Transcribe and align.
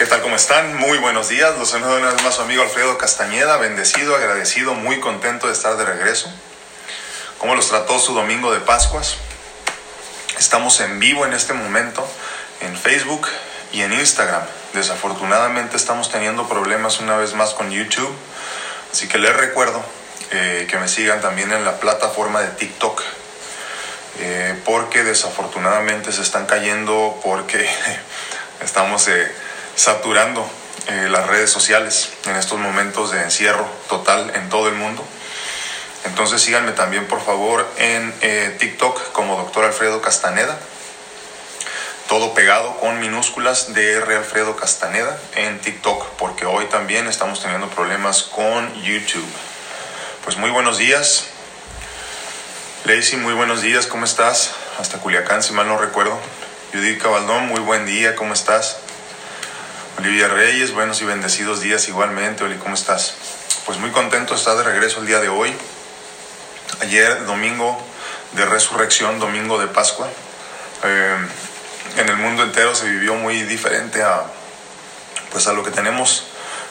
¿Qué 0.00 0.06
tal? 0.06 0.22
¿Cómo 0.22 0.36
están? 0.36 0.78
Muy 0.78 0.96
buenos 0.96 1.28
días. 1.28 1.58
Los 1.58 1.68
saludo 1.68 1.98
una 1.98 2.10
vez 2.10 2.22
más 2.22 2.36
su 2.36 2.40
amigo 2.40 2.62
Alfredo 2.62 2.96
Castañeda. 2.96 3.58
Bendecido, 3.58 4.16
agradecido, 4.16 4.72
muy 4.72 4.98
contento 4.98 5.46
de 5.46 5.52
estar 5.52 5.76
de 5.76 5.84
regreso. 5.84 6.32
¿Cómo 7.36 7.54
los 7.54 7.68
trató 7.68 7.98
su 7.98 8.14
domingo 8.14 8.50
de 8.50 8.60
Pascuas? 8.60 9.18
Estamos 10.38 10.80
en 10.80 11.00
vivo 11.00 11.26
en 11.26 11.34
este 11.34 11.52
momento 11.52 12.08
en 12.62 12.78
Facebook 12.78 13.28
y 13.72 13.82
en 13.82 13.92
Instagram. 13.92 14.40
Desafortunadamente 14.72 15.76
estamos 15.76 16.10
teniendo 16.10 16.48
problemas 16.48 16.98
una 17.00 17.18
vez 17.18 17.34
más 17.34 17.50
con 17.50 17.70
YouTube. 17.70 18.16
Así 18.90 19.06
que 19.06 19.18
les 19.18 19.36
recuerdo 19.36 19.84
eh, 20.30 20.66
que 20.70 20.78
me 20.78 20.88
sigan 20.88 21.20
también 21.20 21.52
en 21.52 21.62
la 21.66 21.78
plataforma 21.78 22.40
de 22.40 22.48
TikTok. 22.48 23.02
Eh, 24.20 24.58
porque 24.64 25.04
desafortunadamente 25.04 26.10
se 26.10 26.22
están 26.22 26.46
cayendo 26.46 27.20
porque 27.22 27.68
estamos... 28.62 29.06
Eh, 29.08 29.49
saturando 29.74 30.48
eh, 30.88 31.08
las 31.10 31.26
redes 31.26 31.50
sociales 31.50 32.10
en 32.26 32.36
estos 32.36 32.58
momentos 32.58 33.12
de 33.12 33.22
encierro 33.22 33.68
total 33.88 34.32
en 34.34 34.48
todo 34.48 34.68
el 34.68 34.74
mundo. 34.74 35.04
Entonces 36.04 36.40
síganme 36.40 36.72
también 36.72 37.06
por 37.06 37.22
favor 37.24 37.68
en 37.76 38.14
eh, 38.22 38.56
TikTok 38.58 39.12
como 39.12 39.36
Dr. 39.36 39.64
Alfredo 39.64 40.00
Castaneda. 40.00 40.58
Todo 42.08 42.34
pegado 42.34 42.76
con 42.78 42.98
minúsculas 42.98 43.72
de 43.72 43.92
R. 43.92 44.16
Alfredo 44.16 44.56
Castaneda 44.56 45.16
en 45.36 45.60
TikTok, 45.60 46.08
porque 46.18 46.44
hoy 46.44 46.64
también 46.66 47.06
estamos 47.06 47.40
teniendo 47.40 47.68
problemas 47.68 48.24
con 48.24 48.74
YouTube. 48.82 49.28
Pues 50.24 50.36
muy 50.36 50.50
buenos 50.50 50.78
días. 50.78 51.26
Lacey, 52.84 53.18
muy 53.18 53.34
buenos 53.34 53.62
días, 53.62 53.86
¿cómo 53.86 54.06
estás? 54.06 54.52
Hasta 54.80 54.98
Culiacán, 54.98 55.42
si 55.42 55.52
mal 55.52 55.68
no 55.68 55.78
recuerdo. 55.78 56.18
Judith 56.72 57.00
Cabaldón, 57.00 57.46
muy 57.46 57.60
buen 57.60 57.86
día, 57.86 58.16
¿cómo 58.16 58.32
estás? 58.34 58.78
Olivia 60.00 60.28
Reyes, 60.28 60.72
buenos 60.72 61.02
y 61.02 61.04
bendecidos 61.04 61.60
días 61.60 61.86
igualmente. 61.88 62.42
Oli, 62.42 62.56
¿cómo 62.56 62.74
estás? 62.74 63.16
Pues 63.66 63.76
muy 63.76 63.90
contento 63.90 64.32
de 64.32 64.38
estar 64.38 64.56
de 64.56 64.62
regreso 64.62 65.00
el 65.00 65.06
día 65.06 65.20
de 65.20 65.28
hoy. 65.28 65.52
Ayer, 66.80 67.26
domingo 67.26 67.78
de 68.32 68.46
resurrección, 68.46 69.18
domingo 69.18 69.58
de 69.58 69.66
Pascua. 69.66 70.08
Eh, 70.84 71.16
en 71.98 72.08
el 72.08 72.16
mundo 72.16 72.44
entero 72.44 72.74
se 72.74 72.88
vivió 72.88 73.14
muy 73.14 73.42
diferente 73.42 74.02
a, 74.02 74.22
pues 75.32 75.46
a 75.48 75.52
lo 75.52 75.62
que 75.62 75.70
tenemos 75.70 76.24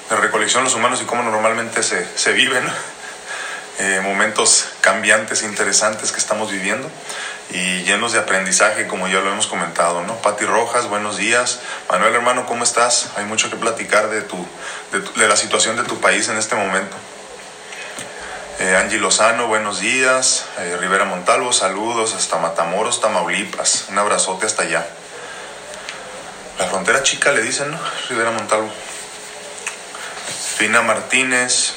de 0.10 0.16
recolección 0.16 0.64
los 0.64 0.74
humanos 0.74 1.00
y 1.00 1.06
cómo 1.06 1.22
normalmente 1.22 1.84
se, 1.84 2.08
se 2.18 2.34
viven. 2.34 2.64
Eh, 3.82 4.02
momentos 4.04 4.68
cambiantes, 4.82 5.42
interesantes 5.42 6.12
que 6.12 6.20
estamos 6.20 6.52
viviendo 6.52 6.92
y 7.52 7.84
llenos 7.84 8.12
de 8.14 8.20
aprendizaje, 8.20 8.88
como 8.88 9.08
ya 9.08 9.22
lo 9.22 9.32
hemos 9.32 9.48
comentado, 9.48 10.04
¿no? 10.04 10.16
Pati 10.18 10.46
Rojas, 10.46 10.88
buenos 10.88 11.18
días. 11.18 11.60
Manuel, 11.90 12.14
hermano, 12.14 12.46
¿cómo 12.46 12.64
estás? 12.64 13.10
Hay 13.16 13.26
mucho 13.26 13.50
que 13.50 13.56
platicar 13.56 14.10
de, 14.10 14.22
tu, 14.22 14.46
de, 15.16 15.28
la 15.28 15.36
situación 15.36 15.76
de 15.76 15.84
tu 15.84 16.00
país 16.00 16.30
en 16.30 16.38
este 16.38 16.56
momento. 16.56 16.96
Eh, 18.60 18.76
Angie 18.76 19.00
Lozano, 19.00 19.48
buenos 19.48 19.80
días. 19.80 20.46
Eh, 20.60 20.78
Rivera 20.80 21.06
Montalvo, 21.06 21.52
saludos 21.52 22.14
hasta 22.14 22.38
Matamoros, 22.38 23.02
Tamaulipas. 23.02 23.86
Un 23.90 23.98
abrazote 23.98 24.46
hasta 24.46 24.64
allá. 24.64 24.86
La 26.60 26.66
frontera 26.66 27.02
chica 27.02 27.32
le 27.32 27.42
dicen, 27.42 27.72
¿no? 27.72 27.80
Rivera 28.10 28.32
Montalvo. 28.32 28.70
Fina 30.58 30.82
Martínez, 30.82 31.74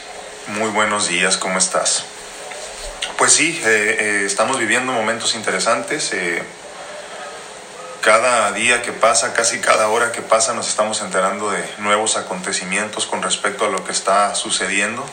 muy 0.49 0.69
buenos 0.71 1.07
días, 1.07 1.37
¿cómo 1.37 1.57
estás? 1.57 2.05
Pues 3.23 3.35
sí, 3.35 3.63
eh, 3.65 3.97
eh, 4.01 4.23
estamos 4.27 4.59
viviendo 4.59 4.91
momentos 4.91 5.37
interesantes. 5.37 6.13
Eh, 6.13 6.43
cada 8.01 8.51
día 8.51 8.83
que 8.83 8.91
pasa, 8.91 9.33
casi 9.33 9.61
cada 9.61 9.87
hora 9.91 10.11
que 10.11 10.23
pasa, 10.23 10.55
nos 10.55 10.69
estamos 10.69 11.01
enterando 11.03 11.49
de 11.53 11.63
nuevos 11.79 12.17
acontecimientos 12.17 13.07
con 13.07 13.23
respecto 13.23 13.65
a 13.65 13.69
lo 13.69 13.85
que 13.85 13.93
está 13.93 14.35
sucediendo. 14.35 15.07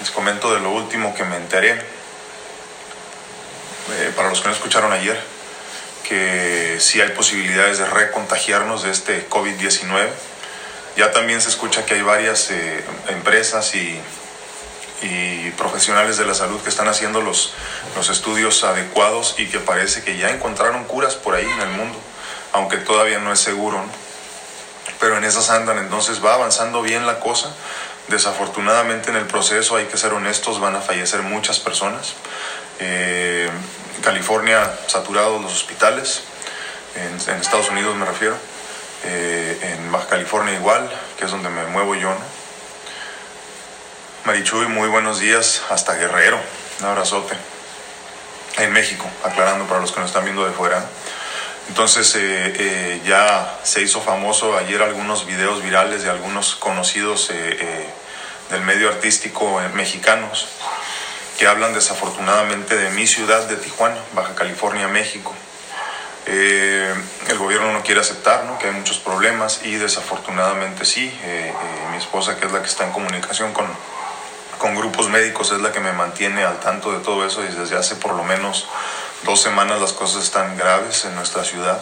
Les 0.00 0.10
comento 0.10 0.52
de 0.52 0.58
lo 0.58 0.72
último 0.72 1.14
que 1.14 1.22
me 1.22 1.36
enteré. 1.36 1.80
para 4.16 4.28
los 4.28 4.40
que 4.40 4.48
no 4.48 4.54
escucharon 4.54 4.92
ayer, 4.92 5.22
que 6.08 6.78
sí 6.80 7.00
hay 7.00 7.10
posibilidades 7.10 7.78
de 7.78 7.86
recontagiarnos 7.86 8.82
de 8.82 8.90
este 8.90 9.28
COVID-19. 9.28 10.08
Ya 10.96 11.12
también 11.12 11.40
se 11.40 11.48
escucha 11.48 11.86
que 11.86 11.94
hay 11.94 12.02
varias 12.02 12.50
empresas 13.06 13.72
y 13.76 14.00
y 15.02 15.50
profesionales 15.52 16.16
de 16.18 16.26
la 16.26 16.34
salud 16.34 16.60
que 16.60 16.68
están 16.68 16.88
haciendo 16.88 17.20
los, 17.20 17.54
los 17.96 18.08
estudios 18.10 18.62
adecuados 18.64 19.34
y 19.38 19.46
que 19.46 19.58
parece 19.58 20.02
que 20.02 20.16
ya 20.16 20.30
encontraron 20.30 20.84
curas 20.84 21.14
por 21.14 21.34
ahí 21.34 21.46
en 21.46 21.60
el 21.60 21.68
mundo, 21.70 21.98
aunque 22.52 22.76
todavía 22.76 23.18
no 23.18 23.32
es 23.32 23.40
seguro. 23.40 23.82
Pero 24.98 25.16
en 25.16 25.24
esas 25.24 25.48
andan, 25.50 25.78
entonces 25.78 26.24
va 26.24 26.34
avanzando 26.34 26.82
bien 26.82 27.06
la 27.06 27.20
cosa. 27.20 27.54
Desafortunadamente 28.08 29.10
en 29.10 29.16
el 29.16 29.26
proceso, 29.26 29.76
hay 29.76 29.86
que 29.86 29.96
ser 29.96 30.12
honestos, 30.12 30.60
van 30.60 30.76
a 30.76 30.80
fallecer 30.80 31.22
muchas 31.22 31.58
personas. 31.60 32.14
Eh, 32.80 33.48
California, 34.02 34.70
saturados 34.86 35.40
los 35.40 35.52
hospitales, 35.52 36.22
en, 36.96 37.32
en, 37.34 37.40
Estados 37.40 37.70
Unidos 37.70 37.94
me 37.96 38.04
refiero, 38.04 38.36
eh, 39.04 39.76
en 39.78 39.92
Baja 39.92 40.08
California 40.08 40.54
igual, 40.54 40.90
que 41.18 41.24
es 41.24 41.30
donde 41.30 41.48
me 41.48 41.64
muevo 41.66 41.94
yo, 41.94 42.10
¿no? 42.10 42.39
Marichuy, 44.26 44.66
muy 44.66 44.88
buenos 44.88 45.18
días 45.18 45.62
hasta 45.70 45.94
Guerrero. 45.94 46.38
Un 46.80 46.86
abrazote. 46.86 47.34
En 48.58 48.70
México, 48.70 49.08
aclarando 49.24 49.64
para 49.64 49.80
los 49.80 49.92
que 49.92 50.00
nos 50.00 50.10
están 50.10 50.24
viendo 50.24 50.44
de 50.44 50.52
fuera. 50.52 50.84
Entonces 51.68 52.14
eh, 52.16 52.54
eh, 52.58 53.00
ya 53.06 53.58
se 53.62 53.80
hizo 53.80 54.02
famoso 54.02 54.58
ayer 54.58 54.82
algunos 54.82 55.24
videos 55.24 55.62
virales 55.62 56.02
de 56.02 56.10
algunos 56.10 56.54
conocidos 56.56 57.30
eh, 57.32 57.88
del 58.50 58.60
medio 58.62 58.90
artístico 58.90 59.58
mexicanos 59.72 60.48
que 61.38 61.46
hablan 61.46 61.72
desafortunadamente 61.72 62.76
de 62.76 62.90
mi 62.90 63.06
ciudad 63.06 63.46
de 63.48 63.56
Tijuana, 63.56 63.96
Baja 64.12 64.34
California, 64.34 64.86
México. 64.88 65.34
el 66.26 67.38
gobierno 67.38 67.72
no 67.72 67.82
quiere 67.82 68.02
aceptar 68.02 68.44
¿no? 68.44 68.58
que 68.58 68.66
hay 68.66 68.72
muchos 68.72 68.98
problemas 68.98 69.60
y 69.64 69.76
desafortunadamente 69.76 70.84
sí. 70.84 71.10
mi 71.90 71.96
esposa, 71.96 72.36
que 72.38 72.44
es 72.46 72.52
la 72.52 72.60
que 72.60 72.68
está 72.68 72.84
en 72.84 72.92
comunicación 72.92 73.54
con, 73.54 73.66
con 74.60 74.76
grupos 74.76 75.08
médicos 75.08 75.50
es 75.52 75.60
la 75.60 75.72
que 75.72 75.80
me 75.80 75.92
mantiene 75.92 76.44
al 76.44 76.60
tanto 76.60 76.92
de 76.92 76.98
todo 77.02 77.26
eso 77.26 77.42
y 77.42 77.48
desde 77.48 77.76
hace 77.76 77.96
por 77.96 78.12
lo 78.12 78.22
menos 78.22 78.66
dos 79.24 79.40
semanas 79.40 79.80
las 79.80 79.94
cosas 79.94 80.22
están 80.22 80.56
graves 80.58 81.06
en 81.06 81.14
nuestra 81.16 81.44
ciudad. 81.44 81.80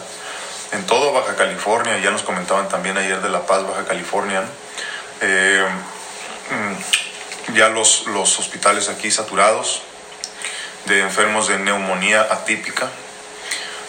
En 0.71 0.85
todo 0.85 1.11
Baja 1.11 1.35
California, 1.35 1.97
ya 1.99 2.09
nos 2.09 2.23
comentaban 2.23 2.69
también 2.69 2.97
ayer 2.97 3.21
de 3.21 3.29
La 3.29 3.45
Paz, 3.45 3.67
Baja 3.67 3.83
California, 3.83 4.43
eh, 5.19 5.67
mm, 6.51 7.53
ya 7.53 7.67
los, 7.67 8.07
los 8.07 8.39
hospitales 8.39 8.87
aquí 8.87 9.11
saturados 9.11 9.81
de 10.85 11.01
enfermos 11.01 11.49
de 11.49 11.59
neumonía 11.59 12.21
atípica, 12.21 12.87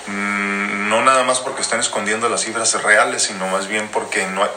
mm, 0.09 0.89
no 0.89 1.03
nada 1.03 1.23
más 1.23 1.39
porque 1.39 1.63
están 1.63 1.79
escondiendo 1.79 2.29
las 2.29 2.43
cifras 2.43 2.83
reales, 2.83 3.23
sino 3.23 3.47
más 3.47 3.69
bien 3.69 3.89
porque 3.89 4.27
no 4.27 4.43
hay, 4.43 4.51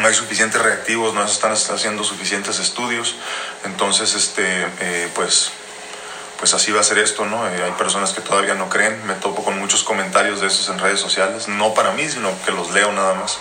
no 0.00 0.08
hay 0.08 0.14
suficientes 0.14 0.60
reactivos, 0.60 1.14
no 1.14 1.26
se 1.26 1.34
están 1.34 1.52
haciendo 1.52 2.04
suficientes 2.04 2.58
estudios, 2.58 3.16
entonces 3.64 4.14
este, 4.14 4.66
eh, 4.80 5.08
pues, 5.14 5.50
pues 6.38 6.54
así 6.54 6.72
va 6.72 6.80
a 6.80 6.84
ser 6.84 6.98
esto, 6.98 7.24
¿no? 7.24 7.46
Eh, 7.48 7.62
hay 7.64 7.72
personas 7.72 8.12
que 8.12 8.20
todavía 8.20 8.54
no 8.54 8.68
creen, 8.68 9.06
me 9.06 9.14
topo 9.14 9.44
con 9.44 9.58
muchos 9.58 9.82
comentarios 9.84 10.40
de 10.40 10.48
esos 10.48 10.68
en 10.68 10.78
redes 10.78 11.00
sociales, 11.00 11.48
no 11.48 11.74
para 11.74 11.92
mí, 11.92 12.08
sino 12.08 12.30
que 12.44 12.52
los 12.52 12.70
leo 12.72 12.92
nada 12.92 13.14
más. 13.14 13.38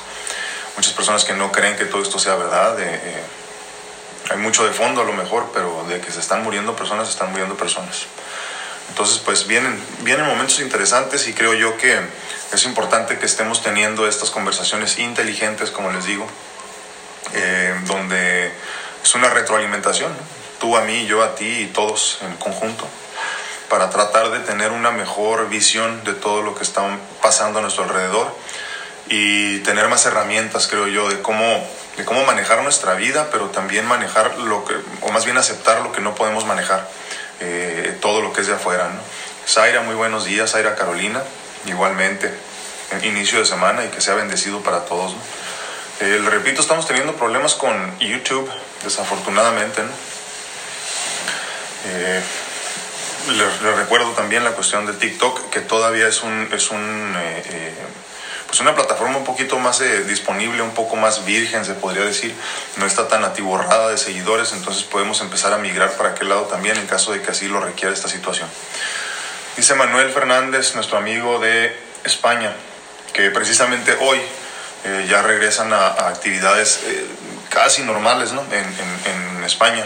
Muchas 0.75 0.93
personas 0.93 1.23
que 1.23 1.33
no 1.33 1.51
creen 1.51 1.75
que 1.75 1.85
todo 1.85 2.01
esto 2.01 2.19
sea 2.19 2.35
verdad, 2.35 2.79
eh, 2.79 3.23
hay 4.29 4.37
mucho 4.37 4.65
de 4.65 4.71
fondo 4.71 5.01
a 5.01 5.05
lo 5.05 5.13
mejor, 5.13 5.51
pero 5.53 5.85
de 5.87 5.99
que 5.99 6.11
se 6.11 6.19
están 6.19 6.43
muriendo 6.43 6.75
personas, 6.75 7.07
se 7.07 7.13
están 7.13 7.31
muriendo 7.31 7.55
personas. 7.55 8.05
Entonces, 8.89 9.19
pues 9.19 9.47
vienen, 9.47 9.81
vienen 10.01 10.25
momentos 10.25 10.59
interesantes 10.59 11.27
y 11.27 11.33
creo 11.33 11.53
yo 11.53 11.77
que 11.77 11.99
es 12.55 12.65
importante 12.65 13.17
que 13.17 13.25
estemos 13.25 13.63
teniendo 13.63 14.07
estas 14.07 14.29
conversaciones 14.29 15.00
inteligentes, 15.00 15.71
como 15.71 15.91
les 15.91 16.05
digo, 16.05 16.27
eh, 17.33 17.73
donde 17.85 18.51
es 19.03 19.15
una 19.15 19.29
retroalimentación, 19.29 20.13
tú 20.59 20.77
a 20.77 20.81
mí, 20.81 21.05
yo 21.07 21.23
a 21.23 21.35
ti 21.35 21.61
y 21.61 21.65
todos 21.67 22.19
en 22.21 22.35
conjunto, 22.38 22.88
para 23.69 23.89
tratar 23.89 24.29
de 24.29 24.39
tener 24.39 24.71
una 24.71 24.91
mejor 24.91 25.50
visión 25.50 26.03
de 26.03 26.13
todo 26.13 26.44
lo 26.44 26.53
que 26.53 26.63
está 26.63 26.83
pasando 27.21 27.57
a 27.57 27.61
nuestro 27.63 27.85
alrededor 27.85 28.35
y 29.09 29.59
tener 29.59 29.88
más 29.88 30.06
herramientas, 30.06 30.67
creo 30.67 30.88
yo, 30.88 31.09
de 31.09 31.21
cómo, 31.21 31.67
de 31.97 32.06
cómo 32.06 32.23
manejar 32.23 32.61
nuestra 32.61 32.94
vida, 32.94 33.29
pero 33.31 33.47
también 33.47 33.88
manejar 33.88 34.38
lo 34.38 34.63
que, 34.63 34.75
o 35.01 35.11
más 35.11 35.25
bien 35.25 35.38
aceptar 35.38 35.81
lo 35.81 35.91
que 35.91 36.01
no 36.01 36.13
podemos 36.13 36.45
manejar, 36.45 36.88
eh, 37.39 37.97
todo 37.99 38.21
lo 38.21 38.31
que 38.31 38.41
es 38.41 38.47
de 38.47 38.53
afuera. 38.53 38.89
¿no? 38.89 38.99
Zaira, 39.47 39.81
muy 39.81 39.95
buenos 39.95 40.25
días, 40.25 40.51
Zaira 40.51 40.75
Carolina 40.75 41.23
igualmente, 41.65 42.33
inicio 43.04 43.39
de 43.39 43.45
semana 43.45 43.86
y 43.86 43.89
que 43.89 44.01
sea 44.01 44.15
bendecido 44.15 44.62
para 44.62 44.86
todos. 44.86 45.15
Eh, 46.00 46.21
repito, 46.25 46.62
estamos 46.62 46.88
teniendo 46.88 47.15
problemas 47.15 47.56
con 47.56 47.98
YouTube, 48.00 48.50
desafortunadamente. 48.83 49.81
¿no? 49.81 49.89
Eh, 51.86 52.21
les, 53.31 53.62
recuerdo 53.75 54.12
también 54.12 54.44
la 54.44 54.51
cuestión 54.51 54.86
de 54.86 54.94
TikTok, 54.94 55.50
que 55.50 55.62
todavía 55.62 56.07
es 56.07 56.24
un, 56.24 56.50
es 56.51 56.71
un, 56.71 57.13
eh, 57.18 57.74
pues 58.54 58.62
una 58.62 58.75
plataforma 58.75 59.18
un 59.18 59.24
poquito 59.24 59.57
más 59.59 59.81
eh, 59.81 60.04
disponible, 60.04 60.62
un 60.62 60.75
poco 60.75 60.95
más 60.95 61.25
virgen, 61.25 61.66
se 61.66 61.74
podría 61.74 62.06
decir, 62.06 62.36
no 62.77 62.86
está 62.86 63.07
tan 63.07 63.24
atiborrada 63.24 63.89
de 63.89 63.98
seguidores, 63.98 64.54
entonces 64.54 64.83
podemos 64.83 65.21
empezar 65.21 65.54
a 65.54 65.57
migrar 65.57 65.92
para 65.94 66.09
aquel 66.09 66.30
lado 66.30 66.44
también 66.44 66.77
en 66.77 66.86
caso 66.86 67.12
de 67.13 67.21
que 67.21 67.31
así 67.31 67.48
lo 67.48 67.59
requiera 67.59 67.94
esta 67.94 68.07
situación. 68.07 68.48
Dice 69.55 69.75
Manuel 69.75 70.09
Fernández, 70.09 70.73
nuestro 70.73 70.97
amigo 70.97 71.38
de 71.38 71.77
España, 72.03 72.51
que 73.13 73.29
precisamente 73.29 73.95
hoy 74.01 74.19
eh, 74.83 75.05
ya 75.07 75.21
regresan 75.21 75.71
a, 75.71 75.89
actividades 76.07 76.81
eh, 76.85 77.05
casi 77.50 77.83
normales 77.83 78.31
¿no? 78.31 78.44
en, 78.51 78.65
en, 78.65 79.44
España, 79.44 79.85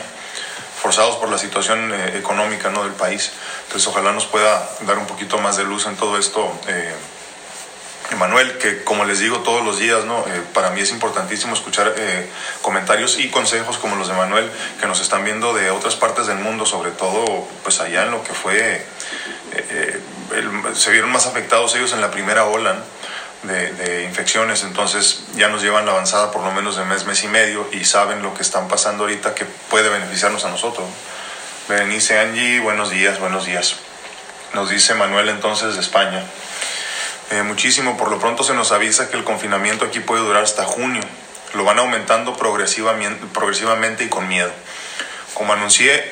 forzados 0.80 1.18
por 1.18 1.30
la 1.30 1.38
situación 1.38 1.92
eh, 1.94 2.18
económica 2.18 2.70
¿no? 2.70 2.84
del 2.84 2.94
país. 2.94 3.32
Entonces 3.66 3.86
ojalá 3.90 4.14
nos 4.14 4.26
pueda 4.26 4.70
dar 4.82 4.98
un 4.98 5.06
poquito 5.06 5.38
más 5.40 5.58
de 5.58 5.66
luz 5.66 5.86
en 5.86 5.98
todo 5.98 6.18
esto. 6.18 6.50
Emanuel, 8.10 8.58
que 8.60 8.86
como 8.86 9.04
les 9.04 9.20
digo 9.20 9.40
todos 9.40 9.66
los 9.66 9.80
días, 9.80 10.06
¿no? 10.06 10.24
para 10.54 10.70
mí 10.70 10.80
es 10.80 10.92
importantísimo 10.92 11.56
escuchar 11.56 11.94
comentarios 12.62 13.20
y 13.20 13.30
consejos 13.30 13.78
como 13.80 13.98
los 13.98 14.08
de 14.08 14.14
Manuel, 14.14 14.50
que 14.80 14.88
nos 14.88 15.02
están 15.02 15.26
viendo 15.26 15.54
de 15.54 15.72
otras 15.72 15.96
partes 15.96 16.28
del 16.28 16.38
mundo, 16.38 16.66
sobre 16.66 16.92
todo 16.92 17.26
pues 17.64 17.82
allá 17.82 18.04
en 18.04 18.12
lo 18.12 18.24
que 18.24 18.34
fue, 18.34 18.86
se 20.78 20.92
vieron 20.92 21.12
más 21.12 21.26
afectados 21.26 21.76
ellos 21.76 21.94
en 21.94 22.02
la 22.02 22.12
primera 22.12 22.46
ola. 22.46 22.78
de, 23.44 24.04
infecciones, 24.04 24.64
entonces 24.64 25.22
ya 25.36 25.48
nos 25.48 25.62
llevan 25.62 25.86
la 25.86 25.92
avanzada 25.92 26.32
por 26.32 26.44
lo 26.44 26.52
menos 26.52 26.76
de 26.76 26.84
mes, 26.86 27.06
mes 27.06 27.24
y 27.24 27.28
medio 27.28 27.70
y 27.72 27.86
saben 27.86 28.22
lo 28.22 28.34
que 28.34 28.42
están 28.42 28.68
pasando 28.68 29.04
ahorita 29.04 29.36
que 29.36 29.46
puede 29.46 29.90
beneficiarnos 29.90 30.44
a 30.44 30.50
nosotros. 30.50 30.86
Berenice 31.70 32.20
Angie, 32.20 32.60
buenos 32.60 32.90
días, 32.90 33.20
buenos 33.20 33.46
días. 33.46 33.76
Nos 34.54 34.70
dice 34.70 34.96
Manuel 34.96 35.30
entonces 35.30 35.76
de 35.76 35.82
España. 35.82 36.24
Eh, 37.32 37.44
muchísimo, 37.44 37.96
por 37.98 38.10
lo 38.10 38.20
pronto 38.20 38.44
se 38.44 38.54
nos 38.54 38.72
avisa 38.72 39.10
que 39.10 39.18
el 39.18 39.24
confinamiento 39.24 39.86
aquí 39.86 40.00
puede 40.00 40.22
durar 40.24 40.44
hasta 40.44 40.66
junio. 40.66 41.04
Lo 41.54 41.64
van 41.64 41.80
aumentando 41.80 42.36
progresivamente, 42.36 43.26
progresivamente 43.34 44.04
y 44.04 44.10
con 44.10 44.28
miedo. 44.28 44.52
Como 45.34 45.54
anuncié, 45.54 46.12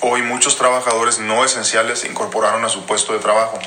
hoy 0.00 0.22
muchos 0.22 0.56
trabajadores 0.56 1.18
no 1.20 1.44
esenciales 1.44 2.00
se 2.00 2.08
incorporaron 2.08 2.64
a 2.64 2.68
su 2.68 2.84
puesto 2.86 3.12
de 3.12 3.20
trabajo 3.20 3.58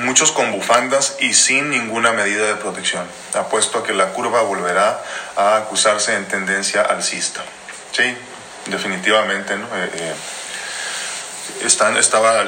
muchos 0.00 0.32
con 0.32 0.52
bufandas 0.52 1.16
y 1.20 1.34
sin 1.34 1.70
ninguna 1.70 2.12
medida 2.12 2.46
de 2.46 2.54
protección. 2.56 3.06
Apuesto 3.34 3.78
a 3.78 3.84
que 3.84 3.92
la 3.92 4.12
curva 4.12 4.42
volverá 4.42 5.02
a 5.36 5.56
acusarse 5.56 6.14
en 6.14 6.26
tendencia 6.26 6.82
alcista. 6.82 7.42
Sí, 7.92 8.16
definitivamente. 8.66 9.56
¿no? 9.56 9.66
Eh, 9.66 9.90
eh, 9.94 10.14
están, 11.64 11.96
estaba 11.96 12.44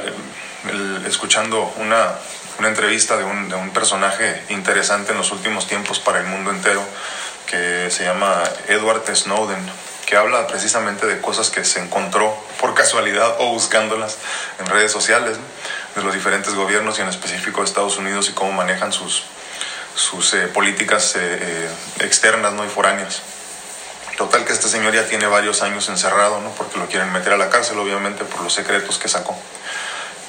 escuchando 1.06 1.72
una, 1.76 2.12
una 2.58 2.68
entrevista 2.68 3.16
de 3.16 3.24
un, 3.24 3.48
de 3.48 3.56
un, 3.56 3.70
personaje 3.70 4.42
interesante 4.48 5.12
en 5.12 5.18
los 5.18 5.32
últimos 5.32 5.66
tiempos 5.66 5.98
para 5.98 6.20
el 6.20 6.26
mundo 6.26 6.50
entero 6.50 6.82
que 7.46 7.90
se 7.90 8.04
llama 8.04 8.42
Edward 8.68 9.04
Snowden, 9.14 9.58
que 10.06 10.16
habla 10.16 10.46
precisamente 10.46 11.06
de 11.06 11.20
cosas 11.20 11.50
que 11.50 11.64
se 11.64 11.80
encontró 11.80 12.34
por 12.60 12.74
casualidad 12.74 13.36
o 13.38 13.48
buscándolas 13.48 14.18
en 14.60 14.66
redes 14.66 14.92
sociales 14.92 15.36
de 15.94 16.02
los 16.02 16.14
diferentes 16.14 16.54
gobiernos 16.54 16.98
y 16.98 17.02
en 17.02 17.08
específico 17.08 17.60
de 17.60 17.66
Estados 17.66 17.96
Unidos 17.98 18.28
y 18.30 18.32
cómo 18.32 18.52
manejan 18.52 18.92
sus, 18.92 19.24
sus 19.94 20.34
eh, 20.34 20.46
políticas 20.48 21.16
eh, 21.16 21.18
eh, 21.20 21.70
externas 22.00 22.52
¿no? 22.52 22.64
y 22.64 22.68
foráneas. 22.68 23.22
Total 24.16 24.44
que 24.44 24.52
este 24.52 24.68
señor 24.68 24.94
ya 24.94 25.06
tiene 25.06 25.26
varios 25.26 25.62
años 25.62 25.88
encerrado, 25.88 26.40
¿no? 26.40 26.50
porque 26.50 26.78
lo 26.78 26.86
quieren 26.86 27.12
meter 27.12 27.32
a 27.32 27.36
la 27.36 27.50
cárcel, 27.50 27.78
obviamente, 27.78 28.24
por 28.24 28.42
los 28.42 28.52
secretos 28.52 28.98
que 28.98 29.08
sacó. 29.08 29.36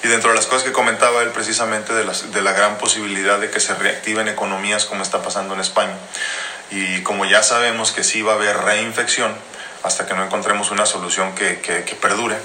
Y 0.04 0.08
dentro 0.10 0.32
de 0.32 0.36
las 0.36 0.48
cosas 0.48 0.64
que 0.64 0.74
comentaba 0.74 1.22
él 1.22 1.30
precisamente 1.30 1.94
de, 1.94 2.04
las, 2.04 2.34
de 2.34 2.42
la 2.42 2.52
gran 2.52 2.78
posibilidad 2.78 3.40
de 3.40 3.50
que 3.50 3.62
se 3.62 3.74
reactiven 3.74 4.28
economías 4.28 4.86
como 4.86 5.02
está 5.02 5.22
pasando 5.22 5.54
en 5.54 5.62
España. 5.62 5.96
Y 6.72 7.04
como 7.04 7.26
ya 7.26 7.42
sabemos 7.42 7.92
que 7.92 8.04
sí 8.04 8.22
va 8.22 8.34
a 8.34 8.36
haber 8.36 8.58
reinfección, 8.58 9.34
hasta 9.84 10.06
que 10.06 10.14
no 10.14 10.24
encontremos 10.24 10.72
una 10.72 10.86
solución 10.86 11.36
que, 11.36 11.60
que, 11.60 11.96
perdure. 11.96 12.38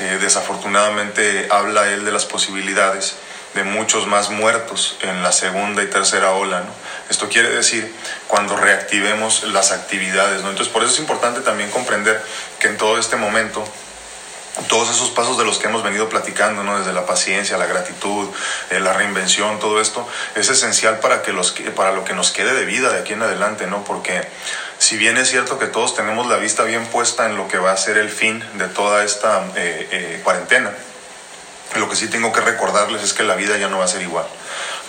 Eh, 0.00 0.18
desafortunadamente 0.20 1.48
habla 1.50 1.88
él 1.88 2.04
de 2.04 2.12
las 2.12 2.24
posibilidades 2.24 3.16
de 3.54 3.64
muchos 3.64 4.06
más 4.06 4.30
muertos 4.30 4.96
en 5.02 5.22
la 5.22 5.32
segunda 5.32 5.82
y 5.82 5.86
tercera 5.86 6.32
ola. 6.32 6.60
¿no? 6.60 6.70
Esto 7.10 7.28
quiere 7.28 7.50
decir 7.50 7.94
cuando 8.26 8.56
reactivemos 8.56 9.44
las 9.44 9.72
actividades. 9.72 10.42
¿no? 10.42 10.50
Entonces 10.50 10.72
por 10.72 10.82
eso 10.82 10.92
es 10.92 11.00
importante 11.00 11.40
también 11.40 11.70
comprender 11.70 12.22
que 12.58 12.68
en 12.68 12.76
todo 12.76 12.98
este 12.98 13.16
momento 13.16 13.64
todos 14.66 14.90
esos 14.90 15.10
pasos 15.10 15.38
de 15.38 15.44
los 15.44 15.58
que 15.58 15.68
hemos 15.68 15.84
venido 15.84 16.08
platicando, 16.08 16.64
¿no? 16.64 16.78
desde 16.78 16.92
la 16.92 17.06
paciencia, 17.06 17.56
la 17.58 17.66
gratitud, 17.66 18.28
eh, 18.70 18.80
la 18.80 18.92
reinvención, 18.92 19.60
todo 19.60 19.80
esto, 19.80 20.06
es 20.34 20.48
esencial 20.48 20.98
para, 20.98 21.22
que 21.22 21.32
los, 21.32 21.52
para 21.76 21.92
lo 21.92 22.04
que 22.04 22.12
nos 22.12 22.32
quede 22.32 22.52
de 22.54 22.64
vida 22.64 22.92
de 22.92 22.98
aquí 22.98 23.12
en 23.12 23.22
adelante, 23.22 23.66
¿no? 23.66 23.84
porque 23.84 24.26
si 24.78 24.96
bien 24.96 25.16
es 25.16 25.28
cierto 25.28 25.58
que 25.58 25.66
todos 25.66 25.94
tenemos 25.94 26.26
la 26.28 26.36
vista 26.36 26.62
bien 26.62 26.86
puesta 26.86 27.26
en 27.26 27.36
lo 27.36 27.48
que 27.48 27.58
va 27.58 27.72
a 27.72 27.76
ser 27.76 27.98
el 27.98 28.08
fin 28.08 28.42
de 28.54 28.68
toda 28.68 29.04
esta 29.04 29.44
eh, 29.56 29.88
eh, 29.90 30.20
cuarentena, 30.22 30.72
lo 31.76 31.88
que 31.88 31.96
sí 31.96 32.08
tengo 32.08 32.32
que 32.32 32.40
recordarles 32.40 33.02
es 33.02 33.12
que 33.12 33.24
la 33.24 33.34
vida 33.34 33.58
ya 33.58 33.68
no 33.68 33.78
va 33.78 33.84
a 33.84 33.88
ser 33.88 34.02
igual. 34.02 34.26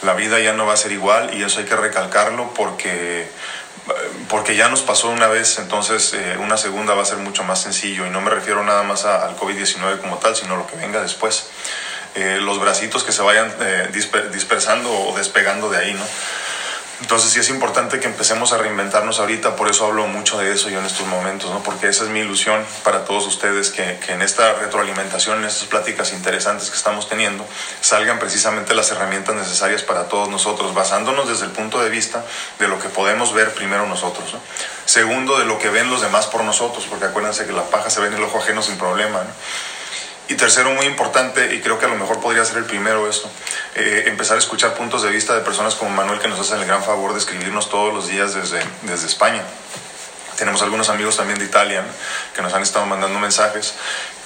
La 0.04 0.14
vida 0.14 0.40
ya 0.40 0.54
no 0.54 0.66
va 0.66 0.74
a 0.74 0.78
ser 0.78 0.92
igual 0.92 1.34
y 1.34 1.44
eso 1.44 1.60
hay 1.60 1.66
que 1.66 1.76
recalcarlo 1.76 2.54
porque 2.54 3.28
porque 4.28 4.56
ya 4.56 4.70
nos 4.70 4.84
pasó 4.84 5.10
una 5.10 5.28
vez, 5.28 5.58
entonces 5.58 6.14
eh, 6.14 6.38
una 6.40 6.58
segunda 6.58 6.94
va 6.94 7.02
a 7.02 7.06
ser 7.06 7.18
mucho 7.18 7.44
más 7.44 7.60
sencillo 7.60 8.06
y 8.06 8.12
no 8.12 8.22
me 8.22 8.30
refiero 8.30 8.64
nada 8.64 8.84
más 8.84 9.04
al 9.06 9.36
COVID-19 9.36 10.00
como 10.00 10.18
tal, 10.18 10.36
sino 10.36 10.56
lo 10.58 10.68
que 10.68 10.76
venga 10.76 11.02
después. 11.02 11.48
Los 12.16 12.60
bracitos 12.60 13.04
que 13.04 13.12
se 13.12 13.22
vayan 13.22 13.54
dispersando 13.94 14.92
o 14.92 15.16
despegando 15.16 15.70
de 15.70 15.78
ahí, 15.78 15.94
¿no? 15.94 16.04
Entonces 17.02 17.32
sí 17.32 17.40
es 17.40 17.50
importante 17.50 18.00
que 18.00 18.08
empecemos 18.08 18.52
a 18.52 18.58
reinventarnos 18.58 19.20
ahorita, 19.20 19.56
por 19.56 19.70
eso 19.70 19.86
hablo 19.86 20.06
mucho 20.08 20.38
de 20.38 20.52
eso 20.52 20.70
yo 20.70 20.80
en 20.80 20.86
estos 20.86 21.08
momentos, 21.08 21.50
¿no? 21.50 21.64
porque 21.64 21.88
esa 21.88 22.04
es 22.04 22.10
mi 22.10 22.20
ilusión 22.20 22.66
para 22.84 23.06
todos 23.06 23.26
ustedes, 23.26 23.70
que, 23.70 24.00
que, 24.06 24.12
en 24.12 24.22
esta 24.22 24.54
retroalimentación, 24.54 25.40
en 25.40 25.46
estas 25.46 25.64
pláticas 25.68 26.12
interesantes 26.12 26.70
que 26.70 26.76
estamos 26.76 27.08
teniendo, 27.08 27.46
salgan 27.80 28.20
precisamente 28.20 28.76
las 28.76 28.92
herramientas 28.92 29.34
necesarias 29.36 29.82
para 29.82 30.10
todos 30.10 30.28
nosotros, 30.28 30.74
basándonos 30.74 31.30
desde 31.30 31.46
el 31.46 31.52
punto 31.52 31.82
de 31.82 31.90
vista 31.90 32.26
de 32.60 32.68
lo 32.68 32.80
que 32.80 32.90
podemos 32.90 33.34
ver 33.34 33.54
primero 33.54 33.88
nosotros. 33.88 34.34
¿no? 34.34 34.42
Segundo, 34.84 35.40
de 35.40 35.46
lo 35.46 35.58
que 35.58 35.70
ven 35.70 35.90
los 35.90 36.02
demás 36.02 36.26
por 36.28 36.44
nosotros, 36.44 36.86
porque 36.90 37.06
acuérdense 37.06 37.46
que 37.46 37.54
la 37.54 37.64
paja 37.64 37.90
se 37.90 38.02
ve 38.02 38.08
en 38.08 38.16
el 38.16 38.24
ojo 38.24 38.40
ajeno 38.40 38.62
sin 38.62 38.78
problema. 38.78 39.20
¿no? 39.24 39.30
Y 40.30 40.36
tercero, 40.36 40.72
muy 40.72 40.86
importante, 40.86 41.56
y 41.56 41.60
creo 41.60 41.80
que 41.80 41.88
a 41.88 41.90
lo 41.90 41.96
mejor 41.96 42.20
podría 42.20 42.46
ser 42.46 42.58
el 42.58 42.66
primero 42.66 43.10
esto, 43.10 43.28
eh, 43.74 44.04
empezar 44.06 44.36
a 44.36 44.40
escuchar 44.40 44.76
puntos 44.76 45.02
de 45.02 45.10
vista 45.10 45.34
de 45.34 45.42
personas 45.42 45.74
como 45.74 45.90
Manuel 45.90 46.20
que 46.20 46.28
nos 46.28 46.40
hacen 46.40 46.60
el 46.60 46.68
gran 46.68 46.84
favor 46.84 47.14
de 47.14 47.20
escribirnos 47.20 47.68
todos 47.68 47.92
los 47.92 48.08
días 48.08 48.36
desde, 48.36 48.62
desde 48.84 49.08
España. 49.08 49.42
Tenemos 50.38 50.62
algunos 50.62 50.90
amigos 50.90 51.18
también 51.18 51.40
de 51.40 51.46
Italia 51.46 51.84
que 52.36 52.44
nos 52.44 52.54
han 52.54 52.62
estado 52.62 52.86
mandando 52.86 53.18
mensajes, 53.18 53.74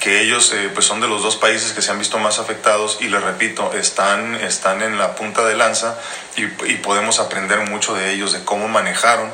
que 0.01 0.19
ellos 0.19 0.51
eh, 0.53 0.69
pues 0.73 0.85
son 0.85 0.99
de 0.99 1.07
los 1.07 1.23
dos 1.23 1.37
países 1.37 1.71
que 1.71 1.81
se 1.81 1.91
han 1.91 1.99
visto 1.99 2.19
más 2.19 2.37
afectados 2.37 2.97
y 2.99 3.07
les 3.07 3.23
repito, 3.23 3.71
están, 3.71 4.35
están 4.35 4.81
en 4.81 4.99
la 4.99 5.15
punta 5.15 5.45
de 5.45 5.55
lanza 5.55 5.97
y, 6.35 6.43
y 6.69 6.75
podemos 6.83 7.21
aprender 7.21 7.59
mucho 7.69 7.95
de 7.95 8.11
ellos, 8.11 8.33
de 8.33 8.43
cómo 8.43 8.67
manejaron 8.67 9.31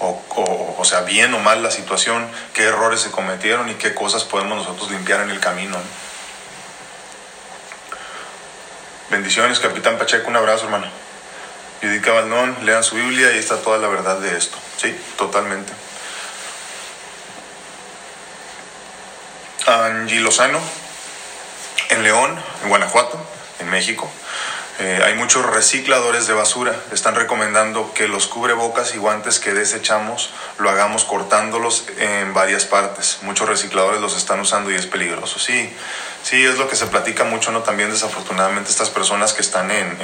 o, 0.00 0.20
o, 0.30 0.74
o, 0.78 0.84
sea, 0.84 1.02
bien 1.02 1.32
o 1.34 1.38
mal 1.38 1.62
la 1.62 1.70
situación, 1.70 2.28
qué 2.52 2.64
errores 2.64 3.00
se 3.00 3.12
cometieron 3.12 3.68
y 3.68 3.74
qué 3.74 3.94
cosas 3.94 4.24
podemos 4.24 4.58
nosotros 4.58 4.90
limpiar 4.90 5.20
en 5.20 5.30
el 5.30 5.38
camino. 5.38 5.76
Bendiciones, 9.10 9.58
Capitán 9.58 9.96
Pacheco, 9.96 10.28
un 10.28 10.36
abrazo, 10.36 10.64
hermano. 10.64 10.86
Judith 11.80 12.04
Cabaldón, 12.04 12.56
lean 12.64 12.84
su 12.84 12.96
Biblia 12.96 13.34
y 13.34 13.38
está 13.38 13.62
toda 13.62 13.78
la 13.78 13.88
verdad 13.88 14.18
de 14.18 14.36
esto. 14.36 14.58
Sí, 14.76 14.94
totalmente. 15.16 15.72
Angie 19.66 20.20
Lozano, 20.20 20.60
en 21.88 22.02
León, 22.02 22.38
en 22.62 22.68
Guanajuato, 22.68 23.18
en 23.60 23.70
México. 23.70 24.10
Eh, 24.80 25.02
hay 25.04 25.14
muchos 25.14 25.44
recicladores 25.44 26.28
de 26.28 26.34
basura. 26.34 26.72
Están 26.92 27.16
recomendando 27.16 27.92
que 27.94 28.06
los 28.06 28.28
cubrebocas 28.28 28.94
y 28.94 28.98
guantes 28.98 29.40
que 29.40 29.52
desechamos 29.52 30.30
lo 30.58 30.70
hagamos 30.70 31.04
cortándolos 31.04 31.86
en 31.98 32.32
varias 32.32 32.64
partes. 32.64 33.18
Muchos 33.22 33.48
recicladores 33.48 34.00
los 34.00 34.16
están 34.16 34.38
usando 34.38 34.70
y 34.70 34.76
es 34.76 34.86
peligroso. 34.86 35.40
Sí, 35.40 35.72
sí, 36.22 36.44
es 36.44 36.58
lo 36.58 36.68
que 36.68 36.76
se 36.76 36.86
platica 36.86 37.24
mucho, 37.24 37.50
¿no? 37.50 37.62
También 37.62 37.90
desafortunadamente 37.90 38.70
estas 38.70 38.90
personas 38.90 39.32
que 39.32 39.42
están 39.42 39.72
en, 39.72 39.98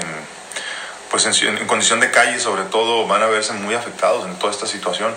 pues 1.08 1.24
en, 1.26 1.66
condición 1.68 2.00
de 2.00 2.10
calle 2.10 2.40
sobre 2.40 2.64
todo 2.64 3.06
van 3.06 3.22
a 3.22 3.26
verse 3.26 3.52
muy 3.52 3.76
afectados 3.76 4.26
en 4.26 4.36
toda 4.40 4.52
esta 4.52 4.66
situación. 4.66 5.14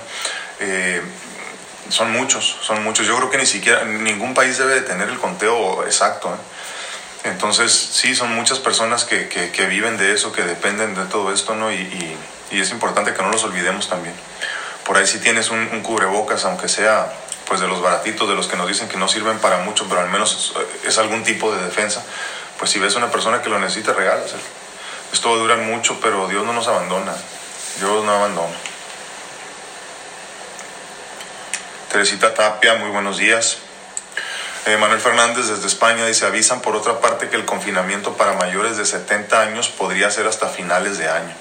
Eh, 0.59 1.01
son 1.89 2.11
muchos, 2.11 2.57
son 2.61 2.83
muchos. 2.83 3.07
Yo 3.07 3.17
creo 3.17 3.31
que 3.31 3.39
ni 3.39 3.47
siquiera 3.47 3.83
ningún 3.85 4.35
país 4.35 4.59
debe 4.59 4.75
de 4.75 4.81
tener 4.81 5.09
el 5.09 5.17
conteo 5.17 5.83
exacto. 5.83 6.31
¿eh? 6.31 6.37
Entonces, 7.27 7.71
sí, 7.73 8.15
son 8.15 8.33
muchas 8.35 8.59
personas 8.59 9.03
que, 9.03 9.27
que, 9.27 9.65
viven 9.65 9.97
de 9.97 10.13
eso, 10.13 10.31
que 10.31 10.43
dependen 10.43 10.95
de 10.95 11.05
todo 11.05 11.33
esto, 11.33 11.55
¿no? 11.55 11.71
Y, 11.71 12.17
y, 12.51 12.59
es 12.59 12.71
importante 12.71 13.13
que 13.13 13.21
no 13.21 13.29
los 13.29 13.43
olvidemos 13.43 13.89
también. 13.89 14.15
Por 14.85 14.97
ahí 14.97 15.05
si 15.05 15.19
tienes 15.19 15.49
un, 15.51 15.67
cubrebocas, 15.81 16.45
aunque 16.45 16.69
sea 16.69 17.11
pues 17.45 17.59
de 17.59 17.67
los 17.67 17.81
baratitos, 17.81 18.27
de 18.27 18.35
los 18.35 18.47
que 18.47 18.57
nos 18.57 18.67
dicen 18.67 18.89
que 18.89 18.97
no 18.97 19.07
sirven 19.07 19.39
para 19.39 19.59
mucho, 19.59 19.85
pero 19.87 20.01
al 20.01 20.09
menos 20.09 20.53
es, 20.85 20.97
algún 20.97 21.23
tipo 21.23 21.53
de 21.53 21.63
defensa, 21.63 22.03
pues 22.57 22.71
si 22.71 22.79
ves 22.79 22.95
a 22.95 22.97
una 22.97 23.11
persona 23.11 23.41
que 23.41 23.49
lo 23.49 23.59
necesita, 23.59 23.93
regálaselo. 23.93 24.43
Esto 25.13 25.29
va 25.29 25.35
a 25.35 25.39
durar 25.39 25.57
mucho, 25.59 25.99
pero 26.01 26.27
Dios 26.27 26.45
no 26.45 26.53
nos 26.53 26.67
abandona. 26.67 27.13
Dios 27.79 28.03
no 28.03 28.11
abandona. 28.11 28.55
Teresita 31.91 32.33
Tapia, 32.33 32.75
muy 32.75 32.89
buenos 32.89 33.17
días. 33.17 33.59
Eh, 34.67 34.75
Manuel 34.75 34.99
Fernández 34.99 35.47
desde 35.47 35.65
España 35.65 36.05
dice, 36.05 36.25
avisan 36.25 36.59
por 36.59 36.75
otra 36.75 36.99
parte 36.99 37.29
que 37.29 37.37
el 37.37 37.45
confinamiento 37.45 38.17
para 38.17 38.33
mayores 38.33 38.75
de 38.75 38.85
70 38.85 39.41
años 39.41 39.69
podría 39.69 40.11
ser 40.11 40.27
hasta 40.27 40.49
finales 40.49 40.97
de 40.97 41.07
año. 41.07 41.33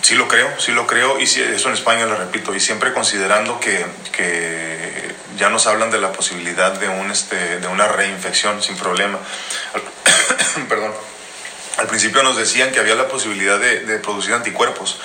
Sí 0.00 0.16
lo 0.16 0.26
creo, 0.26 0.48
sí 0.58 0.72
lo 0.72 0.88
creo, 0.88 1.20
y 1.20 1.22
eso 1.22 1.68
en 1.68 1.74
España 1.74 2.04
lo 2.06 2.16
repito, 2.16 2.56
y 2.56 2.58
siempre 2.58 2.92
considerando 2.92 3.60
que, 3.60 3.86
que 4.10 5.14
ya 5.36 5.48
nos 5.48 5.68
hablan 5.68 5.92
de 5.92 6.00
la 6.00 6.10
posibilidad 6.10 6.72
de, 6.72 6.88
un, 6.88 7.08
este, 7.12 7.60
de 7.60 7.68
una 7.68 7.86
reinfección 7.86 8.60
sin 8.64 8.76
problema. 8.76 9.20
Perdón. 10.68 10.92
Al 11.76 11.86
principio 11.86 12.24
nos 12.24 12.36
decían 12.36 12.72
que 12.72 12.80
había 12.80 12.96
la 12.96 13.06
posibilidad 13.06 13.60
de, 13.60 13.78
de, 13.78 13.98
producir 14.00 14.34
anticuerpos 14.34 15.00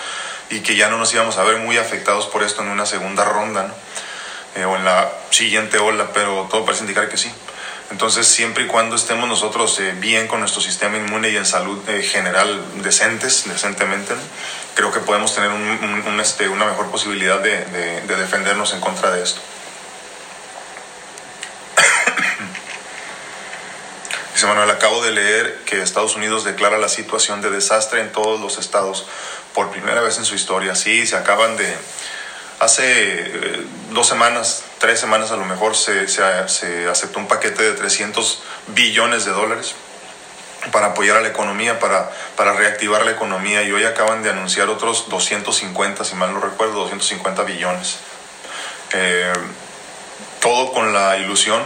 y 0.49 0.61
que 0.61 0.75
ya 0.75 0.89
no 0.89 0.97
nos 0.97 1.13
íbamos 1.13 1.37
a 1.37 1.43
ver 1.43 1.57
muy 1.57 1.77
afectados 1.77 2.25
por 2.25 2.41
esto 2.41 2.63
en 2.63 2.69
una 2.69 2.87
segunda 2.87 3.23
ronda, 3.23 3.67
¿no? 3.67 3.73
Eh, 4.57 4.65
o 4.65 4.75
en 4.75 4.83
la 4.83 5.09
siguiente 5.29 5.77
ola, 5.77 6.09
pero 6.15 6.47
todo 6.49 6.65
parece 6.65 6.81
indicar 6.81 7.07
que 7.09 7.17
sí. 7.17 7.31
Entonces, 7.91 8.25
siempre 8.25 8.63
y 8.63 8.67
cuando 8.67 8.95
estemos 8.95 9.29
nosotros 9.29 9.79
eh, 9.79 9.93
bien 9.99 10.27
con 10.27 10.39
nuestro 10.39 10.61
sistema 10.61 10.97
inmune 10.97 11.29
y 11.29 11.37
en 11.37 11.45
salud 11.45 11.77
eh, 11.87 12.01
general 12.01 12.81
decentes, 12.81 13.43
decentemente, 13.47 14.15
creo 14.73 14.91
que 14.91 14.99
podemos 14.99 15.35
tener 15.35 15.51
un, 15.51 16.19
este, 16.19 16.49
una 16.49 16.65
mejor 16.65 16.89
posibilidad 16.89 17.39
de, 17.39 17.65
de 18.01 18.15
defendernos 18.15 18.73
en 18.73 18.81
contra 18.81 19.11
de 19.11 19.21
esto. 19.21 19.41
Dice 24.33 24.47
Manuel, 24.47 24.71
acabo 24.71 25.03
de 25.03 25.11
leer 25.11 25.61
que 25.67 25.83
Estados 25.83 26.15
Unidos 26.15 26.45
declara 26.45 26.79
la 26.79 26.89
situación 26.89 27.43
de 27.43 27.51
desastre 27.51 28.01
en 28.01 28.11
todos 28.11 28.41
los 28.41 28.57
estados 28.57 29.05
por 29.53 29.69
primera 29.69 30.01
vez 30.01 30.17
en 30.17 30.25
su 30.25 30.33
historia. 30.33 30.73
Sí, 30.73 31.05
se 31.05 31.15
acaban 31.15 31.57
de, 31.57 31.77
Hace 32.59 32.83
eh, 32.85 33.63
dos 33.91 34.07
semanas, 34.07 34.63
tres 34.79 34.99
semanas 34.99 35.29
a 35.31 35.37
lo 35.37 35.45
mejor, 35.45 35.75
se, 35.75 36.07
se, 36.07 36.87
aceptó 36.87 37.19
un 37.19 37.27
paquete 37.27 37.61
de 37.61 37.73
300 37.73 38.41
billones 38.67 39.25
de 39.25 39.31
dólares 39.31 39.75
para 40.71 40.87
apoyar 40.87 41.17
a 41.17 41.21
la 41.21 41.27
economía, 41.27 41.79
para, 41.79 42.11
para 42.35 42.53
reactivar 42.53 43.05
la 43.05 43.11
economía 43.11 43.61
y 43.61 43.71
hoy 43.71 43.85
acaban 43.85 44.23
de 44.23 44.31
anunciar 44.31 44.69
otros 44.69 45.07
250, 45.09 46.03
si 46.03 46.15
mal 46.15 46.33
no 46.33 46.39
recuerdo, 46.39 46.79
250 46.81 47.43
billones. 47.43 47.97
Eh, 48.93 49.33
todo 50.41 50.71
con 50.71 50.93
la 50.93 51.17
ilusión 51.17 51.63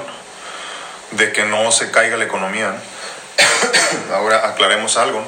de 1.12 1.32
que 1.32 1.46
no 1.46 1.72
se 1.72 1.90
caiga 1.90 2.18
la 2.18 2.26
economía. 2.26 2.76
Ahora 4.14 4.46
aclaremos 4.46 4.98
algo. 4.98 5.24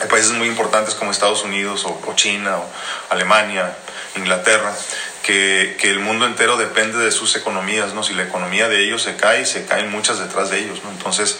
Hay 0.00 0.08
países 0.08 0.32
muy 0.32 0.46
importantes 0.46 0.94
como 0.94 1.10
Estados 1.10 1.42
Unidos 1.42 1.84
o 1.84 2.14
China 2.14 2.58
o 2.58 2.66
Alemania, 3.10 3.76
Inglaterra, 4.16 4.74
que, 5.22 5.76
que, 5.80 5.90
el 5.90 5.98
mundo 5.98 6.26
entero 6.26 6.56
depende 6.56 6.98
de 6.98 7.10
sus 7.10 7.34
economías, 7.36 7.94
¿no? 7.94 8.02
Si 8.02 8.14
la 8.14 8.22
economía 8.22 8.68
de 8.68 8.84
ellos 8.84 9.02
se 9.02 9.16
cae, 9.16 9.46
se 9.46 9.66
caen 9.66 9.90
muchas 9.90 10.18
detrás 10.18 10.50
de 10.50 10.58
ellos, 10.58 10.82
¿no? 10.84 10.90
Entonces, 10.90 11.38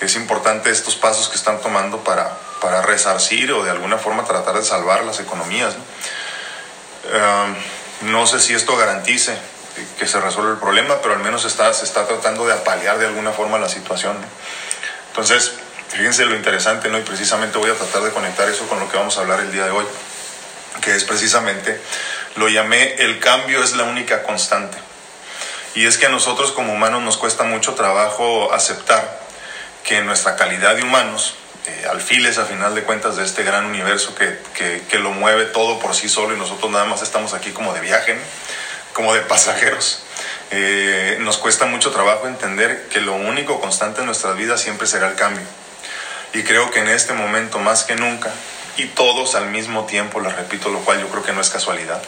es 0.00 0.16
importante 0.16 0.70
estos 0.70 0.96
pasos 0.96 1.28
que 1.28 1.36
están 1.36 1.60
tomando 1.60 2.04
para, 2.04 2.36
para 2.60 2.82
resarcir 2.82 3.52
o 3.52 3.64
de 3.64 3.70
alguna 3.70 3.98
forma 3.98 4.24
tratar 4.24 4.56
de 4.56 4.64
salvar 4.64 5.04
las 5.04 5.20
economías, 5.20 5.74
¿no? 5.76 5.84
no 8.02 8.26
sé 8.26 8.40
si 8.40 8.52
esto 8.52 8.76
garantice 8.76 9.38
que 9.98 10.06
se 10.06 10.20
resuelva 10.20 10.52
el 10.52 10.58
problema, 10.58 11.00
pero 11.00 11.14
al 11.14 11.20
menos 11.20 11.44
está, 11.44 11.72
se 11.72 11.84
está 11.84 12.06
tratando 12.06 12.46
de 12.46 12.52
apalear 12.52 12.98
de 12.98 13.06
alguna 13.06 13.32
forma 13.32 13.58
la 13.58 13.68
situación, 13.68 14.20
¿no? 14.20 14.26
Entonces, 15.08 15.52
fíjense 15.88 16.26
lo 16.26 16.34
interesante, 16.34 16.88
¿no? 16.88 16.98
Y 16.98 17.02
precisamente 17.02 17.56
voy 17.56 17.70
a 17.70 17.74
tratar 17.74 18.02
de 18.02 18.10
conectar 18.10 18.48
eso 18.48 18.66
con 18.68 18.80
lo 18.80 18.90
que 18.90 18.96
vamos 18.96 19.16
a 19.16 19.20
hablar 19.20 19.40
el 19.40 19.52
día 19.52 19.64
de 19.64 19.70
hoy 19.70 19.86
que 20.80 20.94
es 20.94 21.04
precisamente, 21.04 21.80
lo 22.36 22.48
llamé 22.48 22.94
el 22.98 23.18
cambio 23.18 23.62
es 23.62 23.74
la 23.74 23.84
única 23.84 24.22
constante. 24.22 24.78
Y 25.74 25.86
es 25.86 25.98
que 25.98 26.06
a 26.06 26.08
nosotros 26.08 26.52
como 26.52 26.72
humanos 26.72 27.02
nos 27.02 27.16
cuesta 27.16 27.44
mucho 27.44 27.74
trabajo 27.74 28.52
aceptar 28.52 29.20
que 29.84 30.00
nuestra 30.02 30.36
calidad 30.36 30.74
de 30.74 30.82
humanos, 30.82 31.34
eh, 31.66 31.86
alfiles 31.90 32.38
a 32.38 32.44
final 32.44 32.74
de 32.74 32.82
cuentas 32.82 33.16
de 33.16 33.24
este 33.24 33.42
gran 33.42 33.66
universo 33.66 34.14
que, 34.14 34.38
que, 34.88 34.98
lo 34.98 35.10
mueve 35.10 35.44
todo 35.46 35.78
por 35.78 35.94
sí 35.94 36.08
solo 36.08 36.34
y 36.34 36.38
nosotros 36.38 36.70
nada 36.70 36.84
más 36.86 37.02
estamos 37.02 37.34
aquí 37.34 37.50
como 37.50 37.74
de 37.74 37.80
viaje, 37.80 38.16
como 38.92 39.12
de 39.12 39.20
pasajeros, 39.20 40.02
eh, 40.50 41.18
nos 41.20 41.36
cuesta 41.38 41.66
mucho 41.66 41.90
trabajo 41.90 42.26
entender 42.28 42.88
que 42.88 43.00
lo 43.00 43.14
único 43.14 43.60
constante 43.60 44.00
en 44.00 44.06
nuestras 44.06 44.36
vidas 44.36 44.60
siempre 44.60 44.86
será 44.86 45.08
el 45.08 45.16
cambio. 45.16 45.44
Y 46.32 46.42
creo 46.42 46.70
que 46.70 46.80
en 46.80 46.88
este 46.88 47.12
momento 47.12 47.58
más 47.58 47.84
que 47.84 47.96
nunca 47.96 48.32
y 48.76 48.86
todos 48.86 49.34
al 49.34 49.50
mismo 49.50 49.86
tiempo, 49.86 50.20
les 50.20 50.34
repito, 50.34 50.68
lo 50.68 50.80
cual 50.80 51.00
yo 51.00 51.08
creo 51.08 51.22
que 51.22 51.32
no 51.32 51.40
es 51.40 51.50
casualidad. 51.50 52.02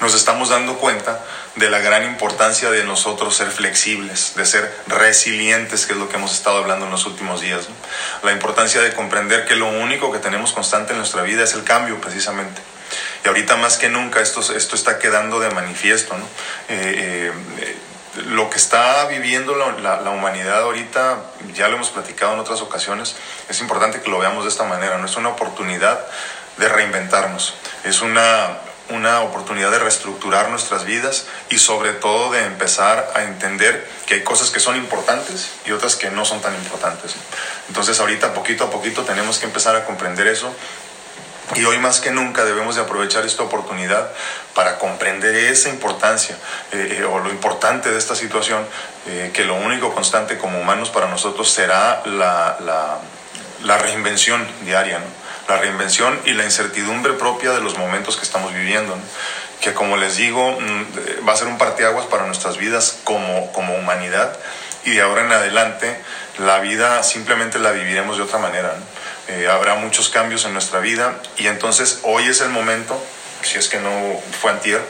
Nos 0.00 0.14
estamos 0.14 0.50
dando 0.50 0.76
cuenta 0.76 1.24
de 1.56 1.70
la 1.70 1.78
gran 1.78 2.04
importancia 2.04 2.70
de 2.70 2.84
nosotros 2.84 3.34
ser 3.34 3.50
flexibles, 3.50 4.34
de 4.36 4.44
ser 4.44 4.72
resilientes, 4.86 5.86
que 5.86 5.94
es 5.94 5.98
lo 5.98 6.08
que 6.08 6.16
hemos 6.16 6.34
estado 6.34 6.58
hablando 6.58 6.84
en 6.84 6.92
los 6.92 7.06
últimos 7.06 7.40
días. 7.40 7.66
La 8.22 8.32
importancia 8.32 8.82
de 8.82 8.92
comprender 8.92 9.46
que 9.46 9.56
lo 9.56 9.68
único 9.68 10.12
que 10.12 10.18
tenemos 10.18 10.52
constante 10.52 10.92
en 10.92 10.98
nuestra 10.98 11.22
vida 11.22 11.44
es 11.44 11.54
el 11.54 11.64
cambio, 11.64 12.00
precisamente. 12.00 12.60
Y 13.24 13.28
ahorita 13.28 13.56
más 13.56 13.78
que 13.78 13.88
nunca 13.88 14.20
esto, 14.20 14.40
esto 14.54 14.76
está 14.76 14.98
quedando 14.98 15.40
de 15.40 15.50
manifiesto. 15.50 16.14
Eh, 16.68 17.32
eh, 17.58 17.76
lo 18.24 18.50
que 18.50 18.56
está 18.56 19.06
viviendo 19.06 19.54
la, 19.54 20.00
la, 20.00 20.10
humanidad 20.10 20.62
ahorita, 20.62 21.18
ya 21.54 21.68
lo 21.68 21.76
hemos 21.76 21.90
platicado 21.90 22.34
en 22.34 22.40
otras 22.40 22.60
ocasiones, 22.60 23.16
es 23.48 23.60
importante 23.60 24.00
que 24.00 24.10
lo 24.10 24.18
veamos 24.18 24.44
de 24.44 24.50
esta 24.50 24.64
manera, 24.64 24.98
no 24.98 25.06
es 25.06 25.16
una 25.16 25.28
oportunidad 25.30 26.00
de 26.56 26.68
reinventarnos, 26.68 27.54
es 27.84 28.00
una, 28.00 28.58
una 28.88 29.20
oportunidad 29.20 29.70
de 29.70 29.78
reestructurar 29.80 30.48
nuestras 30.48 30.84
vidas 30.84 31.26
y 31.50 31.58
sobre 31.58 31.92
todo 31.92 32.32
de 32.32 32.44
empezar 32.44 33.12
a 33.14 33.24
entender 33.24 33.88
que 34.06 34.14
hay 34.14 34.24
cosas 34.24 34.50
que 34.50 34.60
son 34.60 34.76
importantes 34.76 35.50
y 35.66 35.72
otras 35.72 35.96
que 35.96 36.10
no 36.10 36.24
son 36.24 36.40
tan 36.40 36.54
importantes. 36.54 37.14
Entonces 37.68 38.00
ahorita 38.00 38.32
poquito 38.32 38.64
a 38.64 38.70
poquito 38.70 39.02
tenemos 39.02 39.38
que 39.38 39.46
empezar 39.46 39.76
a 39.76 39.84
comprender 39.84 40.26
eso 40.26 40.54
y 41.54 41.64
hoy 41.64 41.78
más 41.78 42.00
que 42.00 42.10
nunca 42.10 42.44
debemos 42.44 42.74
de 42.74 42.82
aprovechar 42.82 43.24
esta 43.24 43.44
oportunidad 43.44 44.10
para 44.54 44.78
comprender 44.78 45.34
esa 45.36 45.68
importancia 45.68 46.36
eh, 46.72 46.98
eh, 46.98 47.04
o 47.04 47.20
lo 47.20 47.30
importante 47.30 47.90
de 47.90 47.98
esta 47.98 48.16
situación, 48.16 48.66
eh, 49.06 49.30
que 49.32 49.44
lo 49.44 49.54
único 49.54 49.94
constante 49.94 50.38
como 50.38 50.60
humanos 50.60 50.90
para 50.90 51.06
nosotros 51.06 51.48
será 51.48 52.02
la, 52.04 52.98
la, 53.62 53.78
reinvención 53.78 54.46
diaria, 54.62 54.98
¿no? 54.98 55.04
la 55.48 55.60
reinvención 55.60 56.18
y 56.24 56.32
la 56.32 56.44
incertidumbre 56.44 57.12
propia 57.12 57.52
de 57.52 57.60
los 57.60 57.78
momentos 57.78 58.16
que 58.16 58.24
estamos 58.24 58.52
viviendo. 58.52 58.96
que 59.60 59.72
como 59.72 59.96
les 59.96 60.16
digo, 60.16 60.58
mm, 60.60 61.26
va 61.28 61.32
a 61.32 61.36
ser 61.36 61.46
un 61.46 61.58
parteaguas 61.58 62.06
para 62.06 62.26
nuestras 62.26 62.56
vidas 62.56 62.98
como, 63.04 63.52
como 63.52 63.74
humanidad 63.76 64.36
y 64.84 64.92
de 64.92 65.02
ahora 65.02 65.24
en 65.24 65.32
adelante 65.32 66.00
la 66.38 66.60
vida 66.60 67.02
simplemente 67.02 67.58
la 67.58 67.72
viviremos 67.72 68.16
de 68.16 68.22
otra 68.24 68.38
manera. 68.38 68.74
Eh, 69.28 69.48
habrá 69.48 69.74
muchos 69.74 70.08
cambios 70.08 70.44
en 70.44 70.52
nuestra 70.52 70.78
vida 70.78 71.20
y 71.36 71.48
entonces 71.48 72.00
hoy 72.04 72.28
es 72.28 72.40
el 72.40 72.50
momento, 72.50 73.02
si 73.42 73.58
es 73.58 73.68
que 73.68 73.78
no 73.80 74.20
fue 74.40 74.52
antier, 74.52 74.80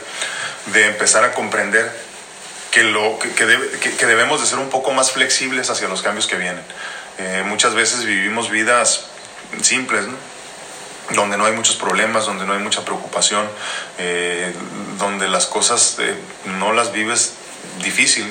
de 0.66 0.86
empezar 0.86 1.24
a 1.24 1.32
comprender 1.32 1.90
que, 2.70 2.82
lo, 2.82 3.18
que, 3.18 3.30
que, 3.30 4.06
debemos 4.06 4.42
de 4.42 4.46
ser 4.46 4.58
un 4.58 4.68
poco 4.68 4.92
más 4.92 5.12
flexibles 5.12 5.70
hacia 5.70 5.88
los 5.88 6.02
cambios 6.02 6.26
que 6.26 6.36
vienen. 6.36 6.62
Eh, 7.18 7.44
muchas 7.46 7.74
veces 7.74 8.04
vivimos 8.04 8.50
vidas 8.50 9.06
simples, 9.62 10.04
donde 11.14 11.38
no 11.38 11.46
hay 11.46 11.52
muchos 11.52 11.76
problemas, 11.76 12.26
donde 12.26 12.44
no 12.44 12.52
hay 12.52 12.58
mucha 12.58 12.84
preocupación, 12.84 13.48
eh, 13.96 14.52
donde 14.98 15.28
las 15.28 15.46
cosas 15.46 15.96
no 16.58 16.74
las 16.74 16.92
vives 16.92 17.32
difícil. 17.82 18.26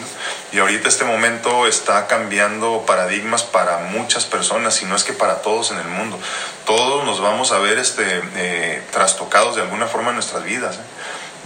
Y 0.56 0.60
ahorita 0.60 0.88
este 0.88 1.04
momento 1.04 1.68
está 1.68 2.08
cambiando 2.08 2.86
paradigmas 2.86 3.44
para 3.44 3.78
muchas 3.80 4.24
personas, 4.24 4.82
y 4.82 4.86
no 4.86 4.96
es 4.96 5.04
que 5.04 5.12
para 5.12 5.42
todos 5.42 5.72
en 5.72 5.80
el 5.80 5.88
mundo. 5.90 6.18
Todos 6.66 7.04
nos 7.04 7.20
vamos 7.20 7.52
a 7.52 7.60
ver 7.60 7.78
este, 7.78 8.22
eh, 8.38 8.82
trastocados 8.94 9.58
de 9.58 9.64
alguna 9.64 9.88
forma 9.88 10.12
en 10.12 10.16
nuestras 10.16 10.46
vidas. 10.46 10.80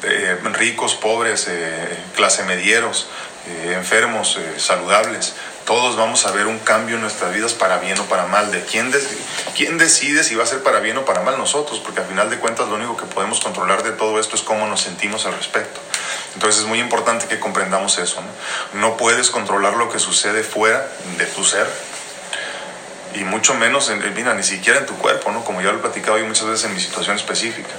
¿eh? 0.04 0.38
ricos, 0.54 0.94
pobres, 0.94 1.48
eh, 1.50 2.04
clase 2.16 2.44
medieros, 2.44 3.08
enfermos, 3.74 4.38
saludables 4.58 5.34
todos 5.66 5.96
vamos 5.96 6.26
a 6.26 6.32
ver 6.32 6.48
un 6.48 6.60
cambio 6.60 6.96
en 6.96 7.02
nuestras 7.02 7.34
vidas 7.34 7.54
para 7.54 7.78
bien 7.78 8.00
o 8.00 8.06
para 8.06 8.26
mal. 8.26 8.52
¿De 8.52 8.64
quién, 8.64 8.92
quién 9.56 9.78
decide 9.78 10.24
si 10.24 10.36
va 10.36 10.44
a 10.44 10.48
ser 10.48 10.64
para 10.64 10.80
bien 10.80 10.98
o 10.98 11.06
para 11.06 11.22
mal 11.22 11.38
nosotros? 11.38 11.80
Porque 11.80 12.02
al 12.02 12.08
final 12.08 12.30
de 12.30 12.38
cuentas 12.40 12.68
lo 12.68 12.76
único 12.76 12.98
que 12.98 13.06
podemos 13.06 13.40
controlar 13.40 13.84
de 13.84 13.92
todo 13.92 14.20
esto 14.20 14.36
es 14.36 14.42
cómo 14.42 14.68
nos 14.68 14.82
sentimos 14.82 15.26
al 15.26 15.36
respecto. 15.36 15.80
Entonces 16.34 16.62
es 16.62 16.68
muy 16.68 16.80
importante 16.80 17.28
que 17.28 17.40
comprendamos 17.40 17.98
eso. 18.00 18.22
No, 18.74 18.80
no 18.80 18.98
puedes 18.98 19.30
controlar 19.30 19.74
lo 19.74 19.90
que 19.90 20.00
sucede 20.00 20.44
fuera 20.44 20.88
de 21.18 21.26
tu 21.26 21.44
ser 21.44 21.68
y 23.14 23.24
mucho 23.24 23.56
menos, 23.56 23.90
en, 23.90 24.14
mira, 24.14 24.34
ni 24.34 24.44
siquiera 24.44 24.80
en 24.80 24.86
tu 24.86 24.96
cuerpo, 24.96 25.32
¿no? 25.32 25.44
Como 25.44 25.62
ya 25.62 25.72
lo 25.72 25.80
he 25.80 25.82
platicado 25.82 26.18
yo 26.18 26.26
muchas 26.26 26.46
veces 26.46 26.66
en 26.66 26.76
mi 26.76 26.80
situación 26.80 27.16
específica. 27.16 27.74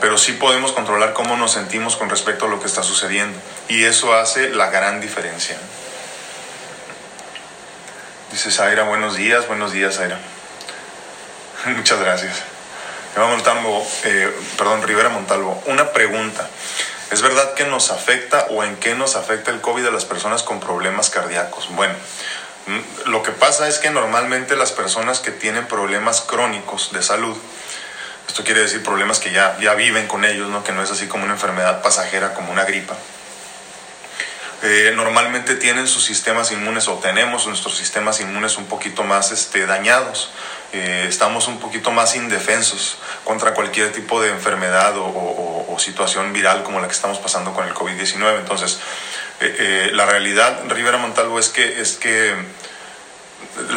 Pero 0.00 0.16
sí 0.16 0.32
podemos 0.32 0.72
controlar 0.72 1.12
cómo 1.12 1.36
nos 1.36 1.52
sentimos 1.52 1.96
con 1.96 2.08
respecto 2.08 2.46
a 2.46 2.48
lo 2.48 2.60
que 2.60 2.66
está 2.66 2.82
sucediendo. 2.82 3.38
Y 3.68 3.84
eso 3.84 4.14
hace 4.14 4.50
la 4.50 4.70
gran 4.70 5.00
diferencia. 5.00 5.58
Dice 8.30 8.52
Zaira, 8.52 8.84
buenos 8.84 9.16
días, 9.16 9.48
buenos 9.48 9.72
días 9.72 9.96
Zaira. 9.96 10.16
Muchas 11.76 11.98
gracias. 11.98 12.36
Montalvo, 13.16 13.84
eh, 14.04 14.32
perdón, 14.56 14.82
Rivera 14.84 15.08
Montalvo, 15.08 15.60
una 15.66 15.90
pregunta. 15.90 16.48
¿Es 17.10 17.22
verdad 17.22 17.54
que 17.54 17.64
nos 17.64 17.90
afecta 17.90 18.46
o 18.50 18.62
en 18.62 18.76
qué 18.76 18.94
nos 18.94 19.16
afecta 19.16 19.50
el 19.50 19.60
COVID 19.60 19.84
a 19.86 19.90
las 19.90 20.04
personas 20.04 20.44
con 20.44 20.60
problemas 20.60 21.10
cardíacos? 21.10 21.68
Bueno, 21.74 21.94
mm, 22.66 23.10
lo 23.10 23.24
que 23.24 23.32
pasa 23.32 23.66
es 23.66 23.78
que 23.78 23.90
normalmente 23.90 24.54
las 24.54 24.70
personas 24.70 25.18
que 25.18 25.32
tienen 25.32 25.66
problemas 25.66 26.20
crónicos 26.20 26.92
de 26.92 27.02
salud, 27.02 27.36
esto 28.28 28.44
quiere 28.44 28.60
decir 28.60 28.84
problemas 28.84 29.18
que 29.18 29.32
ya, 29.32 29.58
ya 29.58 29.74
viven 29.74 30.06
con 30.06 30.24
ellos, 30.24 30.48
¿no? 30.48 30.62
que 30.62 30.70
no 30.70 30.84
es 30.84 30.90
así 30.92 31.08
como 31.08 31.24
una 31.24 31.34
enfermedad 31.34 31.82
pasajera, 31.82 32.32
como 32.32 32.52
una 32.52 32.64
gripa, 32.64 32.94
eh, 34.62 34.92
normalmente 34.94 35.54
tienen 35.54 35.86
sus 35.86 36.04
sistemas 36.04 36.52
inmunes 36.52 36.86
o 36.88 36.94
tenemos 36.94 37.46
nuestros 37.46 37.76
sistemas 37.76 38.20
inmunes 38.20 38.58
un 38.58 38.66
poquito 38.66 39.04
más 39.04 39.32
este, 39.32 39.66
dañados. 39.66 40.30
Eh, 40.72 41.06
estamos 41.08 41.48
un 41.48 41.58
poquito 41.58 41.90
más 41.90 42.14
indefensos 42.14 42.98
contra 43.24 43.54
cualquier 43.54 43.90
tipo 43.92 44.20
de 44.20 44.30
enfermedad 44.30 44.94
o, 44.96 45.76
situación 45.78 46.34
viral 46.34 46.62
como 46.62 46.78
la 46.78 46.88
que 46.88 46.92
estamos 46.92 47.18
pasando 47.18 47.54
con 47.54 47.66
el 47.66 47.72
COVID-19. 47.72 48.40
Entonces, 48.40 48.78
eh, 49.40 49.88
la 49.94 50.04
realidad, 50.04 50.60
Rivera 50.68 50.98
Montalvo, 50.98 51.38
es 51.38 51.48
que, 51.48 51.80
es 51.80 51.96
que 51.96 52.34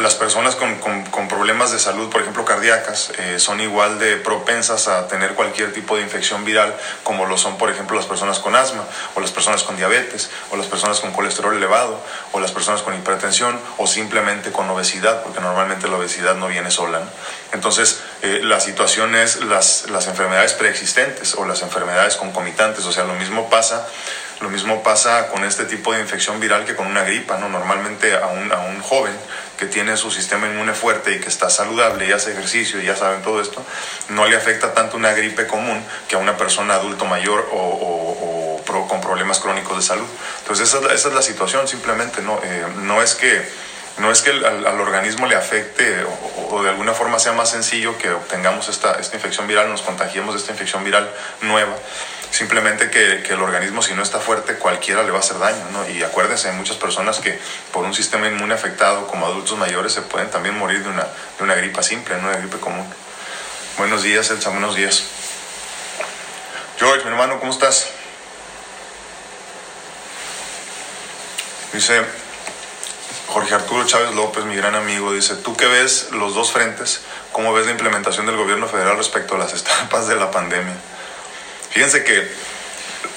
las 0.00 0.14
personas 0.14 0.56
con, 0.56 0.76
con, 0.76 1.28
problemas 1.28 1.72
de 1.72 1.78
salud, 1.78 2.10
por 2.10 2.20
ejemplo 2.20 2.44
cardíacas, 2.44 3.12
eh, 3.18 3.38
son 3.38 3.60
igual 3.60 3.98
de 3.98 4.16
propensas 4.16 4.88
a 4.88 5.08
tener 5.08 5.34
cualquier 5.34 5.72
tipo 5.72 5.96
de 5.96 6.02
infección 6.02 6.44
viral 6.44 6.74
como 7.02 7.26
lo 7.26 7.36
son, 7.36 7.58
por 7.58 7.70
ejemplo, 7.70 7.96
las 7.96 8.06
personas 8.06 8.38
con 8.38 8.54
asma, 8.54 8.84
o 9.14 9.20
las 9.20 9.30
personas 9.30 9.62
con 9.62 9.76
diabetes, 9.76 10.30
o 10.50 10.56
las 10.56 10.66
personas 10.66 11.00
con 11.00 11.12
colesterol 11.12 11.56
elevado, 11.56 12.00
o 12.32 12.40
las 12.40 12.52
personas 12.52 12.82
con 12.82 12.94
hipertensión, 12.94 13.58
o 13.78 13.86
simplemente 13.86 14.52
con 14.52 14.68
obesidad, 14.70 15.22
porque 15.22 15.40
normalmente 15.40 15.88
la 15.88 15.96
obesidad 15.96 16.34
no 16.36 16.48
viene 16.48 16.70
sola. 16.70 17.02
Entonces, 17.52 18.00
eh, 18.22 18.40
la 18.42 18.60
situación 18.60 19.14
es 19.14 19.44
las, 19.44 19.90
las 19.90 20.06
enfermedades 20.06 20.54
preexistentes 20.54 21.34
o 21.34 21.44
las 21.44 21.62
enfermedades 21.62 22.16
concomitantes, 22.16 22.84
o 22.86 22.92
sea, 22.92 23.04
lo 23.04 23.14
mismo 23.14 23.50
pasa 23.50 23.86
lo 24.40 24.50
mismo 24.50 24.82
pasa 24.82 25.28
con 25.28 25.44
este 25.44 25.64
tipo 25.64 25.92
de 25.92 26.00
infección 26.00 26.40
viral 26.40 26.64
que 26.64 26.74
con 26.74 26.86
una 26.86 27.04
gripa, 27.04 27.38
¿no? 27.38 27.48
Normalmente 27.48 28.14
a 28.14 28.26
un, 28.26 28.52
a 28.52 28.58
un 28.58 28.80
joven 28.80 29.14
que 29.58 29.66
tiene 29.66 29.96
su 29.96 30.10
sistema 30.10 30.46
inmune 30.46 30.74
fuerte 30.74 31.12
y 31.12 31.20
que 31.20 31.28
está 31.28 31.50
saludable 31.50 32.06
y 32.06 32.12
hace 32.12 32.32
ejercicio 32.32 32.80
y 32.80 32.86
ya 32.86 32.96
saben 32.96 33.22
todo 33.22 33.40
esto, 33.40 33.64
no 34.08 34.26
le 34.26 34.36
afecta 34.36 34.74
tanto 34.74 34.96
una 34.96 35.12
gripe 35.12 35.46
común 35.46 35.84
que 36.08 36.16
a 36.16 36.18
una 36.18 36.36
persona 36.36 36.74
adulto 36.74 37.04
mayor 37.04 37.48
o, 37.52 38.60
con 38.88 39.00
problemas 39.00 39.38
crónicos 39.38 39.76
de 39.76 39.82
salud. 39.82 40.06
Entonces 40.40 40.74
esa, 40.74 40.92
es 40.92 41.14
la 41.14 41.22
situación 41.22 41.68
simplemente, 41.68 42.20
¿no? 42.22 42.40
Eh, 42.42 42.66
no 42.82 43.02
es 43.02 43.14
que 43.14 43.48
no 43.98 44.10
es 44.10 44.20
que 44.20 44.30
al, 44.30 44.80
organismo 44.80 45.26
le 45.26 45.36
afecte 45.36 46.04
o, 46.50 46.62
de 46.62 46.70
alguna 46.70 46.92
forma 46.92 47.20
sea 47.20 47.32
más 47.32 47.50
sencillo 47.50 47.96
que 47.96 48.10
obtengamos 48.10 48.68
esta, 48.68 48.98
esta 48.98 49.14
infección 49.14 49.46
viral, 49.46 49.70
nos 49.70 49.82
contagiemos 49.82 50.34
de 50.34 50.40
esta 50.40 50.50
infección 50.50 50.82
viral 50.82 51.08
nueva, 51.42 51.76
simplemente 52.34 52.90
que, 52.90 53.22
que, 53.22 53.34
el 53.34 53.40
organismo 53.40 53.80
si 53.80 53.94
no 53.94 54.02
está 54.02 54.18
fuerte 54.18 54.56
cualquiera 54.56 55.04
le 55.04 55.12
va 55.12 55.18
a 55.18 55.20
hacer 55.20 55.38
daño, 55.38 55.70
¿no? 55.70 55.88
Y 55.88 56.02
acuérdense, 56.02 56.48
hay 56.48 56.56
muchas 56.56 56.76
personas 56.76 57.20
que 57.20 57.38
por 57.72 57.84
un 57.84 57.94
sistema 57.94 58.26
inmune 58.26 58.52
afectado 58.52 59.06
como 59.06 59.24
adultos 59.26 59.56
mayores 59.56 59.92
se 59.92 60.02
pueden 60.02 60.28
también 60.30 60.58
morir 60.58 60.82
de 60.82 60.88
una, 60.88 61.04
de 61.04 61.44
una 61.44 61.54
gripa 61.54 61.84
simple, 61.84 62.16
no 62.16 62.28
una 62.28 62.38
gripe 62.38 62.58
común. 62.58 62.92
Buenos 63.78 64.02
días, 64.02 64.28
Elsa, 64.30 64.50
buenos 64.50 64.74
días. 64.74 65.04
George, 66.76 67.04
mi 67.04 67.10
hermano, 67.12 67.38
¿cómo 67.38 67.52
estás? 67.52 67.86
Dice 71.72 72.02
Jorge 73.28 73.54
Arturo 73.54 73.86
Chávez 73.86 74.12
López, 74.12 74.44
mi 74.44 74.56
gran 74.56 74.74
amigo, 74.74 75.12
dice, 75.12 75.36
¿tú 75.36 75.56
qué 75.56 75.66
ves 75.66 76.08
los 76.10 76.34
dos 76.34 76.50
frentes? 76.50 77.02
¿Cómo 77.30 77.52
ves 77.52 77.66
la 77.66 77.72
implementación 77.72 78.26
del 78.26 78.36
gobierno 78.36 78.66
federal 78.66 78.96
respecto 78.96 79.36
a 79.36 79.38
las 79.38 79.52
estampas 79.52 80.08
de 80.08 80.16
la 80.16 80.32
pandemia? 80.32 80.74
Fíjense 81.74 82.04
que 82.04 82.30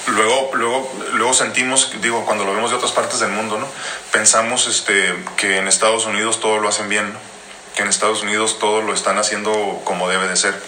luego, 0.07 0.49
luego, 0.55 0.91
luego 1.13 1.33
sentimos, 1.35 1.91
digo, 2.01 2.25
cuando 2.25 2.43
lo 2.43 2.55
vemos 2.55 2.71
de 2.71 2.77
otras 2.77 2.91
partes 2.91 3.19
del 3.19 3.29
mundo, 3.29 3.59
¿no? 3.59 3.67
Pensamos 4.11 4.65
este, 4.65 5.13
que 5.35 5.57
en 5.57 5.67
Estados 5.67 6.07
Unidos 6.07 6.39
todo 6.39 6.57
lo 6.57 6.67
hacen 6.67 6.89
bien, 6.89 7.13
que 7.75 7.83
en 7.83 7.87
Estados 7.87 8.23
Unidos 8.23 8.57
todo 8.57 8.81
lo 8.81 8.95
están 8.95 9.19
haciendo 9.19 9.79
como 9.83 10.09
debe 10.09 10.27
de 10.27 10.35
ser. 10.35 10.59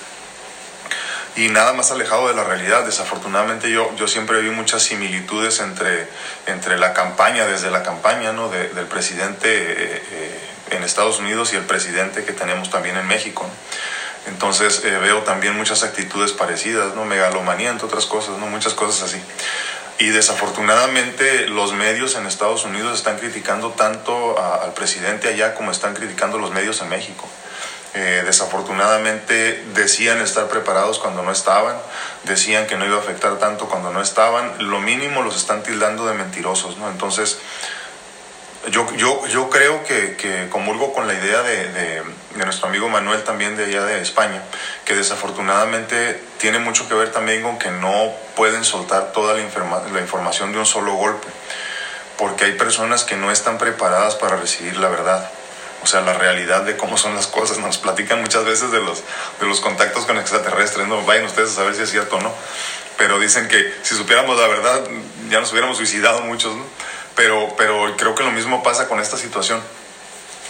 Y 1.35 1.47
nada 1.49 1.73
más 1.73 1.89
alejado 1.89 2.27
de 2.27 2.35
la 2.35 2.43
realidad. 2.43 2.85
Desafortunadamente 2.85 3.71
yo, 3.71 3.91
yo 3.95 4.07
siempre 4.07 4.39
vi 4.41 4.51
muchas 4.51 4.83
similitudes 4.83 5.59
entre, 5.59 6.07
entre 6.45 6.77
la 6.77 6.93
campaña, 6.93 7.47
desde 7.47 7.71
la 7.71 7.81
campaña 7.81 8.33
¿no? 8.33 8.49
del 8.49 8.85
presidente 8.85 9.47
eh, 9.49 10.03
eh, 10.11 10.39
en 10.71 10.83
Estados 10.83 11.17
Unidos 11.17 11.53
y 11.53 11.55
el 11.55 11.63
presidente 11.63 12.23
que 12.23 12.33
tenemos 12.33 12.69
también 12.69 12.97
en 12.97 13.07
México. 13.07 13.49
Entonces 14.29 14.83
eh, 14.85 14.97
veo 14.97 15.19
también 15.23 15.55
muchas 15.57 15.83
actitudes 15.83 16.31
parecidas, 16.31 16.95
¿no? 16.95 17.05
Megalomanía, 17.05 17.69
entre 17.69 17.87
otras 17.87 18.05
cosas, 18.05 18.37
¿no? 18.37 18.47
Muchas 18.47 18.73
cosas 18.73 19.09
así. 19.09 19.21
Y 19.99 20.09
desafortunadamente 20.09 21.47
los 21.47 21.73
medios 21.73 22.15
en 22.15 22.25
Estados 22.25 22.63
Unidos 22.63 22.97
están 22.97 23.17
criticando 23.17 23.71
tanto 23.71 24.41
al 24.41 24.73
presidente 24.73 25.27
allá 25.27 25.55
como 25.55 25.71
están 25.71 25.93
criticando 25.93 26.37
los 26.37 26.51
medios 26.51 26.81
en 26.81 26.89
México. 26.89 27.27
Eh, 27.95 28.21
desafortunadamente 28.23 29.65
decían 29.73 30.21
estar 30.21 30.47
preparados 30.47 30.99
cuando 30.99 31.23
no 31.23 31.31
estaban, 31.31 31.75
decían 32.23 32.67
que 32.67 32.77
no 32.77 32.85
iba 32.85 32.97
a 32.97 32.99
afectar 32.99 33.39
tanto 33.39 33.67
cuando 33.67 33.91
no 33.91 34.01
estaban, 34.01 34.53
lo 34.59 34.79
mínimo 34.79 35.23
los 35.23 35.35
están 35.35 35.63
tildando 35.63 36.05
de 36.05 36.13
mentirosos, 36.13 36.77
¿no? 36.77 36.87
Entonces, 36.89 37.39
yo, 38.67 38.93
yo, 38.95 39.25
yo 39.27 39.49
creo 39.49 39.83
que, 39.85 40.15
que 40.17 40.49
comulgo 40.49 40.93
con 40.93 41.07
la 41.07 41.13
idea 41.13 41.41
de, 41.41 41.69
de, 41.69 42.03
nuestro 42.35 42.67
amigo 42.67 42.89
Manuel 42.89 43.23
también 43.23 43.57
de 43.57 43.65
allá 43.65 43.85
de 43.85 44.01
España, 44.01 44.43
que 44.85 44.95
desafortunadamente 44.95 46.21
tiene 46.37 46.59
mucho 46.59 46.87
que 46.87 46.93
ver 46.93 47.11
también 47.11 47.41
con 47.41 47.57
que 47.57 47.71
no 47.71 48.11
pueden 48.35 48.63
soltar 48.63 49.11
toda 49.11 49.33
la, 49.33 49.41
la 49.91 50.01
información 50.01 50.51
de 50.51 50.59
un 50.59 50.65
solo 50.65 50.93
golpe, 50.93 51.27
porque 52.17 52.45
hay 52.45 52.53
personas 52.53 53.03
que 53.03 53.15
no 53.15 53.31
están 53.31 53.57
preparadas 53.57 54.15
para 54.15 54.35
recibir 54.35 54.77
la 54.77 54.89
verdad. 54.89 55.29
O 55.81 55.87
sea, 55.87 56.01
la 56.01 56.13
realidad 56.13 56.63
de 56.63 56.75
cómo 56.75 56.97
son 56.97 57.15
las 57.15 57.27
cosas. 57.27 57.57
Nos 57.59 57.77
platican 57.77 58.19
muchas 58.19 58.43
veces 58.43 58.69
de 58.71 58.81
los, 58.81 59.01
de 59.39 59.47
los 59.47 59.61
contactos 59.61 60.05
con 60.05 60.17
extraterrestres. 60.17 60.87
No 60.87 61.05
vayan 61.05 61.25
ustedes 61.25 61.51
a 61.51 61.55
saber 61.55 61.75
si 61.75 61.83
es 61.83 61.89
cierto 61.89 62.17
o 62.17 62.21
no. 62.21 62.33
Pero 62.97 63.17
dicen 63.17 63.47
que 63.47 63.73
si 63.81 63.95
supiéramos 63.95 64.37
la 64.37 64.47
verdad, 64.47 64.81
ya 65.29 65.39
nos 65.39 65.53
hubiéramos 65.53 65.77
suicidado 65.77 66.19
muchos, 66.21 66.53
¿no? 66.53 66.65
Pero, 67.15 67.53
pero 67.57 67.95
creo 67.97 68.15
que 68.15 68.23
lo 68.23 68.31
mismo 68.31 68.63
pasa 68.63 68.87
con 68.87 68.99
esta 68.99 69.17
situación. 69.17 69.61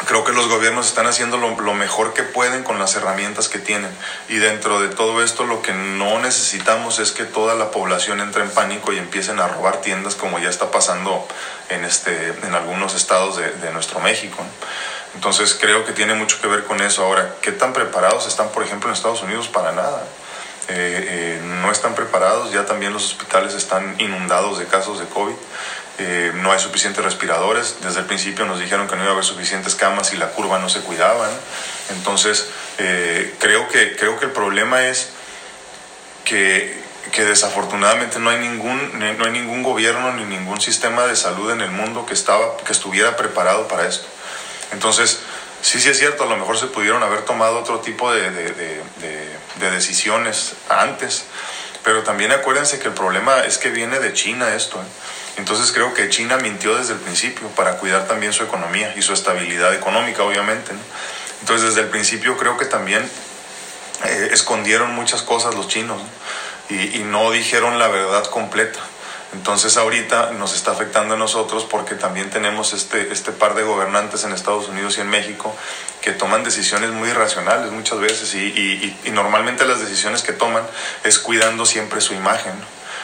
Creo 0.06 0.24
que 0.24 0.32
los 0.32 0.48
gobiernos 0.48 0.88
están 0.88 1.08
haciendo 1.08 1.38
lo, 1.38 1.74
mejor 1.74 2.14
que 2.14 2.24
pueden 2.24 2.64
con 2.64 2.80
las 2.80 2.96
herramientas 2.96 3.50
que 3.50 3.60
tienen. 3.60 3.92
Y 4.30 4.38
dentro 4.38 4.80
de 4.80 4.88
todo 4.88 5.22
esto 5.22 5.44
lo 5.44 5.62
que 5.62 5.74
no 5.74 6.20
necesitamos 6.20 7.00
es 7.00 7.12
que 7.12 7.26
toda 7.26 7.56
la 7.56 7.70
población 7.72 8.22
entre 8.22 8.44
en 8.44 8.50
pánico 8.52 8.94
y 8.94 8.98
empiecen 8.98 9.40
a 9.40 9.48
robar 9.48 9.82
tiendas 9.82 10.16
como 10.16 10.40
ya 10.40 10.50
está 10.50 10.72
pasando 10.72 11.28
en, 11.68 11.84
este, 11.84 12.30
en 12.44 12.56
algunos 12.56 12.96
estados 12.96 13.36
de, 13.38 13.52
de 13.52 13.72
nuestro 13.72 14.00
México. 14.00 14.42
Entonces 15.16 15.58
creo 15.60 15.86
que 15.86 15.92
tiene 15.92 16.14
mucho 16.14 16.40
que 16.40 16.48
ver 16.48 16.64
con 16.64 16.82
eso. 16.82 17.04
Ahora, 17.04 17.36
¿qué 17.42 17.52
tan 17.52 17.74
preparados 17.74 18.26
están, 18.26 18.50
por 18.50 18.64
ejemplo, 18.64 18.90
en 18.90 18.96
Estados 18.96 19.22
Unidos? 19.22 19.50
Para 19.50 19.74
nada. 19.74 20.04
Eh, 20.70 21.08
eh, 21.10 21.42
no 21.62 21.72
están 21.72 21.96
preparados, 21.96 22.52
ya 22.52 22.66
también 22.66 22.94
los 22.94 23.04
hospitales 23.04 23.56
están 23.56 23.96
inundados 23.98 24.60
de 24.60 24.66
casos 24.66 25.00
de 25.00 25.06
COVID. 25.06 25.34
Eh, 26.02 26.32
no 26.36 26.54
hay 26.54 26.60
suficientes 26.60 27.04
respiradores. 27.04 27.78
Desde 27.82 28.00
el 28.00 28.06
principio 28.06 28.46
nos 28.46 28.60
dijeron 28.60 28.88
que 28.88 28.96
no 28.96 29.02
iba 29.02 29.12
a 29.12 29.14
haber 29.14 29.26
suficientes 29.26 29.76
camas 29.76 30.14
y 30.14 30.18
la 30.18 30.30
curva 30.30 30.58
no 30.58 30.70
se 30.70 30.80
cuidaba. 30.80 31.30
Entonces, 31.90 32.48
eh, 32.78 33.36
creo, 33.40 33.68
que, 33.68 33.98
creo 33.98 34.18
que 34.18 34.26
el 34.26 34.32
problema 34.32 34.86
es 34.86 35.10
que, 36.24 36.82
que, 37.12 37.26
desafortunadamente 37.26 38.20
no 38.20 38.30
hay, 38.30 38.40
ningún, 38.40 38.98
no 38.98 39.26
hay 39.26 39.32
ningún 39.32 39.62
gobierno 39.62 40.14
ni 40.14 40.24
ningún 40.24 40.62
sistema 40.62 41.06
de 41.06 41.18
salud 41.18 41.52
en 41.52 41.60
el 41.60 41.72
mundo 41.72 42.06
que, 42.06 42.14
estaba, 42.14 42.56
que 42.58 42.72
estuviera 42.72 43.18
preparado 43.18 43.68
para 43.68 43.86
esto. 43.86 44.08
Entonces, 44.72 45.20
sí, 45.62 45.82
sí 45.82 45.90
es 45.90 46.00
cierto, 46.00 46.24
a 46.24 46.28
lo 46.28 46.38
mejor 46.38 46.58
se 46.58 46.68
pudieron 46.68 47.04
haber 47.04 47.24
tomado 47.24 47.60
otro 47.60 47.80
tipo 47.80 48.14
de, 48.14 48.32
de, 48.32 48.52
de, 48.54 48.82
de 49.60 49.72
decisiones 49.72 50.54
antes, 50.70 51.26
pero 51.84 52.04
también 52.04 52.32
acuérdense 52.32 52.80
que 52.80 52.88
el 52.88 52.94
problema 52.94 53.42
es 53.42 53.58
que 53.58 53.70
viene 53.70 54.00
de 54.00 54.14
China 54.14 54.56
esto. 54.56 54.78
¿eh? 54.78 54.86
Entonces 55.40 55.72
creo 55.72 55.94
que 55.94 56.10
China 56.10 56.36
mintió 56.38 56.76
desde 56.76 56.94
el 56.94 57.00
principio 57.00 57.48
para 57.56 57.78
cuidar 57.78 58.08
también 58.08 58.34
su 58.34 58.44
economía 58.44 58.94
y 58.98 59.02
su 59.02 59.14
estabilidad 59.14 59.74
económica, 59.74 60.22
obviamente. 60.24 60.74
Entonces 61.40 61.70
desde 61.70 61.82
el 61.82 61.88
principio 61.88 62.38
creo 62.38 62.58
que 62.58 62.66
también 62.66 63.10
eh, 64.06 64.30
escondieron 64.34 64.94
muchas 64.94 65.22
cosas 65.22 65.56
los 65.56 65.68
chinos 65.68 66.02
Y, 66.70 67.00
no 67.00 67.32
dijeron 67.32 67.80
la 67.80 67.88
verdad 67.88 68.26
completa. 68.26 68.80
Entonces 69.32 69.78
ahorita 69.78 70.32
nos 70.32 70.54
está 70.54 70.72
afectando 70.72 71.16
a 71.16 71.18
nosotros 71.18 71.64
porque 71.64 71.96
también 71.96 72.30
tenemos 72.30 72.74
este, 72.74 73.12
este 73.14 73.32
par 73.32 73.56
de 73.56 73.64
gobernantes 73.64 74.26
en 74.26 74.34
Estados 74.34 74.68
Unidos 74.68 74.98
y 74.98 75.02
en 75.02 75.10
México 75.10 75.56
que 76.02 76.12
toman 76.12 76.44
decisiones 76.44 76.90
muy 76.90 77.10
irracionales 77.10 77.72
muchas 77.72 78.00
veces 78.00 78.36
y, 78.36 78.98
y 79.06 79.12
normalmente 79.12 79.66
las 79.66 79.80
decisiones 79.80 80.22
que 80.22 80.34
toman 80.34 80.64
es 81.04 81.18
cuidando 81.18 81.66
siempre 81.66 82.02
su 82.02 82.14
imagen 82.14 82.54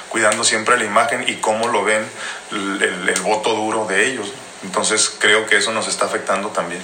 cuidando 0.09 0.43
siempre 0.43 0.77
la 0.77 0.85
imagen 0.85 1.25
y 1.27 1.35
cómo 1.35 1.67
lo 1.67 1.83
ven 1.83 2.05
el, 2.51 3.21
voto 3.21 3.53
duro 3.55 3.85
de 3.85 4.07
ellos. 4.07 4.31
Entonces 4.63 5.13
creo 5.19 5.45
que 5.45 5.57
eso 5.57 5.71
nos 5.71 5.87
está 5.87 6.05
afectando 6.05 6.49
también. 6.49 6.81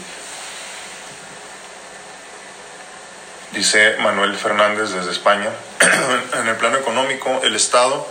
Dice 3.53 3.97
Manuel 3.99 4.35
Fernández 4.37 4.91
desde 4.91 5.11
España, 5.11 5.49
en 6.39 6.47
el 6.47 6.55
plano 6.55 6.77
económico, 6.77 7.41
el 7.43 7.55
Estado 7.55 8.07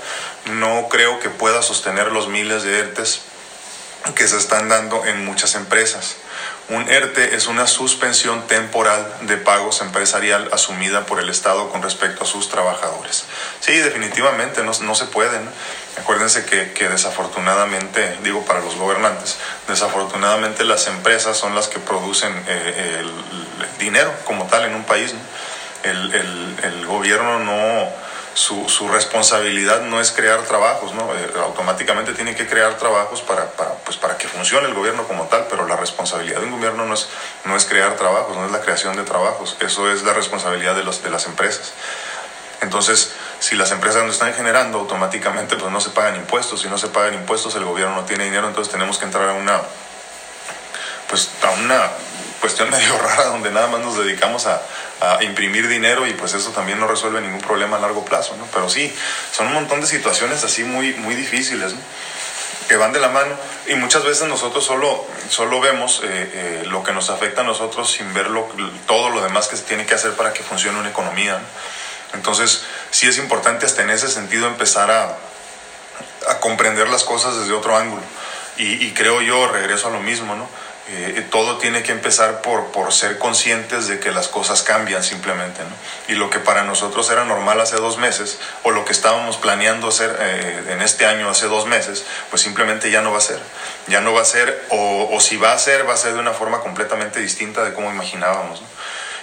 no 0.46 0.88
creo 0.90 1.18
que 1.18 1.30
pueda 1.30 1.62
sostener 1.62 2.12
los 2.12 2.28
miles 2.28 2.62
de 2.62 2.78
ERTES 2.78 3.22
que 4.14 4.28
se 4.28 4.36
están 4.36 4.68
dando 4.68 5.04
en 5.06 5.24
muchas 5.24 5.54
empresas. 5.54 6.16
Un 6.70 6.88
ERTE 6.88 7.34
es 7.34 7.48
una 7.48 7.66
suspensión 7.66 8.46
temporal 8.46 9.04
de 9.22 9.36
pagos 9.36 9.80
empresarial 9.80 10.48
asumida 10.52 11.04
por 11.04 11.18
el 11.18 11.28
Estado 11.28 11.68
con 11.68 11.82
respecto 11.82 12.22
a 12.22 12.26
sus 12.28 12.48
trabajadores. 12.48 13.24
Sí, 13.58 13.72
definitivamente 13.72 14.62
no, 14.62 14.70
no 14.82 14.94
se 14.94 15.06
pueden. 15.06 15.50
Acuérdense 15.98 16.44
que, 16.44 16.88
desafortunadamente, 16.88 18.18
digo 18.22 18.44
para 18.44 18.60
los 18.60 18.76
gobernantes, 18.76 19.36
desafortunadamente 19.66 20.62
las 20.62 20.86
empresas 20.86 21.36
son 21.36 21.56
las 21.56 21.66
que 21.66 21.80
producen 21.80 22.32
eh, 22.46 23.00
el, 23.00 23.10
dinero 23.80 24.12
como 24.24 24.46
tal 24.46 24.64
en 24.66 24.76
un 24.76 24.84
país. 24.84 25.12
¿no? 25.12 25.20
El 25.82 26.86
gobierno 26.86 27.40
no 27.40 27.88
su, 28.34 28.68
su, 28.68 28.88
responsabilidad 28.88 29.82
no 29.82 30.00
es 30.00 30.12
crear 30.12 30.42
trabajos, 30.42 30.94
¿no? 30.94 31.12
Eh, 31.14 31.30
automáticamente 31.42 32.12
tiene 32.12 32.34
que 32.34 32.46
crear 32.46 32.76
trabajos 32.78 33.22
para, 33.22 33.50
para, 33.52 33.74
pues 33.74 33.96
para 33.96 34.16
que 34.16 34.28
funcione 34.28 34.68
el 34.68 34.74
gobierno 34.74 35.06
como 35.06 35.24
tal, 35.24 35.46
pero 35.50 35.66
la 35.66 35.76
responsabilidad 35.76 36.40
de 36.40 36.46
un 36.46 36.52
gobierno 36.52 36.86
no 36.86 36.94
es, 36.94 37.08
no 37.44 37.56
es 37.56 37.64
crear 37.64 37.96
trabajos, 37.96 38.36
no 38.36 38.46
es 38.46 38.52
la 38.52 38.60
creación 38.60 38.96
de 38.96 39.02
trabajos, 39.02 39.56
eso 39.60 39.90
es 39.90 40.02
la 40.02 40.12
responsabilidad 40.12 40.74
de, 40.76 40.84
los, 40.84 41.02
de 41.02 41.10
las 41.10 41.26
empresas. 41.26 41.72
Entonces, 42.60 43.12
si 43.38 43.56
las 43.56 43.72
empresas 43.72 44.04
no 44.04 44.10
están 44.10 44.34
generando, 44.34 44.78
automáticamente 44.78 45.56
pues 45.56 45.72
no 45.72 45.80
se 45.80 45.90
pagan 45.90 46.16
impuestos, 46.16 46.60
si 46.60 46.68
no 46.68 46.78
se 46.78 46.88
pagan 46.88 47.14
impuestos 47.14 47.54
el 47.56 47.64
gobierno 47.64 47.96
no 47.96 48.04
tiene 48.04 48.24
dinero, 48.24 48.46
entonces 48.46 48.70
tenemos 48.70 48.98
que 48.98 49.06
entrar 49.06 49.28
a 49.30 49.32
una, 49.32 49.60
pues 51.08 51.30
a 51.42 51.50
una 51.62 51.90
cuestión 52.40 52.70
medio 52.70 52.98
rara 52.98 53.24
donde 53.26 53.50
nada 53.50 53.66
más 53.68 53.80
nos 53.80 53.96
dedicamos 53.96 54.46
a, 54.46 54.60
a, 55.00 55.22
imprimir 55.22 55.68
dinero 55.68 56.06
y 56.06 56.12
pues 56.12 56.34
eso 56.34 56.50
también 56.50 56.78
no 56.80 56.86
resuelve 56.86 57.20
ningún 57.20 57.40
problema 57.40 57.76
a 57.76 57.80
largo 57.80 58.04
plazo, 58.04 58.36
¿no? 58.36 58.46
Pero 58.52 58.68
sí, 58.68 58.92
son 59.32 59.48
un 59.48 59.54
montón 59.54 59.80
de 59.80 59.86
situaciones 59.86 60.44
así 60.44 60.64
muy, 60.64 60.92
muy 60.94 61.14
difíciles, 61.14 61.74
¿no? 61.74 61.80
que 62.68 62.76
van 62.76 62.92
de 62.92 63.00
la 63.00 63.08
mano 63.08 63.34
y 63.66 63.74
muchas 63.74 64.04
veces 64.04 64.28
nosotros 64.28 64.64
solo, 64.64 65.04
solo 65.28 65.60
vemos 65.60 66.02
eh, 66.04 66.06
eh, 66.06 66.62
lo 66.66 66.84
que 66.84 66.92
nos 66.92 67.10
afecta 67.10 67.40
a 67.40 67.44
nosotros 67.44 67.90
sin 67.90 68.14
ver 68.14 68.30
lo, 68.30 68.48
todo 68.86 69.10
lo 69.10 69.20
demás 69.22 69.48
que 69.48 69.56
se 69.56 69.64
tiene 69.64 69.86
que 69.86 69.94
hacer 69.94 70.12
para 70.12 70.32
que 70.32 70.44
funcione 70.44 70.78
una 70.78 70.90
economía. 70.90 71.32
¿no? 71.32 71.44
Entonces, 72.14 72.62
sí 72.92 73.08
es 73.08 73.18
importante 73.18 73.66
hasta 73.66 73.82
en 73.82 73.90
ese 73.90 74.08
sentido 74.08 74.46
empezar 74.46 74.88
a, 74.92 75.16
a 76.28 76.38
comprender 76.38 76.88
las 76.88 77.04
cosas 77.04 77.36
desde 77.36 77.52
otro 77.52 77.76
ángulo. 77.76 78.02
Y, 78.56 78.90
creo 78.90 79.22
yo, 79.22 79.48
regreso 79.48 79.88
a 79.88 79.90
lo 79.90 80.00
mismo, 80.00 80.34
¿no? 80.34 80.46
Eh, 80.92 81.24
todo 81.30 81.58
tiene 81.58 81.84
que 81.84 81.92
empezar 81.92 82.42
por, 82.42 82.72
por 82.72 82.92
ser 82.92 83.18
conscientes 83.18 83.86
de 83.86 84.00
que 84.00 84.10
las 84.10 84.26
cosas 84.26 84.64
cambian 84.64 85.04
simplemente, 85.04 85.62
¿no? 85.62 85.70
Y 86.12 86.16
lo 86.16 86.30
que 86.30 86.40
para 86.40 86.64
nosotros 86.64 87.08
era 87.10 87.24
normal 87.24 87.60
hace 87.60 87.76
dos 87.76 87.96
meses, 87.98 88.40
o 88.64 88.72
lo 88.72 88.84
que 88.84 88.90
estábamos 88.90 89.36
planeando 89.36 89.86
hacer 89.86 90.16
eh, 90.18 90.64
en 90.70 90.82
este 90.82 91.06
año 91.06 91.30
hace 91.30 91.46
dos 91.46 91.66
meses, 91.66 92.04
pues 92.30 92.42
simplemente 92.42 92.90
ya 92.90 93.02
no 93.02 93.12
va 93.12 93.18
a 93.18 93.20
ser. 93.20 93.38
Ya 93.86 94.00
no 94.00 94.12
va 94.12 94.22
a 94.22 94.24
ser, 94.24 94.66
o, 94.70 95.08
o 95.12 95.20
si 95.20 95.36
va 95.36 95.52
a 95.52 95.58
ser, 95.58 95.88
va 95.88 95.94
a 95.94 95.96
ser 95.96 96.14
de 96.14 96.18
una 96.18 96.32
forma 96.32 96.58
completamente 96.58 97.20
distinta 97.20 97.62
de 97.64 97.72
como 97.72 97.90
imaginábamos, 97.92 98.60
¿no? 98.60 98.66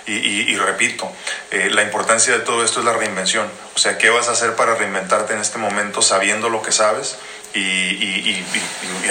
Y, 0.07 0.13
y, 0.13 0.53
y, 0.53 0.55
repito, 0.55 1.11
eh, 1.51 1.69
la 1.69 1.83
importancia 1.83 2.31
de 2.31 2.39
todo 2.39 2.63
esto 2.63 2.79
es 2.79 2.85
la 2.85 2.93
reinvención. 2.93 3.45
O 3.75 3.77
sea, 3.77 3.97
¿qué 3.97 4.09
vas 4.09 4.29
a 4.29 4.31
hacer 4.31 4.55
para 4.55 4.73
reinventarte 4.75 5.33
en 5.33 5.39
este 5.41 5.57
momento 5.57 6.01
sabiendo 6.01 6.47
lo 6.47 6.61
que 6.61 6.71
sabes? 6.71 7.17
Y, 7.53 7.59
y, 7.59 8.45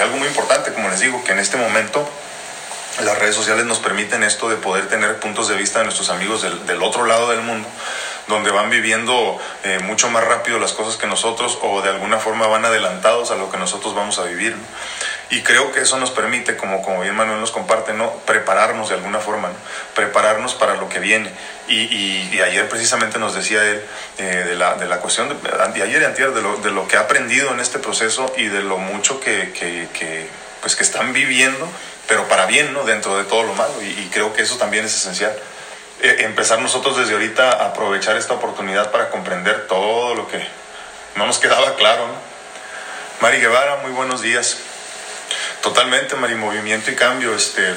algo 0.01 0.17
muy 0.17 0.27
importante, 0.27 0.73
como 0.73 0.89
les 0.89 0.99
digo, 0.99 1.23
que 1.23 1.33
en 1.33 1.39
este 1.39 1.57
momento 1.57 2.09
las 3.03 3.19
redes 3.19 3.35
sociales 3.35 3.65
nos 3.65 3.79
permiten 3.79 4.23
esto 4.23 4.49
de 4.49 4.55
poder 4.55 4.87
tener 4.87 5.19
puntos 5.19 5.47
de 5.47 5.55
vista 5.55 5.79
de 5.79 5.85
nuestros 5.85 6.09
amigos 6.09 6.41
del, 6.41 6.65
del 6.65 6.81
otro 6.81 7.05
lado 7.05 7.29
del 7.29 7.41
mundo, 7.41 7.67
donde 8.27 8.51
van 8.51 8.69
viviendo 8.69 9.39
eh, 9.63 9.79
mucho 9.79 10.09
más 10.09 10.23
rápido 10.23 10.59
las 10.59 10.73
cosas 10.73 10.97
que 10.97 11.07
nosotros 11.07 11.59
o 11.61 11.81
de 11.81 11.89
alguna 11.89 12.17
forma 12.17 12.47
van 12.47 12.65
adelantados 12.65 13.31
a 13.31 13.35
lo 13.35 13.51
que 13.51 13.57
nosotros 13.57 13.93
vamos 13.93 14.17
a 14.19 14.23
vivir. 14.23 14.55
¿no? 14.55 14.63
Y 15.29 15.41
creo 15.41 15.71
que 15.71 15.81
eso 15.81 15.97
nos 15.99 16.11
permite, 16.11 16.57
como, 16.57 16.81
como 16.81 17.01
bien 17.01 17.15
Manuel 17.15 17.39
nos 17.39 17.51
comparte, 17.51 17.93
¿no? 17.93 18.11
prepararnos 18.25 18.89
de 18.89 18.95
alguna 18.95 19.19
forma, 19.19 19.49
¿no? 19.49 19.55
prepararnos 19.93 20.55
para 20.55 20.75
lo 20.75 20.89
que 20.89 20.99
viene. 20.99 21.31
Y, 21.67 21.81
y, 21.81 22.29
y 22.33 22.41
ayer 22.41 22.67
precisamente 22.67 23.19
nos 23.19 23.35
decía 23.35 23.63
él 23.63 23.81
eh, 24.17 24.45
de, 24.47 24.55
la, 24.55 24.75
de 24.75 24.87
la 24.87 24.99
cuestión, 24.99 25.29
de, 25.29 25.35
de 25.73 25.83
ayer 25.83 26.01
y 26.01 26.05
antier, 26.05 26.31
de 26.31 26.41
lo, 26.41 26.57
de 26.57 26.71
lo 26.71 26.87
que 26.87 26.97
ha 26.97 27.01
aprendido 27.01 27.51
en 27.53 27.59
este 27.59 27.77
proceso 27.77 28.33
y 28.37 28.45
de 28.45 28.63
lo 28.63 28.77
mucho 28.77 29.19
que, 29.19 29.51
que, 29.51 29.87
que 29.93 30.29
pues 30.61 30.75
que 30.75 30.83
están 30.83 31.13
viviendo 31.13 31.69
pero 32.07 32.27
para 32.27 32.45
bien, 32.45 32.73
¿no? 32.73 32.83
Dentro 32.83 33.17
de 33.17 33.25
todo 33.25 33.43
lo 33.43 33.53
malo. 33.53 33.73
Y, 33.81 33.87
y 33.87 34.09
creo 34.11 34.33
que 34.33 34.41
eso 34.41 34.57
también 34.57 34.85
es 34.85 34.95
esencial. 34.95 35.37
Eh, 36.01 36.17
empezar 36.19 36.59
nosotros 36.59 36.95
desde 36.97 37.13
ahorita 37.13 37.49
a 37.49 37.67
aprovechar 37.67 38.17
esta 38.17 38.33
oportunidad 38.35 38.91
para 38.91 39.09
comprender 39.09 39.65
todo 39.67 40.13
lo 40.13 40.27
que 40.27 40.47
no 41.15 41.25
nos 41.25 41.39
quedaba 41.39 41.75
claro, 41.75 42.07
¿no? 42.07 42.13
Mari 43.19 43.39
Guevara, 43.39 43.77
muy 43.77 43.91
buenos 43.91 44.21
días. 44.21 44.57
Totalmente, 45.61 46.15
Mari, 46.15 46.35
movimiento 46.35 46.91
y 46.91 46.95
cambio. 46.95 47.33
Este, 47.33 47.67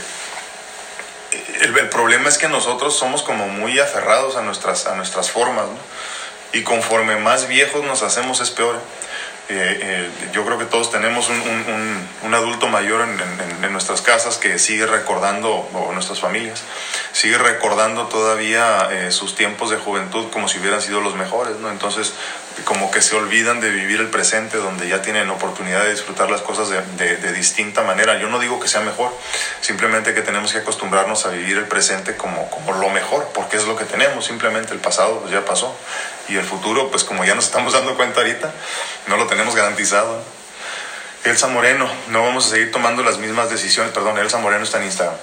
el, 1.63 1.79
el, 1.79 1.89
problema 1.89 2.29
es 2.29 2.37
que 2.37 2.49
nosotros 2.49 2.95
somos 2.95 3.23
como 3.23 3.49
muy 3.49 3.79
aferrados 3.79 4.37
a 4.37 4.43
nuestras, 4.43 4.87
a 4.87 4.95
nuestras 4.97 5.31
formas, 5.31 5.65
¿no? 5.65 5.79
Y 6.53 6.63
conforme 6.63 7.17
más 7.17 7.49
viejos 7.49 7.85
nos 7.85 8.03
hacemos 8.03 8.41
es 8.41 8.51
peor. 8.51 8.77
Eh, 8.77 8.81
eh, 9.53 10.11
yo 10.33 10.45
creo 10.45 10.59
que 10.59 10.65
todos 10.65 10.91
tenemos 10.91 11.29
un, 11.29 12.35
adulto 12.35 12.69
mayor 12.69 13.07
en, 13.63 13.73
nuestras 13.73 14.01
casas 14.03 14.39
que 14.39 14.59
sigue 14.59 14.87
recordando, 14.87 15.51
o 15.51 15.93
nuestras 15.93 16.21
familias, 16.21 16.63
sigue 17.13 17.39
recordando 17.39 18.07
todavía 18.07 18.89
eh, 18.93 19.11
sus 19.11 19.35
tiempos 19.35 19.71
de 19.71 19.77
juventud 19.77 20.31
como 20.31 20.49
si 20.49 20.59
hubieran 20.59 20.81
sido 20.81 21.01
los 21.01 21.15
mejores, 21.17 21.57
¿no? 21.57 21.71
Entonces, 21.71 22.15
como 22.65 22.91
que 22.91 23.01
se 23.03 23.17
olvidan 23.17 23.61
de 23.61 23.71
vivir 23.71 24.01
el 24.01 24.09
presente, 24.09 24.59
donde 24.59 24.89
ya 24.89 25.03
tienen 25.03 25.31
oportunidad 25.31 25.85
de 25.85 25.91
disfrutar 25.91 26.31
las 26.31 26.41
cosas 26.43 26.69
de, 26.69 26.83
de, 26.97 27.17
de 27.17 27.33
distinta 27.33 27.83
manera. 27.83 28.19
Yo 28.19 28.29
no 28.29 28.39
digo 28.39 28.61
que 28.61 28.69
sea 28.69 28.81
mejor, 28.81 29.13
simplemente 29.61 30.15
que 30.15 30.23
tenemos 30.23 30.53
que 30.53 30.59
acostumbrarnos 30.59 31.27
a 31.27 31.31
vivir 31.31 31.57
el 31.59 31.67
presente 31.67 32.17
como, 32.17 32.51
como 32.51 32.73
lo 32.73 32.91
mejor, 32.91 33.29
porque 33.35 33.57
es 33.57 33.65
lo 33.65 33.77
que 33.77 33.85
tenemos, 33.85 34.27
simplemente 34.27 34.73
el 34.73 34.81
pasado 34.81 35.21
pues 35.21 35.33
ya 35.33 35.45
pasó 35.45 35.75
y 36.29 36.37
el 36.37 36.45
futuro, 36.45 36.91
pues 36.91 37.05
como 37.05 37.25
ya 37.25 37.35
nos 37.35 37.47
estamos 37.47 37.73
dando 37.73 37.97
cuenta 37.97 38.21
ahorita, 38.21 38.53
no 39.09 39.17
lo 39.17 39.27
tenemos 39.27 39.55
garantizado. 39.55 40.23
Elsa 41.25 41.49
Moreno, 41.49 41.91
no 42.09 42.23
vamos 42.23 42.47
a 42.47 42.51
seguir 42.51 42.73
tomando 42.73 43.03
las 43.03 43.19
mismas 43.19 43.51
decisiones, 43.51 43.93
perdón, 43.93 44.17
Elsa 44.19 44.39
Moreno 44.39 44.65
está 44.65 44.79
en 44.79 44.85
Instagram. 44.85 45.17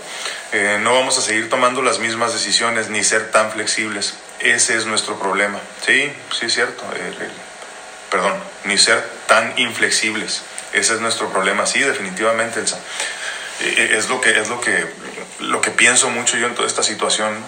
Eh, 0.52 0.78
no 0.82 0.94
vamos 0.94 1.18
a 1.18 1.22
seguir 1.22 1.50
tomando 1.50 1.82
las 1.82 1.98
mismas 1.98 2.34
decisiones 2.34 2.90
ni 2.90 3.04
ser 3.04 3.32
tan 3.32 3.52
flexibles. 3.52 4.14
Ese 4.40 4.78
es 4.78 4.86
nuestro 4.86 5.18
problema. 5.18 5.60
Sí, 5.86 6.12
sí 6.38 6.46
es 6.46 6.54
cierto. 6.54 6.84
Eh, 6.96 7.14
eh, 7.22 7.30
perdón, 8.12 8.34
ni 8.66 8.78
ser 8.78 9.04
tan 9.28 9.58
inflexibles. 9.58 10.44
Ese 10.74 10.94
es 10.94 11.02
nuestro 11.02 11.30
problema. 11.30 11.66
Sí, 11.66 11.80
definitivamente. 11.80 12.62
Eh, 13.62 13.96
es 13.98 14.10
lo 14.10 14.22
que 14.22 14.40
es 14.40 14.48
lo 14.50 14.62
que 14.62 14.86
lo 15.40 15.62
que 15.62 15.72
pienso 15.72 16.10
mucho 16.10 16.38
yo 16.38 16.48
en 16.48 16.56
toda 16.56 16.68
esta 16.68 16.84
situación 16.84 17.44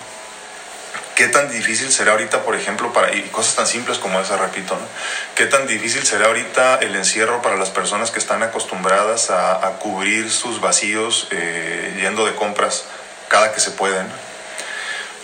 qué 1.15 1.27
tan 1.27 1.51
difícil 1.51 1.91
será 1.91 2.13
ahorita, 2.13 2.43
por 2.43 2.55
ejemplo, 2.55 2.93
para, 2.93 3.13
y 3.13 3.23
cosas 3.23 3.55
tan 3.55 3.67
simples 3.67 3.97
como 3.97 4.21
esa, 4.21 4.37
repito, 4.37 4.75
¿no? 4.75 4.87
qué 5.35 5.47
tan 5.47 5.67
difícil 5.67 6.05
será 6.05 6.27
ahorita 6.27 6.77
el 6.77 6.95
encierro 6.95 7.41
para 7.41 7.57
las 7.57 7.69
personas 7.71 8.09
que 8.09 8.19
están 8.19 8.41
acostumbradas 8.41 9.29
a, 9.29 9.59
cubrir 9.79 10.31
sus 10.31 10.61
vacíos 10.61 11.27
yendo 11.97 12.25
de 12.25 12.35
compras 12.35 12.85
cada 13.27 13.51
que 13.51 13.59
se 13.59 13.71
pueden. 13.71 14.07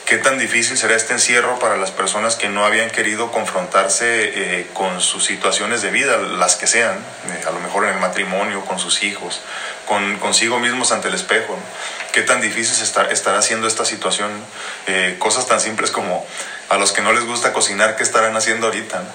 ¿Qué 0.06 0.20
tan 0.20 0.38
difícil 0.38 0.78
será 0.78 0.96
este 0.96 1.14
encierro 1.14 1.58
para 1.58 1.78
las 1.78 1.90
personas 1.90 2.36
que 2.36 2.48
no 2.48 2.64
habían 2.64 2.92
querido 2.92 3.32
confrontarse 3.32 4.06
eh, 4.60 4.68
con 4.74 5.02
sus 5.02 5.26
situaciones 5.26 5.82
de 5.82 5.90
vida, 5.90 6.18
las 6.18 6.56
que 6.56 6.68
sean, 6.68 6.96
eh, 6.98 7.44
a 7.48 7.50
lo 7.50 7.60
mejor 7.60 7.86
en 7.86 7.96
el 7.96 8.00
matrimonio, 8.00 8.64
con 8.66 8.78
sus 8.78 9.02
hijos, 9.02 9.42
con 9.88 10.18
consigo 10.20 10.60
mismos 10.60 10.92
ante 10.92 11.08
el 11.08 11.16
espejo? 11.16 11.54
¿no? 11.54 12.06
qué 12.16 12.22
tan 12.22 12.40
difícil 12.40 12.82
estar, 12.82 13.12
estará 13.12 13.40
haciendo 13.40 13.68
esta 13.68 13.84
situación. 13.84 14.32
Eh, 14.88 15.18
cosas 15.20 15.48
tan 15.48 15.60
simples 15.60 15.92
como 15.92 16.26
a 16.70 16.78
los 16.78 16.94
que 16.94 17.02
no 17.02 17.12
les 17.12 17.26
gusta 17.26 17.52
cocinar, 17.52 17.98
¿qué 17.98 18.04
estarán 18.04 18.38
haciendo 18.38 18.68
ahorita? 18.68 19.00
¿no? 19.00 19.10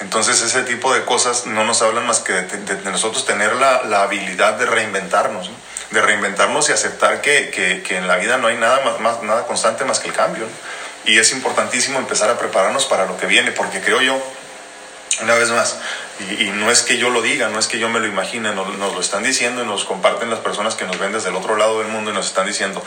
Entonces 0.00 0.40
ese 0.40 0.62
tipo 0.62 0.94
de 0.94 1.04
cosas 1.04 1.44
no 1.44 1.64
nos 1.64 1.82
hablan 1.82 2.06
más 2.06 2.20
que 2.20 2.32
de, 2.32 2.42
de, 2.44 2.76
de 2.76 2.90
nosotros 2.90 3.26
tener 3.26 3.54
la, 3.56 3.82
la, 3.82 4.02
habilidad 4.02 4.54
de 4.54 4.64
reinventarnos, 4.64 5.50
¿no? 5.50 5.56
De 5.90 6.02
reinventarnos 6.02 6.68
y 6.68 6.72
aceptar 6.72 7.20
que, 7.20 7.50
que, 7.50 7.82
que, 7.82 7.96
en 7.96 8.06
la 8.06 8.16
vida 8.16 8.36
no 8.36 8.48
hay 8.48 8.56
nada, 8.56 8.80
más, 8.84 9.00
más, 9.00 9.22
nada 9.22 9.46
constante 9.46 9.84
más 9.84 10.00
que 10.00 10.08
el 10.08 10.14
cambio. 10.14 10.46
Y 11.04 11.18
es 11.18 11.32
importantísimo 11.32 11.98
empezar 11.98 12.28
a 12.30 12.38
prepararnos 12.38 12.84
para 12.86 13.06
lo 13.06 13.16
que 13.16 13.26
viene, 13.26 13.52
porque 13.52 13.80
creo 13.80 14.02
yo, 14.02 14.20
una 15.22 15.34
vez 15.34 15.48
más, 15.50 15.76
Y, 16.20 16.46
no 16.50 16.70
es 16.70 16.82
que 16.82 16.98
yo 16.98 17.10
lo 17.10 17.22
diga, 17.22 17.48
no 17.48 17.58
es 17.58 17.68
que 17.68 17.78
yo 17.78 17.88
me 17.88 18.00
lo 18.00 18.06
imagine, 18.06 18.52
nos, 18.52 18.76
nos, 18.76 18.94
lo 18.94 19.00
están 19.00 19.22
diciendo 19.22 19.62
y 19.62 19.66
nos 19.66 19.84
comparten 19.84 20.30
las 20.30 20.40
personas 20.40 20.74
que 20.74 20.84
nos 20.84 20.98
ven 20.98 21.12
desde 21.12 21.28
el 21.28 21.36
otro 21.36 21.56
lado 21.56 21.78
del 21.78 21.88
mundo 21.88 22.10
y 22.10 22.14
nos 22.14 22.26
están 22.26 22.46
diciendo, 22.46 22.82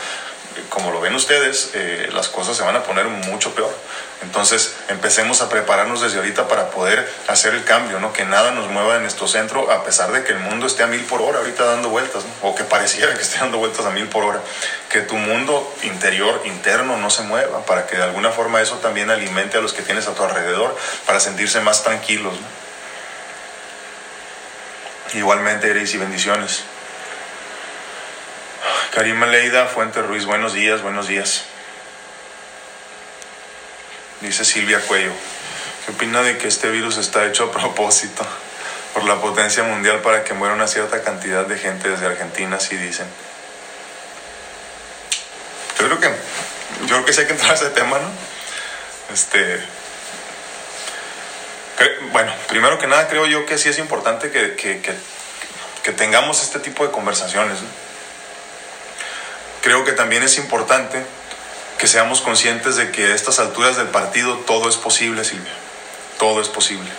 como 0.69 0.91
lo 0.91 0.99
ven 0.99 1.15
ustedes, 1.15 1.71
eh, 1.73 2.09
las 2.13 2.27
cosas 2.27 2.57
se 2.57 2.63
van 2.63 2.75
a 2.75 2.83
poner 2.83 3.05
mucho 3.05 3.53
peor. 3.55 3.73
Entonces 4.21 4.75
empecemos 4.89 5.41
a 5.41 5.49
prepararnos 5.49 6.01
desde 6.01 6.17
ahorita 6.17 6.47
para 6.47 6.69
poder 6.69 7.09
hacer 7.27 7.53
el 7.53 7.63
cambio, 7.63 7.99
¿no? 7.99 8.13
que 8.13 8.23
nada 8.25 8.51
nos 8.51 8.69
mueva 8.69 8.97
en 8.97 9.01
nuestro 9.01 9.27
centro 9.27 9.71
a 9.71 9.83
pesar 9.83 10.11
de 10.11 10.23
que 10.23 10.33
el 10.33 10.39
mundo 10.39 10.67
esté 10.67 10.83
a 10.83 10.87
mil 10.87 11.01
por 11.05 11.21
hora 11.21 11.39
ahorita 11.39 11.65
dando 11.65 11.89
vueltas, 11.89 12.23
o 12.41 12.53
que 12.53 12.63
pareciera 12.63 13.13
que 13.15 13.21
esté 13.21 13.39
dando 13.39 13.57
vueltas 13.57 13.85
a 13.85 13.89
mil 13.91 14.07
por 14.07 14.23
hora, 14.23 14.41
que 14.89 15.01
tu 15.01 15.15
mundo 15.15 15.73
interior, 15.83 16.41
interno 16.45 16.97
no 16.97 17.09
se 17.09 17.23
mueva, 17.23 17.65
para 17.65 17.87
que 17.87 17.97
de 17.97 18.03
alguna 18.03 18.31
forma 18.31 18.61
eso 18.61 18.75
también 18.77 19.09
alimente 19.09 19.57
a 19.57 19.61
los 19.61 19.73
que 19.73 19.81
tienes 19.81 20.07
a 20.07 20.13
tu 20.13 20.23
alrededor, 20.23 20.75
para 21.05 21.19
sentirse 21.19 21.59
más 21.61 21.83
tranquilos. 21.83 22.35
Igualmente, 25.13 25.67
Iris 25.69 25.93
y 25.93 25.97
bendiciones. 25.97 26.63
Karima 28.93 29.25
Leida 29.25 29.65
Fuente 29.67 30.01
Ruiz, 30.01 30.25
buenos 30.25 30.53
días, 30.53 30.81
buenos 30.81 31.07
días. 31.07 31.43
Dice 34.21 34.45
Silvia 34.45 34.79
Cuello, 34.81 35.11
¿qué 35.85 35.91
opina 35.91 36.21
de 36.21 36.37
que 36.37 36.47
este 36.47 36.69
virus 36.69 36.97
está 36.97 37.25
hecho 37.25 37.45
a 37.45 37.51
propósito 37.51 38.25
por 38.93 39.03
la 39.03 39.19
potencia 39.19 39.63
mundial 39.63 39.99
para 39.99 40.23
que 40.23 40.33
muera 40.33 40.53
una 40.53 40.67
cierta 40.67 41.01
cantidad 41.01 41.45
de 41.45 41.57
gente 41.57 41.89
desde 41.89 42.05
Argentina, 42.05 42.55
así 42.55 42.77
dicen? 42.77 43.07
Yo 45.77 45.87
creo 45.87 45.99
que, 45.99 46.07
yo 46.07 46.87
creo 46.87 47.05
que 47.05 47.11
sí 47.11 47.21
hay 47.21 47.27
que 47.27 47.33
entrar 47.33 47.51
a 47.51 47.55
ese 47.55 47.69
tema, 47.71 47.99
¿no? 47.99 48.11
Este, 49.13 49.61
bueno, 52.11 52.33
primero 52.47 52.77
que 52.77 52.87
nada 52.87 53.07
creo 53.07 53.25
yo 53.25 53.45
que 53.45 53.57
sí 53.57 53.69
es 53.69 53.77
importante 53.77 54.31
que, 54.31 54.55
que, 54.55 54.81
que, 55.83 55.91
tengamos 55.91 56.41
este 56.41 56.59
tipo 56.59 56.85
de 56.85 56.91
conversaciones, 56.91 57.59
creo 59.61 59.83
que 59.83 59.93
también 59.93 60.23
es 60.23 60.37
importante 60.37 61.03
que 61.77 61.87
seamos 61.87 62.21
conscientes 62.21 62.75
de 62.75 62.91
que 62.91 63.07
a 63.07 63.15
estas 63.15 63.39
alturas 63.39 63.77
del 63.77 63.87
partido 63.87 64.37
todo 64.39 64.69
es 64.69 64.75
posible, 64.75 65.23
Silvia. 65.23 65.53
Todo 66.19 66.41
es 66.41 66.47
posible. 66.47 66.89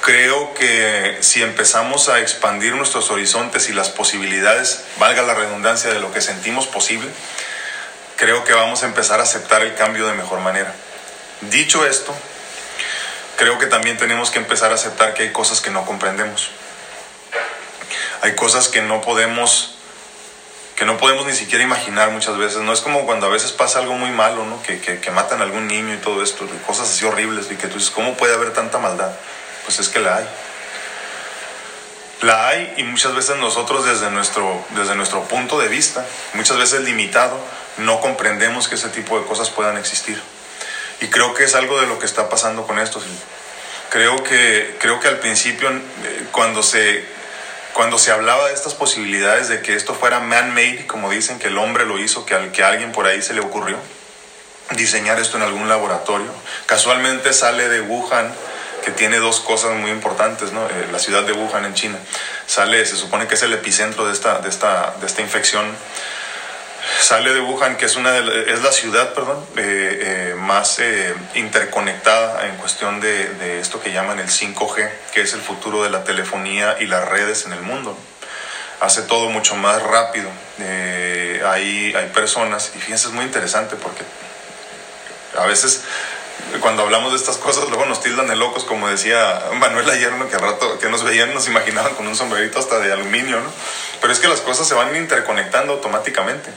Creo 0.00 0.54
que 0.54 1.18
si 1.20 1.42
empezamos 1.42 2.08
a 2.08 2.20
expandir 2.20 2.74
nuestros 2.74 3.10
horizontes 3.10 3.68
y 3.68 3.72
las 3.72 3.90
posibilidades, 3.90 4.82
valga 4.98 5.22
la 5.22 5.34
redundancia 5.34 5.92
de 5.92 6.00
lo 6.00 6.12
que 6.12 6.20
sentimos 6.20 6.66
posible, 6.66 7.08
creo 8.16 8.44
que 8.44 8.52
vamos 8.52 8.82
a 8.82 8.86
empezar 8.86 9.20
a 9.20 9.24
aceptar 9.24 9.62
el 9.62 9.74
cambio 9.74 10.06
de 10.06 10.14
mejor 10.14 10.40
manera. 10.40 10.74
Dicho 11.42 11.86
esto, 11.86 12.14
creo 13.36 13.58
que 13.58 13.66
también 13.66 13.96
tenemos 13.96 14.30
que 14.30 14.38
empezar 14.38 14.70
a 14.72 14.74
aceptar 14.74 15.14
que 15.14 15.24
hay 15.24 15.32
cosas 15.32 15.60
que 15.60 15.70
no 15.70 15.84
comprendemos. 15.84 16.50
Hay 18.22 18.34
cosas 18.34 18.68
que 18.68 18.82
no 18.82 19.00
podemos 19.00 19.74
que 20.76 20.84
no 20.84 20.96
podemos 20.96 21.24
ni 21.26 21.34
siquiera 21.34 21.62
imaginar 21.62 22.10
muchas 22.10 22.36
veces. 22.36 22.62
No 22.62 22.72
es 22.72 22.80
como 22.80 23.06
cuando 23.06 23.26
a 23.26 23.30
veces 23.30 23.52
pasa 23.52 23.78
algo 23.78 23.94
muy 23.94 24.10
malo, 24.10 24.44
¿no? 24.44 24.60
Que, 24.62 24.80
que, 24.80 25.10
matan 25.12 25.40
a 25.40 25.44
algún 25.44 25.68
niño 25.68 25.94
y 25.94 25.98
todo 25.98 26.22
esto, 26.22 26.48
cosas 26.66 26.90
así 26.90 27.04
horribles, 27.04 27.48
y 27.50 27.56
que 27.56 27.68
tú 27.68 27.74
dices, 27.74 27.90
¿cómo 27.90 28.14
puede 28.14 28.34
haber 28.34 28.52
tanta 28.52 28.78
maldad? 28.78 29.12
Pues 29.64 29.78
es 29.78 29.88
que 29.88 30.00
la 30.00 30.16
hay. 30.16 30.28
La 32.22 32.48
hay 32.48 32.74
y 32.76 32.82
muchas 32.84 33.14
veces 33.14 33.36
nosotros 33.36 33.84
desde 33.84 34.10
nuestro, 34.10 34.64
desde 34.70 34.94
nuestro 34.94 35.22
punto 35.24 35.60
de 35.60 35.68
vista, 35.68 36.04
muchas 36.32 36.56
veces 36.56 36.80
limitado, 36.80 37.38
no 37.78 38.00
comprendemos 38.00 38.66
que 38.66 38.74
ese 38.74 38.88
tipo 38.88 39.18
de 39.20 39.26
cosas 39.26 39.50
puedan 39.50 39.76
existir. 39.76 40.20
Y 41.00 41.08
creo 41.08 41.34
que 41.34 41.44
es 41.44 41.54
algo 41.54 41.80
de 41.80 41.86
lo 41.86 41.98
que 41.98 42.06
está 42.06 42.28
pasando 42.28 42.66
con 42.66 42.78
esto. 42.78 43.02
Creo 43.90 44.22
que, 44.22 44.76
creo 44.80 45.00
que 45.00 45.08
al 45.08 45.18
principio, 45.18 45.70
eh, 45.70 46.26
cuando 46.32 46.62
se 46.62 47.04
cuando 47.74 47.98
se 47.98 48.12
hablaba 48.12 48.46
de 48.46 48.54
estas 48.54 48.72
posibilidades 48.72 49.48
de 49.48 49.60
que 49.60 49.74
esto 49.74 49.94
fuera 49.94 50.20
man-made, 50.20 50.86
como 50.86 51.10
dicen, 51.10 51.40
que 51.40 51.48
el 51.48 51.58
hombre 51.58 51.84
lo 51.84 51.98
hizo, 51.98 52.24
que, 52.24 52.52
que 52.52 52.62
a 52.62 52.68
alguien 52.68 52.92
por 52.92 53.06
ahí 53.06 53.20
se 53.20 53.34
le 53.34 53.40
ocurrió 53.40 53.76
diseñar 54.70 55.18
esto 55.18 55.36
en 55.36 55.42
algún 55.42 55.68
laboratorio. 55.68 56.30
Casualmente 56.66 57.32
sale 57.32 57.68
de 57.68 57.80
Wuhan, 57.80 58.32
que 58.84 58.90
tiene 58.92 59.18
dos 59.18 59.40
cosas 59.40 59.72
muy 59.76 59.90
importantes, 59.90 60.52
¿no? 60.52 60.64
Eh, 60.66 60.88
la 60.92 60.98
ciudad 60.98 61.24
de 61.24 61.32
Wuhan 61.32 61.64
en 61.64 61.74
China. 61.74 61.98
Sale, 62.46 62.86
se 62.86 62.96
supone 62.96 63.26
que 63.26 63.34
es 63.34 63.42
el 63.42 63.52
epicentro 63.52 64.06
de 64.06 64.12
esta, 64.12 64.38
de 64.38 64.48
esta, 64.48 64.94
de 65.00 65.06
esta 65.06 65.22
infección 65.22 65.64
sale 67.00 67.32
de 67.32 67.40
Wuhan, 67.40 67.76
que 67.76 67.86
es, 67.86 67.96
una 67.96 68.16
es 68.18 68.62
la 68.62 68.72
ciudad 68.72 69.14
perdón, 69.14 69.44
eh, 69.56 70.32
eh, 70.32 70.34
más 70.36 70.78
eh, 70.78 71.14
interconectada 71.34 72.46
en 72.46 72.56
cuestión 72.56 73.00
de, 73.00 73.60
esto 73.60 73.80
que 73.80 73.92
llaman 73.92 74.18
el 74.18 74.28
5G, 74.28 74.90
que 75.12 75.22
es 75.22 75.32
el 75.34 75.40
futuro 75.40 75.82
de 75.82 75.90
la 75.90 76.04
telefonía 76.04 76.76
y 76.80 76.86
las 76.86 77.08
redes 77.08 77.46
en 77.46 77.52
el 77.52 77.60
mundo. 77.60 77.96
Hace 78.80 79.02
todo 79.02 79.30
mucho 79.30 79.54
más 79.56 79.82
rápido. 79.82 80.28
hay, 80.58 81.94
hay 81.94 82.10
personas, 82.12 82.72
y 82.74 82.78
fíjense, 82.78 83.08
es 83.08 83.12
muy 83.12 83.24
interesante 83.24 83.76
porque 83.76 84.02
a 85.38 85.46
veces 85.46 85.82
cuando 86.60 86.82
hablamos 86.82 87.12
de 87.12 87.18
estas 87.18 87.36
cosas, 87.36 87.68
luego 87.68 87.86
nos 87.86 88.00
tildan 88.00 88.28
de 88.28 88.36
locos, 88.36 88.64
como 88.64 88.88
decía 88.88 89.42
Manuel 89.54 89.88
ayer, 89.90 90.12
que 90.30 90.36
al 90.36 90.42
rato 90.42 90.78
que 90.78 90.88
nos 90.88 91.04
veían 91.04 91.34
nos 91.34 91.46
imaginaban 91.46 91.94
con 91.94 92.06
un 92.06 92.16
sombrerito 92.16 92.58
hasta 92.58 92.78
de 92.78 92.92
aluminio, 92.92 93.40
¿no? 93.40 93.50
Pero 94.00 94.12
es 94.12 94.18
que 94.18 94.28
las 94.28 94.40
cosas 94.40 94.66
se 94.68 94.74
van 94.74 94.94
interconectando 94.94 95.74
automáticamente. 95.74 96.50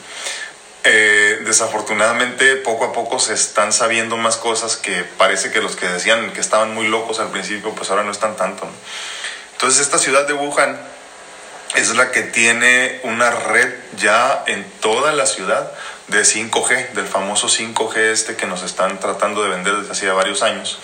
Eh, 0.84 1.42
desafortunadamente, 1.46 2.56
poco 2.58 2.86
a 2.86 2.94
poco 2.94 3.20
se 3.20 3.34
están 3.34 3.74
sabiendo 3.74 4.16
más 4.16 4.38
cosas 4.38 4.78
que 4.78 5.04
parece 5.18 5.52
que 5.52 5.62
los 5.62 5.76
que 5.76 5.88
decían 5.88 6.32
que 6.32 6.40
estaban 6.40 6.74
muy 6.74 6.88
locos 6.88 7.20
al 7.20 7.30
principio, 7.30 7.72
pues 7.72 7.90
ahora 7.90 8.04
no 8.04 8.12
están 8.12 8.38
tanto. 8.38 8.68
Entonces, 9.54 9.82
esta 9.82 9.98
ciudad 9.98 10.28
de 10.28 10.34
Wuhan 10.34 10.80
es 11.76 11.94
la 11.96 12.12
que 12.12 12.22
tiene 12.22 13.02
una 13.04 13.32
red 13.32 13.74
ya 13.98 14.44
en 14.48 14.64
toda 14.80 15.12
la 15.12 15.26
ciudad 15.26 15.72
de 16.08 16.22
5G, 16.22 16.92
del 16.92 17.06
famoso 17.06 17.48
5G 17.48 17.98
este 17.98 18.36
que 18.36 18.46
nos 18.46 18.64
están 18.64 19.00
tratando 19.00 19.44
de 19.44 19.50
vender 19.50 19.76
desde 19.76 19.92
hacía 19.92 20.14
varios 20.14 20.42
años, 20.42 20.80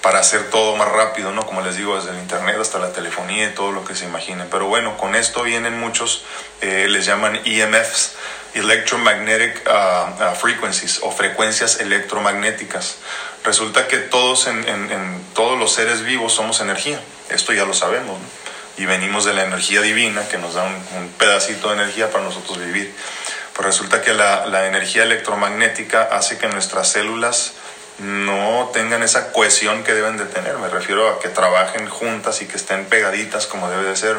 para 0.00 0.18
hacer 0.18 0.50
todo 0.50 0.76
más 0.76 0.88
rápido, 0.88 1.32
¿no? 1.32 1.46
Como 1.46 1.60
les 1.62 1.76
digo, 1.76 1.96
desde 1.96 2.10
el 2.10 2.18
Internet 2.18 2.56
hasta 2.60 2.78
la 2.78 2.92
telefonía 2.92 3.48
y 3.48 3.54
todo 3.54 3.72
lo 3.72 3.84
que 3.84 3.94
se 3.94 4.04
imaginen. 4.04 4.48
Pero 4.50 4.66
bueno, 4.66 4.96
con 4.96 5.14
esto 5.14 5.42
vienen 5.42 5.78
muchos, 5.78 6.24
eh, 6.60 6.86
les 6.88 7.06
llaman 7.06 7.40
EMFs, 7.44 8.16
Electromagnetic 8.54 9.66
uh, 9.66 10.22
uh, 10.22 10.34
Frequencies, 10.34 11.00
o 11.02 11.10
frecuencias 11.10 11.80
electromagnéticas. 11.80 12.98
Resulta 13.42 13.88
que 13.88 13.98
todos, 13.98 14.46
en, 14.46 15.24
todos 15.34 15.58
los 15.58 15.72
seres 15.72 16.04
vivos 16.04 16.32
somos 16.32 16.60
energía, 16.60 17.00
esto 17.30 17.52
ya 17.52 17.64
lo 17.64 17.74
sabemos, 17.74 18.18
¿no? 18.18 18.44
y 18.76 18.86
venimos 18.86 19.24
de 19.24 19.32
la 19.32 19.44
energía 19.44 19.82
divina 19.82 20.26
que 20.28 20.38
nos 20.38 20.54
da 20.54 20.64
un 20.64 21.08
pedacito 21.16 21.68
de 21.68 21.74
energía 21.74 22.10
para 22.10 22.24
nosotros 22.24 22.58
vivir. 22.58 22.92
Pues 23.54 23.66
resulta 23.66 24.02
que 24.02 24.12
la, 24.12 24.46
la 24.46 24.66
energía 24.66 25.04
electromagnética 25.04 26.02
hace 26.02 26.38
que 26.38 26.48
nuestras 26.48 26.88
células 26.88 27.54
no 27.98 28.70
tengan 28.72 29.04
esa 29.04 29.30
cohesión 29.30 29.84
que 29.84 29.94
deben 29.94 30.16
de 30.16 30.24
tener. 30.24 30.58
Me 30.58 30.68
refiero 30.68 31.08
a 31.08 31.20
que 31.20 31.28
trabajen 31.28 31.88
juntas 31.88 32.42
y 32.42 32.46
que 32.46 32.56
estén 32.56 32.86
pegaditas 32.86 33.46
como 33.46 33.70
debe 33.70 33.84
de 33.84 33.94
ser. 33.96 34.16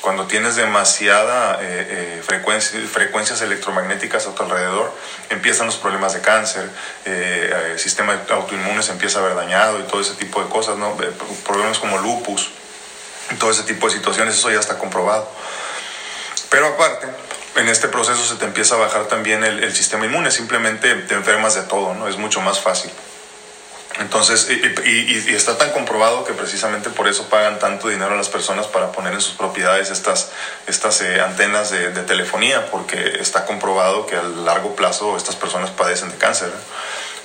Cuando 0.00 0.26
tienes 0.26 0.54
demasiada 0.54 1.58
eh, 1.60 2.20
eh 2.20 2.22
frecuencias 2.22 3.42
electromagnéticas 3.42 4.26
a 4.26 4.34
tu 4.34 4.44
alrededor, 4.44 4.92
empiezan 5.30 5.66
los 5.66 5.76
problemas 5.76 6.14
de 6.14 6.20
cáncer, 6.20 6.70
eh, 7.06 7.72
el 7.72 7.78
sistema 7.78 8.20
autoinmune 8.30 8.82
se 8.84 8.92
empieza 8.92 9.18
a 9.18 9.22
ver 9.22 9.34
dañado 9.34 9.80
y 9.80 9.82
todo 9.82 10.00
ese 10.00 10.14
tipo 10.14 10.40
de 10.42 10.48
cosas, 10.48 10.76
¿no? 10.76 10.96
Eh, 11.02 11.10
problemas 11.44 11.80
como 11.80 11.98
lupus, 11.98 12.50
todo 13.40 13.50
ese 13.50 13.64
tipo 13.64 13.88
de 13.88 13.94
situaciones, 13.94 14.36
eso 14.36 14.50
ya 14.50 14.60
está 14.60 14.78
comprobado. 14.78 15.28
Pero 16.50 16.68
aparte, 16.68 17.08
en 17.56 17.68
este 17.68 17.88
proceso 17.88 18.24
se 18.24 18.36
te 18.36 18.44
empieza 18.44 18.74
a 18.74 18.78
bajar 18.78 19.06
también 19.06 19.44
el, 19.44 19.74
sistema 19.74 20.06
inmune, 20.06 20.30
simplemente 20.30 20.94
te 20.94 21.14
enfermas 21.14 21.54
de 21.54 21.62
todo, 21.62 21.94
¿no? 21.94 22.08
Es 22.08 22.16
mucho 22.16 22.40
más 22.40 22.60
fácil. 22.60 22.90
Entonces, 24.00 24.48
y, 24.48 25.34
está 25.34 25.58
tan 25.58 25.70
comprobado 25.72 26.24
que 26.24 26.32
precisamente 26.32 26.88
por 26.88 27.08
eso 27.08 27.28
pagan 27.28 27.58
tanto 27.58 27.88
dinero 27.88 28.12
a 28.12 28.16
las 28.16 28.28
personas 28.28 28.66
para 28.68 28.92
poner 28.92 29.12
en 29.12 29.20
sus 29.20 29.34
propiedades 29.34 29.90
estas, 29.90 30.30
estas 30.68 31.00
eh, 31.00 31.20
antenas 31.20 31.70
de, 31.70 31.90
telefonía, 32.02 32.70
porque 32.70 33.18
está 33.20 33.44
comprobado 33.44 34.06
que 34.06 34.16
a 34.16 34.22
largo 34.22 34.76
plazo 34.76 35.16
estas 35.16 35.34
personas 35.34 35.70
padecen 35.70 36.10
de 36.10 36.16
cáncer 36.16 36.52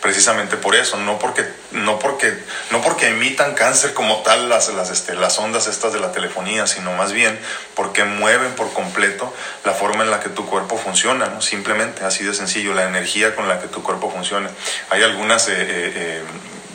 precisamente 0.03 0.57
por 0.57 0.75
eso, 0.75 0.97
no 0.97 1.17
porque, 1.17 1.45
no 1.71 1.97
porque, 1.97 2.37
no 2.71 2.81
porque 2.81 3.07
emitan 3.07 3.55
cáncer 3.55 3.93
como 3.93 4.21
tal 4.21 4.49
las, 4.49 4.67
las, 4.73 4.89
este, 4.89 5.15
las 5.15 5.39
ondas 5.39 5.67
estas 5.67 5.93
de 5.93 6.01
la 6.01 6.11
telefonía, 6.11 6.67
sino 6.67 6.91
más 6.91 7.13
bien 7.13 7.39
porque 7.73 8.03
mueven 8.03 8.51
por 8.51 8.73
completo 8.73 9.33
la 9.63 9.71
forma 9.71 10.03
en 10.03 10.11
la 10.11 10.19
que 10.19 10.27
tu 10.27 10.45
cuerpo 10.45 10.77
funciona, 10.77 11.27
¿no? 11.27 11.41
simplemente 11.41 12.03
así 12.03 12.25
de 12.25 12.33
sencillo, 12.33 12.73
la 12.73 12.83
energía 12.83 13.33
con 13.33 13.47
la 13.47 13.61
que 13.61 13.67
tu 13.69 13.81
cuerpo 13.81 14.11
funciona. 14.11 14.49
Hay 14.89 15.01
algunas 15.03 15.47
eh, 15.47 15.53
eh, 15.57 16.23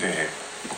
eh, 0.00 0.28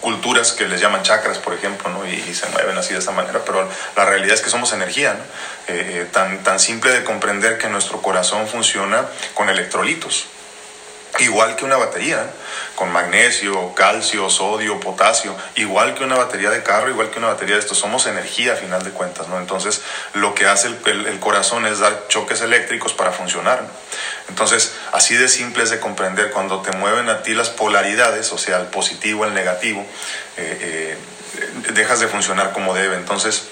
culturas 0.00 0.50
que 0.50 0.66
les 0.66 0.80
llaman 0.80 1.04
chakras, 1.04 1.38
por 1.38 1.54
ejemplo, 1.54 1.88
¿no? 1.90 2.04
y, 2.04 2.34
se 2.34 2.48
mueven 2.48 2.76
así 2.76 2.92
de 2.92 2.98
esa 2.98 3.12
manera, 3.12 3.42
pero 3.46 3.68
la 3.96 4.04
realidad 4.04 4.34
es 4.34 4.40
que 4.40 4.50
somos 4.50 4.72
energía, 4.72 5.14
¿no? 5.14 6.04
tan, 6.10 6.42
tan 6.42 6.58
simple 6.58 6.90
de 6.90 7.04
comprender 7.04 7.58
que 7.58 7.68
nuestro 7.68 8.02
corazón 8.02 8.48
funciona 8.48 9.06
con 9.34 9.48
electrolitos 9.48 10.26
igual 11.18 11.56
que 11.56 11.64
una 11.64 11.76
batería. 11.76 12.30
con 12.74 12.90
magnesio, 12.92 13.74
calcio, 13.74 14.30
sodio, 14.30 14.80
potasio, 14.80 15.36
igual 15.56 15.94
que 15.94 16.02
una 16.02 16.16
batería 16.16 16.48
de 16.48 16.62
carro, 16.62 16.88
igual 16.88 17.10
que 17.10 17.18
una 17.18 17.28
batería 17.28 17.56
de 17.56 17.60
esto, 17.60 17.74
somos 17.74 18.06
energía 18.06 18.54
a 18.54 18.56
final 18.56 18.82
de 18.82 18.90
cuentas, 18.90 19.28
¿no? 19.28 19.38
Entonces, 19.38 19.82
lo 20.14 20.34
que 20.34 20.46
hace 20.46 20.68
el, 20.68 21.20
corazón 21.20 21.66
es 21.66 21.80
dar 21.80 22.08
choques 22.08 22.40
eléctricos 22.40 22.94
para 22.94 23.12
funcionar. 23.12 23.66
Entonces, 24.30 24.72
así 24.92 25.14
de 25.14 25.28
simple 25.28 25.64
es 25.64 25.68
de 25.68 25.78
comprender 25.78 26.30
cuando 26.30 26.62
te 26.62 26.72
mueven 26.72 27.10
a 27.10 27.22
ti 27.22 27.34
las 27.34 27.50
polaridades, 27.50 28.32
o 28.32 28.38
sea, 28.38 28.58
el 28.58 28.68
positivo, 28.68 29.26
el 29.26 29.34
negativo, 29.34 29.84
eh, 30.38 30.96
eh, 31.34 31.72
dejas 31.74 32.00
de 32.00 32.08
funcionar 32.08 32.52
como 32.52 32.72
debe. 32.72 32.96
Entonces, 32.96 33.42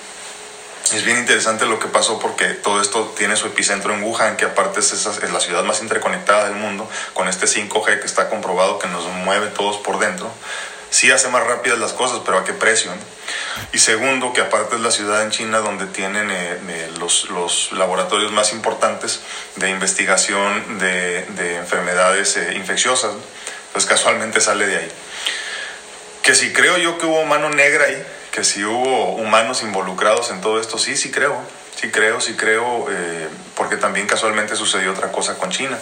es 0.97 1.05
bien 1.05 1.19
interesante 1.19 1.67
lo 1.67 1.79
que 1.79 1.89
pasó 1.89 2.19
porque 2.19 2.47
todo 2.47 2.81
esto 2.81 3.13
tiene 3.17 3.37
su 3.37 3.47
epicentro 3.47 3.93
en 3.93 4.03
Wuhan, 4.03 4.37
que 4.37 4.45
aparte 4.45 4.81
es, 4.81 4.93
es, 4.93 5.31
la 5.31 5.41
ciudad 5.41 5.63
más 5.65 5.83
interconectada 5.83 6.45
del 6.45 6.55
mundo, 6.55 6.89
con 7.15 7.29
este 7.29 7.47
5G 7.47 8.01
que 8.01 8.07
está 8.07 8.29
comprobado 8.29 8.79
que 8.79 8.89
nos 8.89 9.05
mueve 9.07 9.49
todos 9.49 9.77
por 9.79 9.99
dentro. 9.99 10.31
Sí 10.91 11.11
hace 11.11 11.29
más 11.29 11.47
rápidas 11.47 11.79
las 11.79 11.93
cosas, 11.93 12.21
pero 12.25 12.39
¿a 12.39 12.45
qué 12.45 12.55
precio? 12.55 12.91
Y 13.73 13.79
segundo, 13.79 14.33
que 14.33 14.41
aparte 14.41 14.77
es 14.77 14.81
la 14.81 14.91
ciudad 14.91 15.23
en 15.23 15.31
China 15.31 15.59
donde 15.59 15.87
tienen 15.87 16.31
eh, 16.31 16.59
eh, 16.69 16.91
los, 16.99 17.29
los, 17.31 17.73
laboratorios 17.73 18.33
más 18.33 18.53
importantes 18.53 19.21
de 19.57 19.69
investigación 19.69 20.79
de, 20.79 21.25
de 21.25 21.57
enfermedades 21.57 22.37
eh, 22.39 22.55
infecciosas. 22.55 23.13
Pues 23.73 23.85
casualmente 23.85 24.41
sale 24.41 24.67
de 24.67 24.79
ahí. 24.79 24.93
Que 26.23 26.35
si 26.35 26.53
creo 26.55 26.79
yo 26.79 26.99
que 26.99 27.05
hubo 27.05 27.25
mano 27.27 27.51
negra 27.51 27.85
ahí, 27.85 28.03
que 28.33 28.45
si 28.45 28.65
hubo 28.65 29.15
humanos 29.15 29.63
involucrados 29.63 30.31
en 30.31 30.41
todo 30.41 30.61
esto, 30.61 30.79
sí, 30.79 30.97
sí 30.97 31.11
creo, 31.11 31.37
sí 31.81 31.91
creo, 31.91 32.21
sí 32.21 32.35
creo, 32.35 32.87
eh, 32.91 33.29
porque 33.55 33.77
también 33.77 34.07
casualmente 34.07 34.57
sucedió 34.57 34.93
otra 34.93 35.13
cosa 35.13 35.37
con 35.39 35.51
China. 35.51 35.79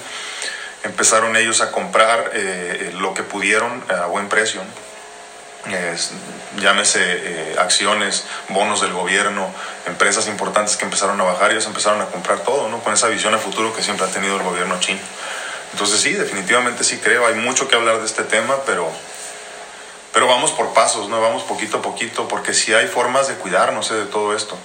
Empezaron 0.85 1.37
ellos 1.37 1.61
a 1.61 1.73
comprar 1.73 2.31
eh, 2.35 2.93
lo 2.99 3.15
que 3.15 3.23
pudieron 3.23 3.83
a 3.89 4.07
buen 4.07 4.29
precio, 4.29 4.63
llámese 6.61 7.01
eh, 7.03 7.57
acciones, 7.59 8.25
bonos 8.49 8.81
del 8.81 8.93
gobierno, 8.93 9.51
empresas 9.87 10.29
importantes 10.29 10.77
que 10.77 10.85
empezaron 10.85 11.21
a 11.21 11.25
bajar, 11.25 11.51
ellos 11.51 11.67
empezaron 11.67 12.01
a 12.01 12.07
comprar 12.07 12.41
todo, 12.41 12.69
¿no? 12.69 12.81
Con 12.81 12.93
esa 12.93 13.09
visión 13.09 13.35
a 13.35 13.39
futuro 13.39 13.75
que 13.75 13.83
siempre 13.83 14.07
ha 14.07 14.11
tenido 14.11 14.37
el 14.37 14.43
gobierno 14.43 14.79
chino. 14.81 15.01
Entonces 15.73 16.01
sí, 16.01 16.13
definitivamente 16.13 16.85
sí 16.85 16.99
creo, 16.99 17.27
hay 17.27 17.35
mucho 17.35 17.69
que 17.69 17.75
hablar 17.75 17.99
de 17.99 18.07
este 18.07 18.23
tema, 18.23 18.57
pero 18.65 18.91
pero 20.17 20.29
vamos 20.29 20.51
por 20.53 20.73
pasos, 20.73 21.11
¿no? 21.11 21.21
Vamos 21.21 21.43
poquito 21.43 21.77
a 21.77 21.83
poquito, 21.83 22.27
porque 22.27 22.55
sí 22.55 22.73
hay 22.73 22.87
formas 22.87 23.29
de 23.29 23.35
cuidarnos 23.35 23.91
de 23.91 24.07
todo 24.07 24.35
esto. 24.35 24.57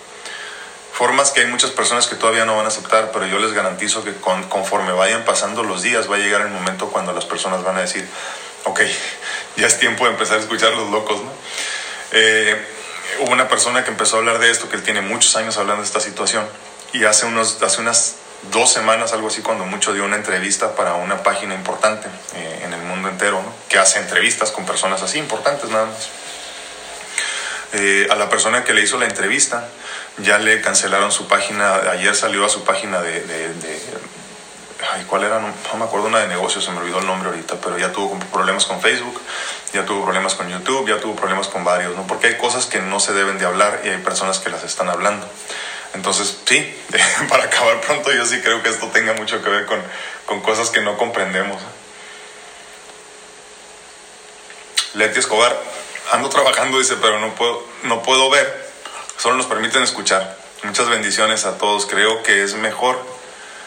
Formas 0.94 1.32
que 1.32 1.42
hay 1.42 1.48
muchas 1.48 1.72
personas 1.72 2.08
que 2.08 2.16
todavía 2.16 2.46
no 2.46 2.56
van 2.56 2.64
a 2.64 2.70
aceptar, 2.70 3.12
pero 3.12 3.26
yo 3.26 3.38
les 3.38 3.52
garantizo 3.52 4.02
que 4.06 4.14
conforme 4.48 4.94
vayan 4.94 5.26
pasando 5.26 5.64
los 5.64 5.82
días 5.82 6.10
va 6.10 6.16
a 6.16 6.20
llegar 6.20 6.40
el 6.40 6.48
momento 6.48 6.88
cuando 6.88 7.12
las 7.12 7.26
personas 7.26 7.66
van 7.66 7.76
a 7.76 7.82
decir, 7.82 8.08
ok, 8.64 8.80
ya 9.58 9.68
es 9.68 9.78
tiempo 9.78 10.06
de 10.06 10.12
empezar 10.12 10.38
a 10.38 10.40
escuchar 10.40 10.72
los 10.72 10.90
locos, 10.90 11.22
¿no? 11.22 11.32
Eh, 12.14 12.56
hubo 13.20 13.34
una 13.34 13.50
persona 13.50 13.84
que 13.84 13.92
empezó 13.92 14.16
a 14.16 14.20
hablar 14.20 14.40
de 14.40 14.52
esto, 14.52 14.70
que 14.70 14.78
él 14.78 14.84
tiene 14.84 15.02
muchos 15.02 15.36
años 15.36 15.58
hablando 15.58 15.82
de 15.82 15.88
esta 15.88 16.00
situación, 16.00 16.48
y 16.94 17.04
hace, 17.04 17.26
unos, 17.26 17.62
hace 17.62 17.82
unas 17.82 18.16
dos 18.50 18.72
semanas, 18.72 19.14
algo 19.14 19.28
así, 19.28 19.42
cuando 19.42 19.66
mucho 19.66 19.94
dio 19.94 20.04
una 20.04 20.16
entrevista 20.16 20.76
para 20.76 20.96
una 20.96 21.22
página 21.24 21.54
importante 21.54 22.08
eh, 22.36 22.62
en 22.64 22.74
el 22.74 22.82
mundo 22.82 23.10
entero, 23.10 23.42
¿no? 23.42 23.54
que 23.70 23.78
hace 23.78 24.00
entrevistas 24.00 24.52
con 24.52 24.66
personas 24.66 25.02
así 25.02 25.20
importantes 25.20 25.70
nada 25.70 25.86
más. 25.86 26.10
Eh, 27.74 28.08
a 28.12 28.16
la 28.16 28.30
persona 28.30 28.64
que 28.66 28.74
le 28.74 28.82
hizo 28.82 28.98
la 28.98 29.06
entrevista 29.06 29.66
ya 30.18 30.40
le 30.40 30.60
cancelaron 30.60 31.12
su 31.12 31.28
página, 31.28 31.76
ayer 31.92 32.14
salió 32.16 32.46
a 32.46 32.50
su 32.50 32.64
página 32.66 33.02
de, 33.02 33.22
de, 33.22 33.50
ay, 34.92 35.06
¿cuál 35.08 35.24
era? 35.24 35.40
No, 35.40 35.54
me 35.78 35.86
acuerdo 35.86 36.08
una 36.08 36.20
de 36.20 36.28
negocios, 36.28 36.66
se 36.66 36.72
me 36.72 36.80
olvidó 36.80 37.00
el 37.00 37.06
nombre 37.06 37.30
ahorita, 37.30 37.56
pero 37.64 37.78
ya 37.78 37.92
tuvo 37.92 38.20
problemas 38.32 38.66
con 38.66 38.82
Facebook, 38.82 39.22
ya 39.74 39.86
tuvo 39.86 40.04
problemas 40.04 40.36
con 40.36 40.50
YouTube, 40.50 40.90
ya 40.90 41.00
tuvo 41.00 41.16
problemas 41.16 41.48
con 41.48 41.64
varios, 41.64 41.96
¿no? 41.96 42.06
Porque 42.08 42.28
hay 42.28 42.38
cosas 42.38 42.66
que 42.66 42.82
no 42.82 43.00
se 43.00 43.14
deben 43.14 43.38
de 43.38 43.46
hablar 43.46 43.82
y 43.86 43.90
hay 43.90 43.98
personas 44.00 44.40
que 44.40 44.50
las 44.50 44.64
están 44.64 44.90
hablando. 44.90 45.28
Entonces, 45.94 46.38
sí, 46.46 46.82
para 47.30 47.46
acabar 47.46 47.82
pronto, 47.82 48.12
yo 48.12 48.26
sí 48.26 48.42
creo 48.42 48.64
que 48.64 48.70
esto 48.70 48.88
tenga 48.88 49.14
mucho 49.14 49.44
que 49.44 49.50
ver 49.50 49.66
con, 49.66 49.82
con 50.26 50.42
cosas 50.42 50.70
que 50.70 50.82
no 50.82 50.98
comprendemos. 50.98 51.62
Leti 54.94 55.20
Escobar, 55.20 55.58
ando 56.12 56.30
trabajando, 56.30 56.80
dice, 56.80 56.96
pero 57.02 57.20
no 57.20 57.34
puedo, 57.36 57.66
no 57.84 58.04
puedo 58.04 58.30
ver, 58.30 58.70
solo 59.18 59.38
nos 59.38 59.46
permiten 59.46 59.84
escuchar. 59.84 60.38
Muchas 60.64 60.90
bendiciones 60.90 61.46
a 61.46 61.58
todos. 61.58 61.86
Creo 61.86 62.24
que 62.24 62.44
es 62.44 62.56
mejor, 62.56 63.02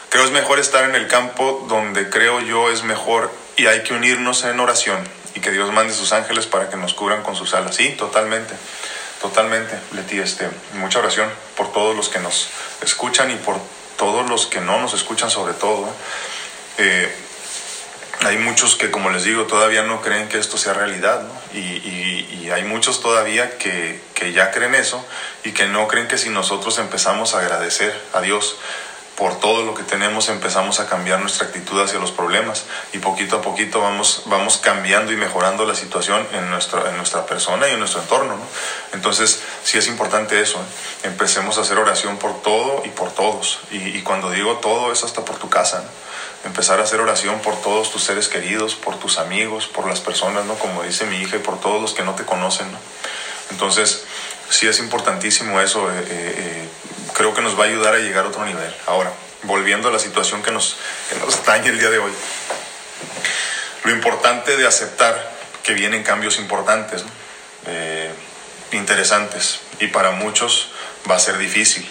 creo 0.09 0.23
es 0.23 0.31
mejor 0.31 0.59
estar 0.59 0.85
en 0.85 0.95
el 0.95 1.07
campo 1.07 1.65
donde 1.67 2.09
creo 2.09 2.39
yo 2.41 2.71
es 2.71 2.83
mejor 2.83 3.31
y 3.57 3.65
hay 3.65 3.83
que 3.83 3.93
unirnos 3.93 4.43
en 4.43 4.59
oración 4.59 5.05
y 5.33 5.41
que 5.41 5.51
Dios 5.51 5.71
mande 5.73 5.93
sus 5.93 6.13
ángeles 6.13 6.45
para 6.45 6.69
que 6.69 6.77
nos 6.77 6.93
cubran 6.93 7.23
con 7.23 7.35
sus 7.35 7.53
alas. 7.53 7.75
Sí, 7.75 7.89
totalmente. 7.89 8.53
Totalmente, 9.21 9.77
Leti, 9.93 10.19
este, 10.19 10.49
mucha 10.73 10.99
oración 10.99 11.29
por 11.55 11.71
todos 11.71 11.95
los 11.95 12.09
que 12.09 12.19
nos 12.19 12.49
escuchan 12.81 13.31
y 13.31 13.35
por 13.35 13.59
todos 13.97 14.29
los 14.29 14.45
que 14.47 14.61
no 14.61 14.79
nos 14.79 14.93
escuchan 14.93 15.29
sobre 15.29 15.53
todo. 15.53 15.87
Eh, 16.77 17.15
hay 18.21 18.37
muchos 18.37 18.75
que, 18.75 18.91
como 18.91 19.09
les 19.09 19.23
digo, 19.23 19.43
todavía 19.43 19.83
no 19.83 20.01
creen 20.01 20.29
que 20.29 20.39
esto 20.39 20.57
sea 20.57 20.73
realidad, 20.73 21.21
y, 21.53 21.59
y, 21.59 22.49
hay 22.53 22.63
muchos 22.63 23.01
todavía 23.01 23.57
que, 23.57 23.99
que 24.13 24.31
ya 24.31 24.51
creen 24.51 24.75
eso 24.75 25.03
y 25.43 25.51
que 25.51 25.67
no 25.67 25.87
creen 25.87 26.07
que 26.07 26.17
si 26.17 26.29
nosotros 26.29 26.77
empezamos 26.77 27.33
a 27.33 27.39
agradecer 27.39 27.99
a 28.13 28.21
Dios 28.21 28.57
por 29.15 29.39
todo 29.39 29.63
lo 29.63 29.73
que 29.73 29.83
tenemos 29.83 30.27
empezamos 30.27 30.79
a 30.81 30.87
cambiar 30.87 31.19
nuestra 31.19 31.47
actitud 31.47 31.81
hacia 31.81 31.99
los 31.99 32.11
problemas 32.11 32.65
y 32.91 32.97
poquito 32.97 33.37
a 33.37 33.41
poquito 33.41 33.79
vamos, 33.79 34.23
vamos 34.25 34.57
cambiando 34.57 35.13
y 35.13 35.15
mejorando 35.15 35.65
la 35.65 35.73
situación 35.73 36.27
en 36.33 36.49
nuestra, 36.49 36.89
en 36.89 36.97
nuestra 36.97 37.25
persona 37.25 37.69
y 37.69 37.73
en 37.73 37.79
nuestro 37.79 38.01
entorno. 38.01 38.37
Entonces, 38.93 39.41
sí 39.63 39.77
es 39.77 39.87
importante 39.87 40.41
eso. 40.41 40.59
¿eh? 40.59 41.07
Empecemos 41.07 41.57
a 41.57 41.61
hacer 41.61 41.77
oración 41.77 42.17
por 42.17 42.41
todo 42.41 42.83
y 42.85 42.89
por 42.89 43.11
todos. 43.11 43.59
Y, 43.71 44.01
cuando 44.01 44.31
digo 44.31 44.57
todo 44.57 44.91
es 44.91 45.03
hasta 45.03 45.23
por 45.23 45.37
tu 45.37 45.49
casa. 45.49 45.83
Empezar 46.43 46.79
a 46.79 46.83
hacer 46.83 46.99
oración 46.99 47.39
por 47.39 47.59
todos 47.61 47.91
tus 47.91 48.03
seres 48.03 48.27
queridos, 48.27 48.75
por 48.75 48.99
tus 48.99 49.17
amigos, 49.17 49.67
por 49.67 49.87
las 49.87 50.01
personas, 50.01 50.45
¿no? 50.45 50.55
como 50.55 50.83
dice 50.83 51.05
mi 51.05 51.17
hija, 51.17 51.37
y 51.37 51.39
por 51.39 51.59
todos 51.59 51.81
los 51.81 51.93
que 51.93 52.03
no 52.03 52.15
te 52.15 52.25
conocen. 52.25 52.67
Entonces, 53.49 54.03
sí 54.49 54.67
es 54.67 54.79
importantísimo 54.79 55.59
eso. 55.61 55.89
Eh, 55.89 56.05
eh, 56.07 56.69
creo 57.15 57.33
que 57.33 57.41
nos 57.41 57.57
va 57.57 57.63
a 57.63 57.67
ayudar 57.67 57.95
a 57.95 57.99
llegar 57.99 58.25
a 58.25 58.27
otro 58.27 58.45
nivel. 58.45 58.73
Ahora, 58.85 59.11
volviendo 59.43 59.87
a 59.87 59.91
la 59.91 59.99
situación 59.99 60.43
que 60.43 60.51
nos, 60.51 60.77
que 61.09 61.15
nos 61.17 61.35
atañe 61.35 61.69
el 61.69 61.79
día 61.79 61.89
de 61.89 61.99
hoy. 61.99 62.11
Lo 63.83 63.91
importante 63.91 64.57
de 64.57 64.67
aceptar 64.67 65.31
que 65.63 65.73
vienen 65.73 66.03
cambios 66.03 66.37
importantes, 66.37 67.03
eh, 67.67 68.11
interesantes, 68.71 69.61
y 69.79 69.87
para 69.87 70.11
muchos 70.11 70.71
va 71.09 71.15
a 71.15 71.19
ser 71.19 71.37
difícil. 71.37 71.87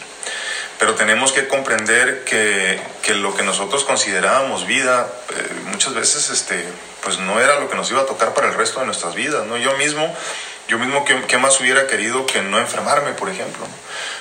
Pero 0.78 0.94
tenemos 0.94 1.32
que 1.32 1.46
comprender 1.46 2.24
que, 2.24 2.80
que 3.02 3.14
lo 3.14 3.34
que 3.34 3.42
nosotros 3.42 3.84
considerábamos 3.84 4.66
vida, 4.66 5.08
eh, 5.30 5.48
muchas 5.66 5.94
veces 5.94 6.30
este, 6.30 6.64
pues 7.02 7.18
no 7.18 7.40
era 7.40 7.60
lo 7.60 7.70
que 7.70 7.76
nos 7.76 7.90
iba 7.90 8.02
a 8.02 8.06
tocar 8.06 8.34
para 8.34 8.48
el 8.48 8.54
resto 8.54 8.80
de 8.80 8.86
nuestras 8.86 9.14
vidas. 9.14 9.46
¿no? 9.46 9.56
Yo 9.56 9.76
mismo, 9.76 10.14
yo 10.68 10.78
mismo 10.78 11.04
¿qué, 11.04 11.38
más 11.38 11.60
hubiera 11.60 11.86
querido 11.86 12.26
que 12.26 12.40
no 12.42 12.58
enfermarme, 12.58 13.12
por 13.12 13.28
ejemplo? 13.28 13.66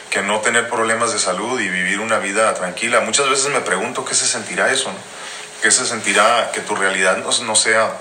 que 0.09 0.21
no 0.21 0.41
tener 0.41 0.69
problemas 0.69 1.11
de 1.11 1.17
salud 1.17 1.59
y 1.59 1.67
vivir 1.69 1.99
una 1.99 2.19
vida 2.19 2.53
tranquila. 2.53 2.99
Muchas 2.99 3.27
veces 3.27 3.47
me 3.47 3.61
pregunto 3.61 4.05
qué 4.05 4.13
se 4.13 4.27
sentirá 4.27 4.71
eso, 4.71 4.91
¿no? 4.91 4.99
qué 5.63 5.71
se 5.71 5.87
sentirá 5.87 6.51
que 6.53 6.59
tu 6.59 6.75
realidad 6.75 7.17
no, 7.17 7.55
sea 7.55 7.97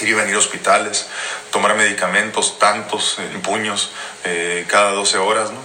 ir 0.00 0.08
y 0.08 0.12
venir 0.14 0.34
a 0.34 0.38
hospitales, 0.38 1.06
tomar 1.52 1.76
medicamentos 1.76 2.58
tantos 2.58 3.20
en 3.20 3.40
puños 3.40 3.92
eh, 4.24 4.64
cada 4.68 4.90
12 4.92 5.18
horas, 5.18 5.50
¿no? 5.50 5.60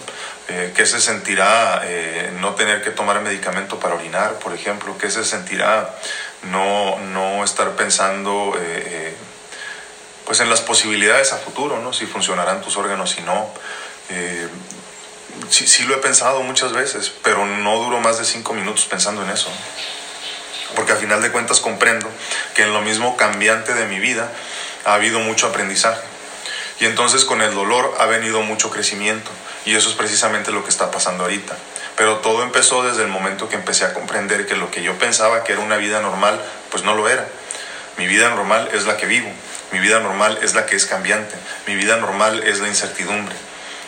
Eh, 0.49 0.73
¿Qué 0.75 0.85
se 0.85 0.99
sentirá 0.99 1.81
eh, 1.85 2.31
no 2.39 2.53
tener 2.53 2.83
que 2.83 2.91
tomar 2.91 3.21
medicamento 3.21 3.79
para 3.79 3.95
orinar, 3.95 4.33
por 4.33 4.53
ejemplo? 4.53 4.97
¿Qué 4.97 5.09
se 5.09 5.23
sentirá 5.23 5.89
no, 6.43 6.99
no 6.99 7.43
estar 7.43 7.71
pensando 7.71 8.53
pues 10.25 10.39
en 10.39 10.49
las 10.49 10.61
posibilidades 10.61 11.33
a 11.33 11.37
futuro, 11.37 11.79
¿no? 11.79 11.93
Si 11.93 12.05
funcionarán 12.05 12.61
tus 12.61 12.77
órganos, 12.77 13.17
y 13.17 13.21
no 13.21 13.51
sí, 15.49 15.67
sí 15.67 15.83
lo 15.83 15.95
he 15.95 15.97
pensado 15.97 16.41
muchas 16.43 16.73
veces, 16.73 17.11
pero 17.23 17.45
no 17.45 17.77
duro 17.77 17.99
más 17.99 18.17
de 18.17 18.25
cinco 18.25 18.53
minutos 18.53 18.85
pensando 18.85 19.23
en 19.23 19.29
eso. 19.29 19.49
Porque 20.75 20.93
al 20.93 20.97
final 20.97 21.21
de 21.21 21.31
cuentas 21.31 21.59
comprendo 21.59 22.09
que 22.55 22.63
en 22.63 22.73
lo 22.73 22.81
mismo 22.81 23.15
cambiante 23.17 23.73
de 23.73 23.85
mi 23.85 23.99
vida 23.99 24.31
ha 24.85 24.95
habido 24.95 25.19
mucho 25.19 25.47
aprendizaje. 25.47 26.01
Y 26.79 26.85
entonces 26.85 27.25
con 27.25 27.41
el 27.41 27.53
dolor 27.53 27.95
ha 27.99 28.07
venido 28.07 28.41
mucho 28.41 28.71
crecimiento. 28.71 29.29
Y 29.65 29.75
eso 29.75 29.89
es 29.89 29.95
precisamente 29.95 30.51
lo 30.51 30.63
que 30.63 30.71
está 30.71 30.89
pasando 30.89 31.23
ahorita. 31.23 31.55
Pero 31.95 32.17
todo 32.17 32.41
empezó 32.41 32.83
desde 32.83 33.03
el 33.03 33.07
momento 33.09 33.47
que 33.47 33.55
empecé 33.55 33.85
a 33.85 33.93
comprender 33.93 34.47
que 34.47 34.55
lo 34.55 34.71
que 34.71 34.81
yo 34.81 34.97
pensaba 34.97 35.43
que 35.43 35.53
era 35.53 35.61
una 35.61 35.77
vida 35.77 36.01
normal, 36.01 36.43
pues 36.71 36.83
no 36.83 36.95
lo 36.95 37.07
era. 37.07 37.27
Mi 37.97 38.07
vida 38.07 38.29
normal 38.29 38.69
es 38.73 38.85
la 38.85 38.97
que 38.97 39.05
vivo. 39.05 39.29
Mi 39.73 39.79
vida 39.79 39.99
normal 39.99 40.37
es 40.43 40.53
la 40.53 40.67
que 40.67 40.75
es 40.75 40.85
cambiante. 40.85 41.35
Mi 41.65 41.75
vida 41.75 41.97
normal 41.97 42.43
es 42.43 42.59
la 42.59 42.67
incertidumbre. 42.67 43.35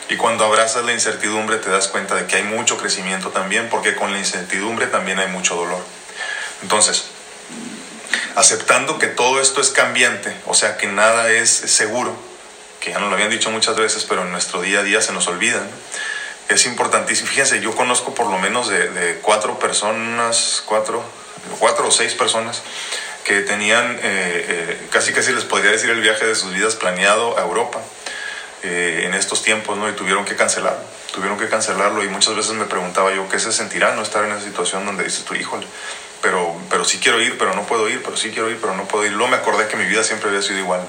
Y 0.09 0.17
cuando 0.17 0.43
abrazas 0.43 0.83
la 0.83 0.93
incertidumbre 0.93 1.57
te 1.57 1.69
das 1.69 1.87
cuenta 1.89 2.15
de 2.15 2.25
que 2.25 2.37
hay 2.37 2.43
mucho 2.43 2.79
crecimiento 2.79 3.29
también, 3.29 3.69
porque 3.69 3.95
con 3.95 4.11
la 4.11 4.17
incertidumbre 4.17 4.87
también 4.87 5.19
hay 5.19 5.27
mucho 5.27 5.55
dolor. 5.55 5.83
Entonces, 6.63 7.05
aceptando 8.35 8.97
que 8.97 9.07
todo 9.07 9.39
esto 9.39 9.61
es 9.61 9.69
cambiante, 9.69 10.35
o 10.47 10.55
sea 10.55 10.75
que 10.77 10.87
nada 10.87 11.29
es 11.29 11.51
seguro, 11.51 12.15
que 12.79 12.89
ya 12.89 12.97
nos 12.97 13.09
lo 13.09 13.15
habían 13.15 13.29
dicho 13.29 13.51
muchas 13.51 13.75
veces, 13.75 14.05
pero 14.09 14.23
en 14.23 14.31
nuestro 14.31 14.61
día 14.61 14.79
a 14.79 14.83
día 14.83 15.01
se 15.01 15.13
nos 15.13 15.27
olvida. 15.27 15.61
Es 16.49 16.65
importantísimo. 16.65 17.29
Fíjense, 17.29 17.61
yo 17.61 17.75
conozco 17.75 18.15
por 18.15 18.25
lo 18.25 18.39
menos 18.39 18.69
de, 18.69 19.19
cuatro 19.21 19.59
personas, 19.59 20.63
cuatro, 20.65 21.03
cuatro 21.59 21.89
o 21.89 21.91
seis 21.91 22.15
personas 22.15 22.63
que 23.25 23.41
tenían, 23.41 23.91
eh, 23.91 23.99
eh, 24.03 24.87
casi 24.91 25.11
casi 25.11 25.33
les 25.33 25.43
podría 25.43 25.71
decir 25.71 25.89
el 25.89 25.99
viaje 25.99 26.25
de 26.25 26.35
sus 26.35 26.53
vidas 26.53 26.75
planeado 26.75 27.37
a 27.37 27.41
Europa 27.41 27.81
eh, 28.61 29.01
en 29.05 29.15
estos 29.15 29.41
tiempos, 29.41 29.77
¿no? 29.77 29.89
Y 29.89 29.93
tuvieron 29.93 30.25
que 30.25 30.35
cancelarlo, 30.35 30.83
tuvieron 31.11 31.37
que 31.37 31.49
cancelarlo 31.49 32.03
y 32.03 32.07
muchas 32.07 32.35
veces 32.35 32.53
me 32.53 32.65
preguntaba 32.65 33.13
yo, 33.13 33.27
¿qué 33.27 33.39
se 33.39 33.51
sentirá 33.51 33.95
no 33.95 34.03
estar 34.03 34.23
en 34.25 34.31
esa 34.31 34.41
situación 34.41 34.85
donde 34.85 35.03
dices 35.03 35.25
tu 35.25 35.33
híjole, 35.33 35.65
pero, 36.21 36.55
pero 36.69 36.85
sí 36.85 36.99
quiero 36.99 37.19
ir, 37.19 37.35
pero 37.39 37.55
no 37.55 37.63
puedo 37.63 37.89
ir, 37.89 38.03
pero 38.03 38.15
sí 38.15 38.29
quiero 38.29 38.49
ir, 38.51 38.59
pero 38.61 38.75
no 38.75 38.87
puedo 38.87 39.05
ir. 39.05 39.11
Luego 39.11 39.29
me 39.29 39.37
acordé 39.37 39.67
que 39.67 39.75
mi 39.75 39.85
vida 39.85 40.03
siempre 40.03 40.29
había 40.29 40.43
sido 40.43 40.59
igual 40.59 40.81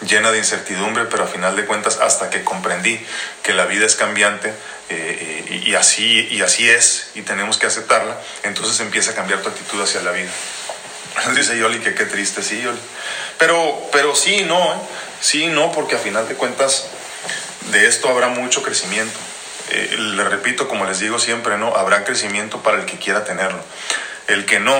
llena 0.00 0.32
de 0.32 0.38
incertidumbre, 0.38 1.04
pero 1.04 1.22
a 1.22 1.26
final 1.28 1.54
de 1.54 1.64
cuentas 1.64 1.98
hasta 1.98 2.28
que 2.28 2.42
comprendí 2.42 3.00
que 3.44 3.52
la 3.52 3.66
vida 3.66 3.86
es 3.86 3.94
cambiante 3.94 4.52
y, 5.48 5.74
así, 5.74 6.26
y 6.28 6.42
así 6.42 6.68
es 6.68 7.10
y 7.14 7.22
tenemos 7.22 7.56
que 7.56 7.66
aceptarla, 7.66 8.20
entonces 8.42 8.80
empieza 8.80 9.12
a 9.12 9.14
cambiar 9.14 9.40
tu 9.42 9.48
actitud 9.48 9.80
hacia 9.80 10.02
la 10.02 10.10
vida. 10.10 10.30
Dice 11.34 11.58
Yoli 11.58 11.80
que 11.80 11.94
qué 11.94 12.06
triste, 12.06 12.42
sí, 12.42 12.60
Yoli. 12.60 12.80
Pero, 13.38 13.88
pero 13.92 14.14
sí, 14.14 14.44
no, 14.46 14.72
¿eh? 14.72 14.76
sí, 15.20 15.46
no, 15.46 15.72
porque 15.72 15.96
a 15.96 15.98
final 15.98 16.28
de 16.28 16.34
cuentas 16.34 16.86
de 17.70 17.86
esto 17.86 18.08
habrá 18.08 18.28
mucho 18.28 18.62
crecimiento. 18.62 19.18
le 19.70 20.24
repito, 20.24 20.68
como 20.68 20.84
les 20.84 21.00
digo 21.00 21.18
siempre, 21.18 21.58
¿no? 21.58 21.74
Habrá 21.76 22.04
crecimiento 22.04 22.62
para 22.62 22.78
el 22.78 22.86
que 22.86 22.98
quiera 22.98 23.24
tenerlo. 23.24 23.60
El 24.26 24.44
que 24.46 24.60
no, 24.60 24.74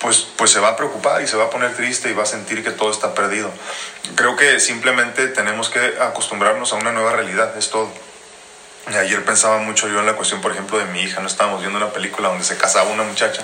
pues, 0.00 0.26
pues 0.36 0.50
se 0.50 0.60
va 0.60 0.68
a 0.68 0.76
preocupar 0.76 1.22
y 1.22 1.26
se 1.26 1.36
va 1.36 1.44
a 1.44 1.50
poner 1.50 1.74
triste 1.74 2.10
y 2.10 2.14
va 2.14 2.24
a 2.24 2.26
sentir 2.26 2.62
que 2.62 2.70
todo 2.70 2.90
está 2.90 3.14
perdido. 3.14 3.50
Creo 4.14 4.36
que 4.36 4.60
simplemente 4.60 5.28
tenemos 5.28 5.68
que 5.68 5.94
acostumbrarnos 6.00 6.72
a 6.72 6.76
una 6.76 6.92
nueva 6.92 7.12
realidad, 7.12 7.56
es 7.56 7.70
todo. 7.70 7.90
Ayer 8.86 9.24
pensaba 9.24 9.58
mucho 9.58 9.88
yo 9.88 9.98
en 9.98 10.06
la 10.06 10.12
cuestión, 10.12 10.40
por 10.40 10.52
ejemplo, 10.52 10.78
de 10.78 10.84
mi 10.86 11.02
hija, 11.02 11.20
no 11.20 11.26
estábamos 11.26 11.60
viendo 11.60 11.76
una 11.76 11.92
película 11.92 12.28
donde 12.28 12.44
se 12.44 12.56
casaba 12.56 12.90
una 12.90 13.02
muchacha 13.02 13.42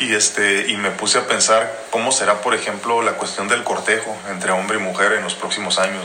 y, 0.00 0.14
este, 0.14 0.68
y 0.68 0.76
me 0.76 0.90
puse 0.90 1.18
a 1.18 1.26
pensar 1.26 1.84
cómo 1.90 2.10
será, 2.10 2.40
por 2.40 2.54
ejemplo, 2.54 3.02
la 3.02 3.12
cuestión 3.12 3.48
del 3.48 3.62
cortejo 3.62 4.16
entre 4.30 4.50
hombre 4.50 4.78
y 4.78 4.80
mujer 4.80 5.12
en 5.12 5.22
los 5.22 5.34
próximos 5.34 5.78
años. 5.78 6.02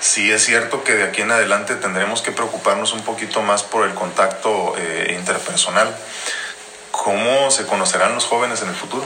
Si 0.00 0.30
es 0.30 0.44
cierto 0.44 0.84
que 0.84 0.94
de 0.94 1.02
aquí 1.04 1.22
en 1.22 1.32
adelante 1.32 1.74
tendremos 1.74 2.22
que 2.22 2.30
preocuparnos 2.30 2.92
un 2.92 3.02
poquito 3.02 3.42
más 3.42 3.64
por 3.64 3.86
el 3.86 3.94
contacto 3.94 4.74
eh, 4.78 5.16
interpersonal 5.18 5.94
cómo 7.08 7.50
se 7.50 7.66
conocerán 7.66 8.14
los 8.14 8.24
jóvenes 8.24 8.60
en 8.62 8.68
el 8.68 8.74
futuro, 8.74 9.04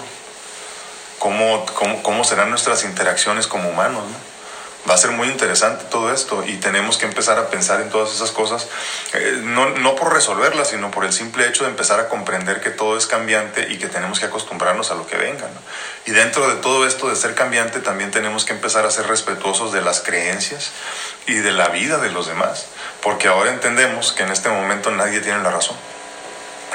cómo, 1.19 1.65
cómo, 2.03 2.25
serán 2.25 2.51
nuestras 2.51 2.85
interacciones 2.85 3.47
como 3.47 3.69
humanos. 3.69 4.03
Va 4.89 4.95
a 4.95 4.99
ser 4.99 5.13
muy 5.13 5.29
interesante 5.29 5.85
todo 5.91 6.13
esto 6.13 6.43
y 6.45 6.57
tenemos 6.57 6.99
que 6.99 7.07
empezar 7.07 7.39
a 7.39 7.51
pensar 7.51 7.81
en 7.81 7.89
todas 7.89 8.13
esas 8.13 8.33
cosas, 8.33 8.67
eh, 9.13 9.41
no, 9.45 9.71
no, 9.71 9.95
por 9.95 10.13
resolverlas, 10.13 10.71
sino 10.71 10.91
por 10.91 11.05
el 11.05 11.13
simple 11.13 11.47
hecho 11.47 11.63
de 11.63 11.71
empezar 11.71 12.01
a 12.01 12.09
comprender 12.09 12.61
que 12.61 12.71
todo 12.71 12.97
es 12.97 13.07
cambiante 13.07 13.69
y 13.71 13.79
que 13.79 13.87
tenemos 13.87 14.19
que 14.19 14.27
acostumbrarnos 14.27 14.91
a 14.91 14.97
lo 14.97 15.07
que 15.07 15.17
venga. 15.17 15.47
Y 16.05 16.11
dentro 16.11 16.49
de 16.49 16.57
todo 16.57 16.85
esto 16.85 17.09
de 17.09 17.15
ser 17.15 17.37
cambiante, 17.37 17.79
también 17.79 18.11
tenemos 18.11 18.45
que 18.45 18.55
empezar 18.55 18.85
a 18.85 18.91
ser 18.91 19.07
respetuosos 19.07 19.73
de 19.73 19.83
las 19.83 20.01
creencias 20.01 20.73
y 21.27 21.35
de 21.35 21.53
la 21.53 21.69
vida 21.69 21.99
de 21.99 22.11
los 22.11 22.27
demás, 22.27 22.67
porque 23.03 23.29
ahora 23.29 23.51
entendemos 23.51 24.13
que 24.13 24.25
en 24.25 24.33
este 24.33 24.49
momento 24.49 24.91
nadie 24.91 25.21
tiene 25.21 25.43
la 25.43 25.51
razón. 25.51 25.77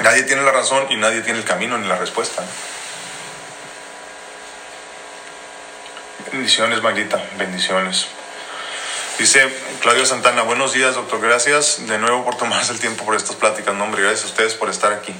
Nadie 0.00 0.22
tiene 0.22 0.42
la 0.42 0.52
razón 0.52 0.86
y 0.90 0.96
nadie 0.96 1.20
tiene 1.20 1.40
el 1.40 1.44
camino 1.44 1.76
ni 1.76 1.86
la 1.86 1.98
respuesta. 1.98 2.42
Bendiciones, 6.32 6.82
Magrita, 6.82 7.22
bendiciones. 7.38 8.06
Dice 9.18 9.50
Claudio 9.80 10.04
Santana, 10.04 10.42
buenos 10.42 10.74
días, 10.74 10.94
doctor, 10.94 11.20
gracias 11.22 11.86
de 11.86 11.98
nuevo 11.98 12.22
por 12.24 12.36
tomarse 12.36 12.72
el 12.72 12.80
tiempo 12.80 13.04
por 13.04 13.14
estas 13.14 13.34
pláticas. 13.36 13.74
No, 13.74 13.84
hombre, 13.84 14.02
gracias 14.02 14.24
a 14.24 14.28
ustedes 14.28 14.54
por 14.54 14.68
estar 14.68 14.92
aquí. 14.92 15.14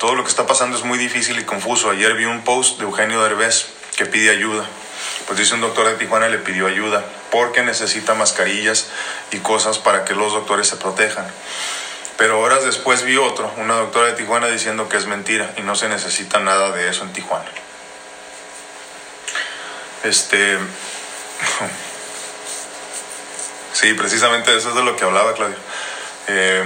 Todo 0.00 0.16
lo 0.16 0.24
que 0.24 0.30
está 0.30 0.44
pasando 0.44 0.76
es 0.76 0.82
muy 0.82 0.98
difícil 0.98 1.38
y 1.38 1.44
confuso. 1.44 1.90
Ayer 1.90 2.14
vi 2.14 2.24
un 2.24 2.42
post 2.42 2.78
de 2.78 2.84
Eugenio 2.84 3.22
Derbez 3.22 3.66
que 3.96 4.06
pide 4.06 4.30
ayuda. 4.30 4.64
Pues 5.26 5.38
dice 5.38 5.54
un 5.54 5.60
doctor 5.60 5.86
de 5.86 5.94
Tijuana 5.94 6.28
le 6.28 6.38
pidió 6.38 6.66
ayuda 6.66 7.04
porque 7.30 7.62
necesita 7.62 8.14
mascarillas 8.14 8.88
y 9.30 9.38
cosas 9.38 9.78
para 9.78 10.04
que 10.04 10.14
los 10.14 10.32
doctores 10.32 10.66
se 10.66 10.76
protejan. 10.76 11.26
Pero 12.16 12.40
horas 12.40 12.64
después 12.64 13.04
vi 13.04 13.16
otro, 13.18 13.52
una 13.56 13.74
doctora 13.74 14.08
de 14.08 14.14
Tijuana, 14.14 14.48
diciendo 14.48 14.88
que 14.88 14.96
es 14.96 15.06
mentira 15.06 15.52
y 15.56 15.62
no 15.62 15.76
se 15.76 15.88
necesita 15.88 16.40
nada 16.40 16.72
de 16.72 16.88
eso 16.88 17.04
en 17.04 17.12
Tijuana. 17.12 17.50
Este. 20.04 20.58
Sí, 23.72 23.92
precisamente 23.94 24.56
eso 24.56 24.68
es 24.68 24.76
de 24.76 24.84
lo 24.84 24.96
que 24.96 25.04
hablaba 25.04 25.34
Claudio. 25.34 25.56
Eh, 26.28 26.64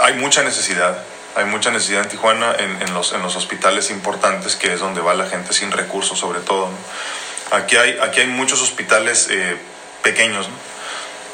hay 0.00 0.14
mucha 0.14 0.42
necesidad, 0.42 1.04
hay 1.36 1.44
mucha 1.44 1.70
necesidad 1.70 2.04
en 2.04 2.08
Tijuana, 2.08 2.54
en, 2.58 2.94
los, 2.94 3.12
en 3.12 3.22
los 3.22 3.36
hospitales 3.36 3.90
importantes, 3.90 4.56
que 4.56 4.72
es 4.72 4.80
donde 4.80 5.02
va 5.02 5.12
la 5.12 5.26
gente 5.26 5.52
sin 5.52 5.70
recursos, 5.70 6.18
sobre 6.18 6.40
todo. 6.40 6.70
Aquí, 7.50 7.76
hay, 7.76 7.98
aquí 8.00 8.20
hay 8.20 8.28
muchos 8.28 8.62
hospitales 8.62 9.28
eh, 9.30 9.56
pequeños, 10.02 10.48
¿no? 10.48 10.54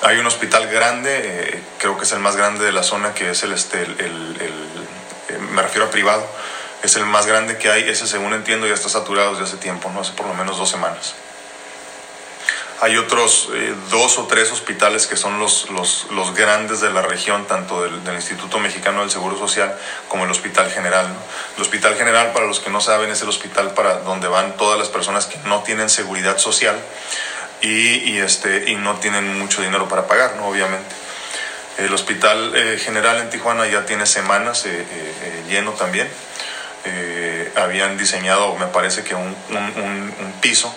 Hay 0.03 0.19
un 0.19 0.27
hospital 0.27 0.69
grande, 0.69 1.21
eh, 1.25 1.63
creo 1.79 1.97
que 1.97 2.05
es 2.05 2.13
el 2.13 2.19
más 2.19 2.37
grande 2.37 2.65
de 2.65 2.73
la 2.73 2.83
zona, 2.83 3.15
que 3.15 3.31
es 3.31 3.43
el, 3.45 3.53
este, 3.53 3.83
el, 3.83 4.37
eh, 4.41 5.39
me 5.53 5.63
refiero 5.63 5.87
a 5.87 5.91
privado, 5.91 6.29
es 6.87 6.97
el 6.97 7.07
más 7.07 7.27
grande 7.27 7.59
que 7.59 7.71
hay, 7.71 7.89
ese 7.89 8.07
según 8.07 8.33
entiendo 8.33 8.67
ya 8.67 8.75
está 8.75 8.89
saturado 8.89 9.33
desde 9.33 9.45
hace 9.45 9.57
tiempo, 9.57 9.91
no 9.91 10.01
hace 10.01 10.13
por 10.13 10.27
lo 10.27 10.35
menos 10.35 10.57
dos 10.57 10.71
semanas. 10.71 11.15
Hay 12.83 12.99
otros 12.99 13.49
eh, 13.55 13.75
dos 13.91 14.19
o 14.19 14.27
tres 14.27 14.53
hospitales 14.53 15.07
que 15.07 15.17
son 15.17 15.39
los, 15.39 15.71
los, 15.71 16.35
grandes 16.35 16.81
de 16.81 16.91
la 16.91 17.01
región, 17.01 17.47
tanto 17.47 17.83
del, 17.83 18.15
Instituto 18.15 18.59
Mexicano 18.59 19.01
del 19.01 19.11
Seguro 19.11 19.39
Social 19.39 19.75
como 20.09 20.25
el 20.25 20.31
Hospital 20.31 20.71
General. 20.71 21.07
El 21.57 21.63
Hospital 21.63 21.97
General, 21.97 22.33
para 22.33 22.47
los 22.47 22.61
que 22.61 22.69
no 22.69 22.83
saben, 22.83 23.11
es 23.11 23.23
el 23.23 23.31
hospital 23.31 23.73
para 23.73 24.01
donde 24.01 24.29
van 24.29 24.59
todas 24.59 24.79
las 24.79 24.89
personas 24.89 25.25
que 25.25 25.39
no 25.49 25.63
tienen 25.63 25.89
seguridad 25.89 26.37
social 26.37 26.77
y, 27.63 28.19
este, 28.19 28.71
y 28.71 28.77
no 28.77 28.97
tienen 28.97 29.39
mucho 29.39 29.63
dinero 29.63 29.89
para 29.89 30.07
pagar, 30.07 30.37
¿no? 30.37 30.49
obviamente. 30.49 30.95
El 31.79 31.93
Hospital 31.95 32.53
eh, 32.55 32.79
General 32.79 33.19
en 33.19 33.31
Tijuana 33.31 33.67
ya 33.67 33.87
tiene 33.87 34.05
semanas 34.05 34.65
eh, 34.67 34.85
lleno 35.49 35.73
también. 35.73 36.09
Habían 37.57 37.97
diseñado, 37.97 38.55
me 38.57 38.67
parece 38.67 39.03
que 39.03 39.15
un, 39.15 39.37
piso 40.41 40.73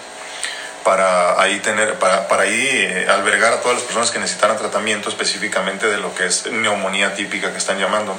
para 0.84 1.39
ahí 1.41 1.60
tener, 1.60 1.95
para, 1.95 2.26
ahí 2.39 3.05
albergar 3.10 3.53
a 3.53 3.62
todas 3.62 3.78
las 3.78 3.84
personas 3.84 4.12
que 4.12 4.20
necesitaran 4.20 4.57
tratamiento 4.57 5.10
específicamente 5.10 5.88
de 5.88 5.97
lo 5.97 6.16
que 6.16 6.26
es 6.26 6.47
neumonía 6.47 7.14
típica 7.16 7.51
que 7.51 7.57
están 7.57 7.78
llamando. 7.80 8.16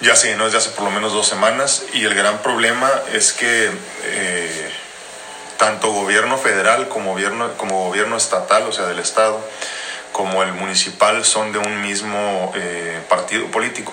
Ya 0.00 0.16
se 0.16 0.28
llenó 0.28 0.44
desde 0.44 0.58
hace 0.58 0.70
por 0.70 0.84
lo 0.84 0.90
menos 0.90 1.12
dos 1.12 1.26
semanas 1.26 1.84
y 1.94 2.04
el 2.04 2.14
gran 2.14 2.38
problema 2.42 2.90
es 3.12 3.32
que 3.32 3.70
tanto 5.56 5.92
gobierno 5.92 6.36
federal 6.36 6.88
como 6.88 7.12
gobierno, 7.12 7.56
como 7.56 7.86
gobierno 7.86 8.16
estatal, 8.16 8.64
o 8.64 8.72
sea, 8.72 8.86
del 8.86 8.98
Estado, 8.98 9.40
como 10.12 10.42
el 10.42 10.52
municipal 10.52 11.24
son 11.24 11.52
de 11.52 11.58
un 11.58 11.82
mismo 11.82 12.52
eh, 12.54 13.00
partido 13.08 13.46
político. 13.46 13.92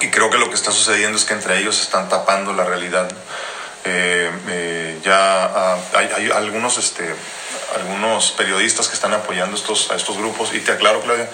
Y 0.00 0.10
creo 0.10 0.30
que 0.30 0.38
lo 0.38 0.48
que 0.48 0.54
está 0.54 0.70
sucediendo 0.70 1.18
es 1.18 1.24
que 1.24 1.34
entre 1.34 1.58
ellos 1.58 1.80
están 1.80 2.08
tapando 2.08 2.52
la 2.52 2.64
realidad. 2.64 3.10
Eh, 3.84 4.30
eh, 4.48 5.00
ya 5.02 5.44
ah, 5.44 5.78
hay, 5.94 6.30
algunos, 6.30 6.78
este, 6.78 7.14
algunos 7.76 8.32
periodistas 8.32 8.88
que 8.88 8.94
están 8.94 9.14
apoyando 9.14 9.56
estos, 9.56 9.90
a 9.90 9.96
estos 9.96 10.16
grupos. 10.18 10.54
Y 10.54 10.60
te 10.60 10.72
aclaro, 10.72 11.00
Claudia, 11.00 11.28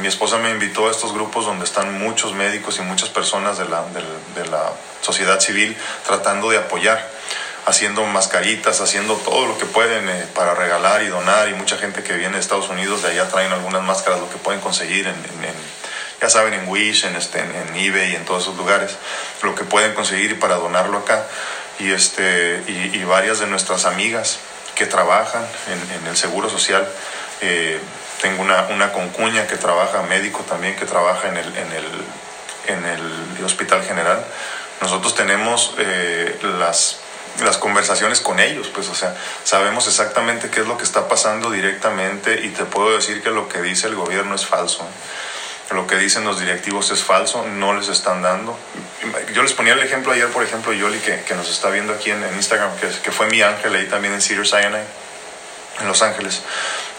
mi 0.00 0.06
esposa 0.06 0.38
me 0.38 0.50
invitó 0.50 0.88
a 0.88 0.90
estos 0.90 1.12
grupos 1.12 1.46
donde 1.46 1.64
están 1.64 1.98
muchos 1.98 2.32
médicos 2.34 2.78
y 2.78 2.82
muchas 2.82 3.08
personas 3.08 3.58
de 3.58 3.66
la, 3.66 3.84
de 4.34 4.46
la 4.46 4.72
sociedad 5.02 5.40
civil 5.40 5.76
tratando 6.06 6.50
de 6.50 6.58
apoyar 6.58 7.16
haciendo 7.66 8.04
mascaritas, 8.04 8.80
haciendo 8.80 9.16
todo 9.16 9.46
lo 9.46 9.58
que 9.58 9.66
pueden 9.66 10.08
eh, 10.08 10.24
para 10.34 10.54
regalar 10.54 11.02
y 11.02 11.08
donar 11.08 11.48
y 11.48 11.54
mucha 11.54 11.76
gente 11.76 12.04
que 12.04 12.14
viene 12.14 12.34
de 12.34 12.40
Estados 12.40 12.68
Unidos 12.68 13.02
de 13.02 13.10
allá 13.10 13.28
traen 13.28 13.52
algunas 13.52 13.82
máscaras, 13.82 14.20
lo 14.20 14.30
que 14.30 14.36
pueden 14.36 14.60
conseguir 14.60 15.08
en, 15.08 15.16
ya 16.20 16.30
saben, 16.30 16.54
en 16.54 16.68
Wish, 16.68 17.04
en, 17.04 17.16
este, 17.16 17.40
en, 17.40 17.76
eBay, 17.76 18.14
en 18.14 18.24
todos 18.24 18.42
esos 18.42 18.56
lugares, 18.56 18.96
lo 19.42 19.54
que 19.54 19.64
pueden 19.64 19.94
conseguir 19.94 20.38
para 20.38 20.56
donarlo 20.56 20.98
acá. 20.98 21.26
Y, 21.78 21.92
este, 21.92 22.62
y, 22.66 23.04
varias 23.04 23.38
de 23.38 23.46
nuestras 23.46 23.84
amigas 23.84 24.38
que 24.74 24.86
trabajan 24.86 25.46
en, 25.68 26.06
el 26.06 26.16
Seguro 26.16 26.48
Social, 26.48 26.88
eh, 27.42 27.78
tengo 28.22 28.42
una, 28.42 28.62
una, 28.68 28.92
concuña 28.92 29.46
que 29.46 29.56
trabaja, 29.56 30.02
médico 30.02 30.40
también, 30.48 30.74
que 30.76 30.86
trabaja 30.86 31.28
en 31.28 31.36
el, 31.36 31.46
en 31.56 31.72
el, 31.72 31.86
en 32.68 32.84
el 32.86 33.44
Hospital 33.44 33.82
General. 33.84 34.24
Nosotros 34.80 35.14
tenemos 35.14 35.74
eh, 35.78 36.38
las 36.58 37.00
las 37.44 37.58
conversaciones 37.58 38.20
con 38.20 38.40
ellos, 38.40 38.68
pues, 38.68 38.88
o 38.88 38.94
sea, 38.94 39.14
sabemos 39.44 39.86
exactamente 39.86 40.48
qué 40.50 40.60
es 40.60 40.66
lo 40.66 40.78
que 40.78 40.84
está 40.84 41.08
pasando 41.08 41.50
directamente 41.50 42.40
y 42.44 42.48
te 42.50 42.64
puedo 42.64 42.96
decir 42.96 43.22
que 43.22 43.30
lo 43.30 43.48
que 43.48 43.60
dice 43.60 43.88
el 43.88 43.94
gobierno 43.94 44.34
es 44.34 44.46
falso. 44.46 44.86
Lo 45.70 45.86
que 45.86 45.96
dicen 45.96 46.24
los 46.24 46.38
directivos 46.38 46.90
es 46.90 47.02
falso, 47.02 47.44
no 47.46 47.74
les 47.74 47.88
están 47.88 48.22
dando. 48.22 48.56
Yo 49.34 49.42
les 49.42 49.52
ponía 49.52 49.72
el 49.72 49.80
ejemplo 49.80 50.12
ayer, 50.12 50.28
por 50.28 50.44
ejemplo, 50.44 50.72
Yoli, 50.72 50.98
que, 50.98 51.22
que 51.22 51.34
nos 51.34 51.50
está 51.50 51.70
viendo 51.70 51.92
aquí 51.92 52.10
en, 52.10 52.22
Instagram, 52.36 52.76
que, 52.76 52.88
que, 52.88 53.10
fue 53.10 53.26
mi 53.26 53.42
ángel 53.42 53.74
ahí 53.74 53.86
también 53.86 54.14
en 54.14 54.22
Cedar 54.22 54.46
Sinai, 54.46 54.84
en 55.80 55.88
Los 55.88 56.02
Ángeles. 56.02 56.42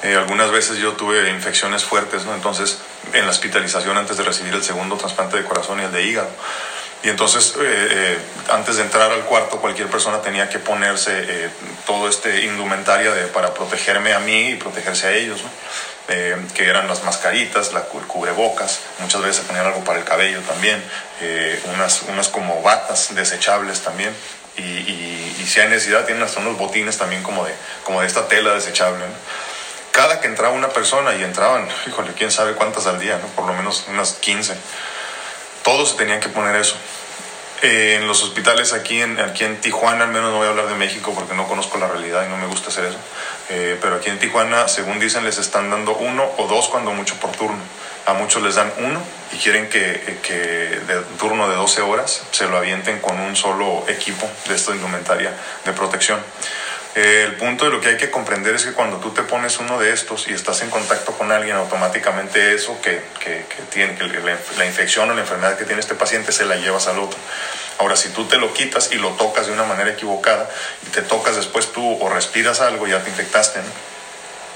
Eh, 0.03 0.15
algunas 0.15 0.51
veces 0.51 0.78
yo 0.78 0.93
tuve 0.93 1.30
infecciones 1.32 1.84
fuertes, 1.84 2.26
¿no? 2.26 2.36
Entonces, 2.36 2.78
en 3.13 3.26
la 3.26 3.32
hospitalización 3.32 3.97
antes 3.97 4.18
de 4.18 4.24
recibir 4.24 4.53
el 4.53 4.63
segundo 4.63 4.95
trasplante 4.95 5.38
de 5.38 5.43
corazón 5.43 5.80
y 5.80 5.84
el 5.84 5.91
de 5.91 6.03
hígado. 6.03 6.30
Y 7.03 7.09
entonces, 7.09 7.55
eh, 7.57 7.59
eh, 7.61 8.18
antes 8.51 8.78
de 8.78 8.84
entrar 8.84 9.11
al 9.11 9.22
cuarto, 9.22 9.57
cualquier 9.57 9.88
persona 9.88 10.22
tenía 10.22 10.49
que 10.49 10.59
ponerse 10.59 11.49
todo 11.86 12.09
este 12.09 12.43
indumentaria 12.43 13.11
de, 13.11 13.28
para 13.28 13.53
protegerme 13.53 14.13
a 14.13 14.20
mí 14.20 14.49
y 14.49 14.55
protegerse 14.55 15.07
a 15.07 15.13
ellos, 15.13 15.41
¿no? 15.41 15.49
Eh, 16.10 16.38
que 16.53 16.70
eran 16.70 16.88
las 16.88 17.03
mascaritas, 17.03 17.74
la, 17.74 17.80
el 17.80 18.08
cubrebocas, 18.08 18.80
muchas 18.99 19.22
veces 19.22 19.38
se 19.38 19.41
ponían 19.43 19.66
algo 19.66 19.84
para 19.84 19.99
el 19.99 20.05
cabello 20.05 20.39
también, 20.39 20.82
eh, 21.20 21.62
unas, 21.74 22.03
unas 22.03 22.30
como 22.30 22.62
batas 22.62 23.14
desechables 23.14 23.82
también. 23.82 24.16
Y, 24.55 24.62
y, 24.62 25.45
si 25.45 25.60
hay 25.60 25.68
necesidad, 25.68 26.05
tienen 26.05 26.24
hasta 26.24 26.39
unos 26.39 26.58
botines 26.58 26.97
también 26.97 27.24
como 27.24 27.45
de, 27.45 27.53
como 27.84 27.99
de 28.01 28.08
esta 28.08 28.28
tela 28.28 28.53
desechable. 28.53 29.03
Cada 29.91 30.22
que 30.22 30.28
entraba 30.28 30.53
una 30.53 30.70
persona, 30.70 31.14
y 31.16 31.24
entraban, 31.24 31.68
híjole, 31.86 32.14
quién 32.14 32.32
sabe 32.32 32.53
cuántas 32.53 32.88
al 32.88 32.99
día, 32.99 33.18
¿no? 33.22 33.28
por 33.30 33.45
lo 33.45 33.53
menos 33.53 33.86
unas 33.89 34.14
15, 34.14 34.55
todos 35.64 35.89
se 35.91 35.97
tenían 35.97 36.22
que 36.22 36.30
poner 36.30 36.55
eso. 36.55 36.78
Eh, 37.62 37.97
en 37.99 38.08
los 38.08 38.22
hospitales 38.22 38.74
aquí 38.74 39.01
en, 39.01 39.20
aquí 39.20 39.43
en 39.43 39.60
Tijuana, 39.60 40.03
al 40.03 40.12
menos 40.12 40.32
no 40.32 40.38
voy 40.38 40.45
a 40.45 40.51
hablar 40.51 40.68
de 40.68 40.76
México 40.76 41.12
porque 41.16 41.34
no 41.34 41.47
conozco 41.47 41.80
la 41.80 41.88
realidad 41.88 42.26
y 42.26 42.30
no 42.30 42.38
me 42.38 42.45
gusta 42.45 42.70
hacer 42.70 42.86
eso, 42.86 42.99
eh, 43.50 43.78
pero 43.82 43.95
aquí 43.95 44.10
en 44.10 44.20
Tijuana, 44.20 44.68
según 44.68 45.00
dicen, 45.00 45.24
les 45.24 45.38
están 45.38 45.70
dando 45.70 45.95
uno 45.95 46.30
o 46.38 46.48
dos 46.48 46.68
cuando 46.68 46.91
mucho 46.91 47.16
por 47.16 47.32
turno. 47.32 47.60
A 48.06 48.14
muchos 48.14 48.41
les 48.41 48.56
dan 48.56 48.72
uno 48.78 49.02
y 49.34 49.38
quieren 49.38 49.68
que, 49.70 50.20
que 50.24 50.34
de 50.34 51.02
turno 51.20 51.50
de 51.50 51.56
12 51.56 51.82
horas 51.82 52.24
se 52.32 52.48
lo 52.48 52.58
avienten 52.58 53.00
con 53.00 53.20
un 53.20 53.36
solo 53.36 53.84
equipo 53.88 54.30
de 54.48 54.56
esta 54.56 54.72
indumentaria 54.74 55.34
de 55.66 55.74
protección. 55.74 56.20
Eh, 56.95 57.26
el 57.26 57.36
punto 57.36 57.66
de 57.66 57.72
lo 57.72 57.80
que 57.82 57.89
hay 57.89 57.98
que 57.98 58.10
comprender 58.10 58.56
es 58.56 58.66
que 58.66 58.72
cuando 58.72 58.98
tú 58.98 59.12
te 59.12 59.22
pones 59.24 59.60
uno 59.60 59.78
de 59.78 59.91
estos 59.91 60.28
y 60.28 60.34
estás 60.34 60.62
en 60.62 60.70
contacto 60.70 61.12
con 61.12 61.32
alguien, 61.32 61.56
automáticamente 61.56 62.56
eso 62.56 62.82
que, 62.82 63.02
que, 63.20 63.45
que 63.48 63.62
tiene, 63.70 63.95
que 63.95 64.08
la 64.58 64.66
infección 64.66 65.10
o 65.12 65.14
la 65.14 65.22
enfermedad 65.22 65.58
que 65.58 65.66
tiene 65.66 65.80
este 65.80 65.93
paciente 65.93 66.32
se 66.32 66.45
la 66.45 66.56
llevas 66.56 66.88
al 66.88 66.98
otro. 67.00 67.20
Ahora, 67.80 67.96
si 67.96 68.10
tú 68.10 68.26
te 68.26 68.38
lo 68.38 68.54
quitas 68.54 68.92
y 68.92 68.96
lo 68.96 69.10
tocas 69.12 69.48
de 69.48 69.54
una 69.54 69.64
manera 69.64 69.92
equivocada 69.92 70.50
y 70.86 70.90
te 70.90 71.02
tocas 71.02 71.36
después 71.36 71.72
tú 71.72 71.98
o 72.02 72.10
respiras 72.10 72.60
algo, 72.60 72.88
ya 72.88 73.04
te 73.04 73.10
infectaste. 73.10 73.60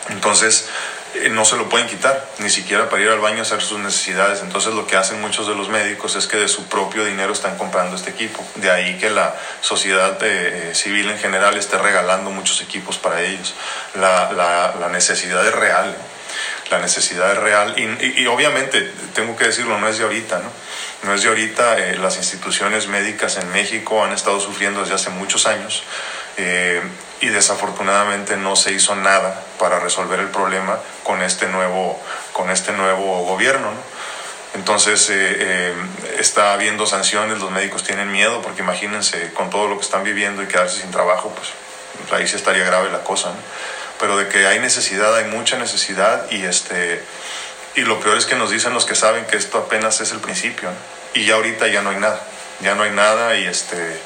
Entonces, 0.10 0.68
eh, 1.14 1.30
no 1.30 1.46
se 1.46 1.58
lo 1.58 1.70
pueden 1.70 1.88
quitar, 1.88 2.26
ni 2.40 2.50
siquiera 2.50 2.90
para 2.90 3.02
ir 3.04 3.10
al 3.10 3.20
baño 3.20 3.40
a 3.40 3.42
hacer 3.42 3.62
sus 3.62 3.80
necesidades. 3.80 4.42
Entonces 4.42 4.74
lo 4.74 4.88
que 4.88 4.96
hacen 4.96 5.22
muchos 5.22 5.48
de 5.48 5.56
los 5.56 5.70
médicos 5.70 6.16
es 6.16 6.26
que 6.26 6.38
de 6.38 6.48
su 6.48 6.66
propio 6.66 7.06
dinero 7.06 7.34
están 7.34 7.58
comprando 7.58 7.96
este 7.96 8.10
equipo. 8.10 8.44
De 8.56 8.72
ahí 8.72 8.98
que 8.98 9.10
la 9.10 9.36
sociedad 9.62 10.18
eh, 10.22 10.72
civil 10.74 11.10
en 11.10 11.20
general 11.20 11.58
esté 11.58 11.78
regalando 11.78 12.32
muchos 12.32 12.62
equipos 12.62 12.98
para 12.98 13.22
ellos. 13.22 13.54
La 13.96 14.90
necesidad 14.92 15.46
es 15.46 15.54
real, 15.54 15.96
la 16.72 16.80
necesidad 16.80 17.34
es 17.34 17.38
real 17.38 17.76
y, 17.78 18.26
obviamente, 18.28 18.82
tengo 19.14 19.36
que 19.36 19.46
decirlo, 19.46 19.78
no 19.78 19.90
es 19.90 19.98
de 19.98 20.06
ahorita, 20.06 20.40
¿no? 20.40 20.50
No 21.04 21.14
es 21.14 21.22
de 21.22 21.28
ahorita, 21.28 21.80
eh, 21.80 21.98
las 21.98 22.16
instituciones 22.18 22.88
médicas 22.88 23.38
en 23.38 23.52
México 23.52 24.04
han 24.04 24.14
estado 24.14 24.40
sufriendo 24.40 24.80
desde 24.82 24.96
hace 24.96 25.10
muchos 25.10 25.46
años 25.48 25.84
eh, 26.38 26.82
y 27.20 27.28
desafortunadamente 27.28 28.38
no 28.38 28.56
se 28.56 28.72
hizo 28.72 28.96
nada 28.96 29.44
para 29.60 29.80
resolver 29.80 30.20
el 30.20 30.30
problema 30.30 30.80
con 31.04 31.22
este 31.22 31.48
nuevo, 31.48 32.02
con 32.32 32.50
este 32.50 32.72
nuevo 32.72 33.26
gobierno. 33.26 33.72
Entonces 34.54 35.10
eh, 35.12 35.74
está 36.20 36.54
habiendo 36.54 36.86
sanciones, 36.86 37.40
los 37.40 37.52
médicos 37.52 37.84
tienen 37.84 38.12
miedo 38.12 38.42
porque 38.42 38.62
imagínense 38.62 39.34
con 39.34 39.50
todo 39.50 39.68
lo 39.68 39.78
que 39.78 39.84
están 39.84 40.04
viviendo 40.04 40.42
y 40.44 40.48
quedarse 40.48 40.82
sin 40.82 40.92
trabajo, 40.92 41.34
pues 41.36 41.50
ahí 42.14 42.28
sí 42.28 42.36
estaría 42.36 42.64
grave 42.64 42.92
la 42.92 43.00
cosa. 43.00 43.34
Pero 44.02 44.18
de 44.18 44.28
que 44.28 44.47
hay 44.47 44.60
necesidad, 44.60 45.16
hay 45.16 45.26
mucha 45.26 45.58
necesidad 45.58 46.30
y 46.32 46.43
este 46.43 47.02
y 47.76 47.82
lo 47.82 48.02
peor 48.02 48.18
es 48.18 48.26
que 48.26 48.36
nos 48.36 48.52
dicen 48.52 48.74
los 48.74 48.86
que 48.86 48.95
saben 48.95 49.26
que 49.26 49.38
esto 49.38 49.58
apenas 49.60 50.02
es 50.02 50.12
el 50.12 50.20
principio, 50.20 50.70
Y 51.14 51.26
ya 51.26 51.36
ahorita 51.36 51.68
ya 51.68 51.82
no 51.82 51.91
hay 51.91 51.97
nada, 51.97 52.22
ya 52.60 52.76
no 52.76 52.84
hay 52.84 52.91
nada 52.91 53.38
y 53.38 53.45
este 53.45 53.99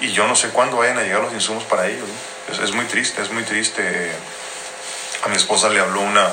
y 0.00 0.12
yo 0.12 0.26
no 0.26 0.36
sé 0.36 0.48
cuándo 0.50 0.78
vayan 0.78 0.98
a 0.98 1.02
llegar 1.02 1.20
los 1.20 1.32
insumos 1.32 1.64
para 1.64 1.86
ellos. 1.88 2.08
Es, 2.50 2.58
es, 2.58 2.72
muy 2.72 2.84
triste, 2.86 3.20
es 3.20 3.30
muy 3.30 3.42
triste. 3.42 4.12
A 5.24 5.28
mi 5.28 5.36
esposa 5.36 5.68
le 5.68 5.80
habló 5.80 6.00
una, 6.00 6.28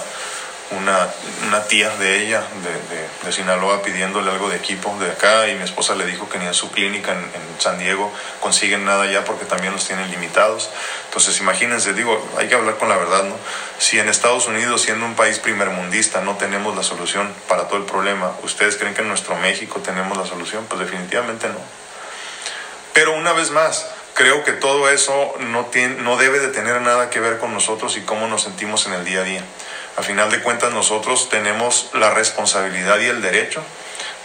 una, 0.72 1.08
una 1.48 1.64
tía 1.64 1.90
de 1.98 2.24
ella, 2.24 2.44
de, 2.64 3.26
de, 3.26 3.32
Sinaloa, 3.32 3.82
pidiéndole 3.82 4.32
algo 4.32 4.50
de 4.50 4.58
equipo 4.58 4.96
de 5.00 5.12
acá 5.12 5.48
y 5.48 5.56
mi 5.56 5.64
esposa 5.64 5.96
le 5.96 6.06
dijo 6.06 6.30
que 6.30 6.40
ni 6.40 6.46
en 6.46 6.54
su 6.54 6.72
clínica 6.72 7.12
en, 7.12 7.20
en, 7.20 7.60
San 7.60 7.78
Diego 7.78 8.12
consiguen 8.40 8.86
nada 8.86 9.06
ya 9.06 9.26
porque 9.26 9.46
también 9.46 9.74
los 9.74 9.86
tienen 9.86 10.10
limitados. 10.12 10.70
Entonces 11.08 11.40
imagínense, 11.40 11.94
digo, 11.94 12.26
hay 12.38 12.48
que 12.48 12.56
hablar 12.56 12.78
con 12.78 12.90
la 12.90 12.98
verdad, 12.98 13.24
¿no? 13.24 13.36
Si 13.80 14.00
en 14.00 14.10
Estados 14.10 14.48
Unidos, 14.48 14.82
siendo 14.82 15.06
un 15.06 15.16
país 15.16 15.40
primermundista, 15.40 16.22
no 16.22 16.38
tenemos 16.38 16.76
la 16.76 16.84
solución 16.84 17.34
para 17.48 17.68
todo 17.68 17.78
el 17.78 17.86
problema, 17.86 18.34
¿ustedes 18.44 18.78
creen 18.78 18.94
que 18.94 19.02
en 19.02 19.08
nuestro 19.10 19.36
México 19.36 19.82
tenemos 19.82 20.18
la 20.18 20.26
solución? 20.26 20.66
Pues 20.68 20.80
definitivamente 20.80 21.48
no. 21.50 21.60
Pero 22.94 23.14
una 23.14 23.34
vez 23.34 23.52
más, 23.52 23.86
creo 24.18 24.44
que 24.44 24.54
todo 24.54 24.90
eso 24.90 25.36
no, 25.40 25.66
tiene, 25.66 26.02
no 26.02 26.18
debe 26.18 26.40
de 26.40 26.48
tener 26.48 26.82
nada 26.82 27.12
que 27.12 27.20
ver 27.20 27.38
con 27.38 27.54
nosotros 27.54 27.96
y 27.98 28.02
cómo 28.02 28.28
nos 28.28 28.44
sentimos 28.44 28.88
en 28.88 28.94
el 28.94 29.06
día 29.06 29.22
a 29.22 29.24
día. 29.24 29.44
A 29.98 30.04
final 30.04 30.30
de 30.30 30.42
cuentas 30.42 30.72
nosotros 30.72 31.28
tenemos 31.30 31.90
la 31.94 32.12
responsabilidad 32.12 33.00
y 33.00 33.06
el 33.06 33.22
derecho 33.22 33.64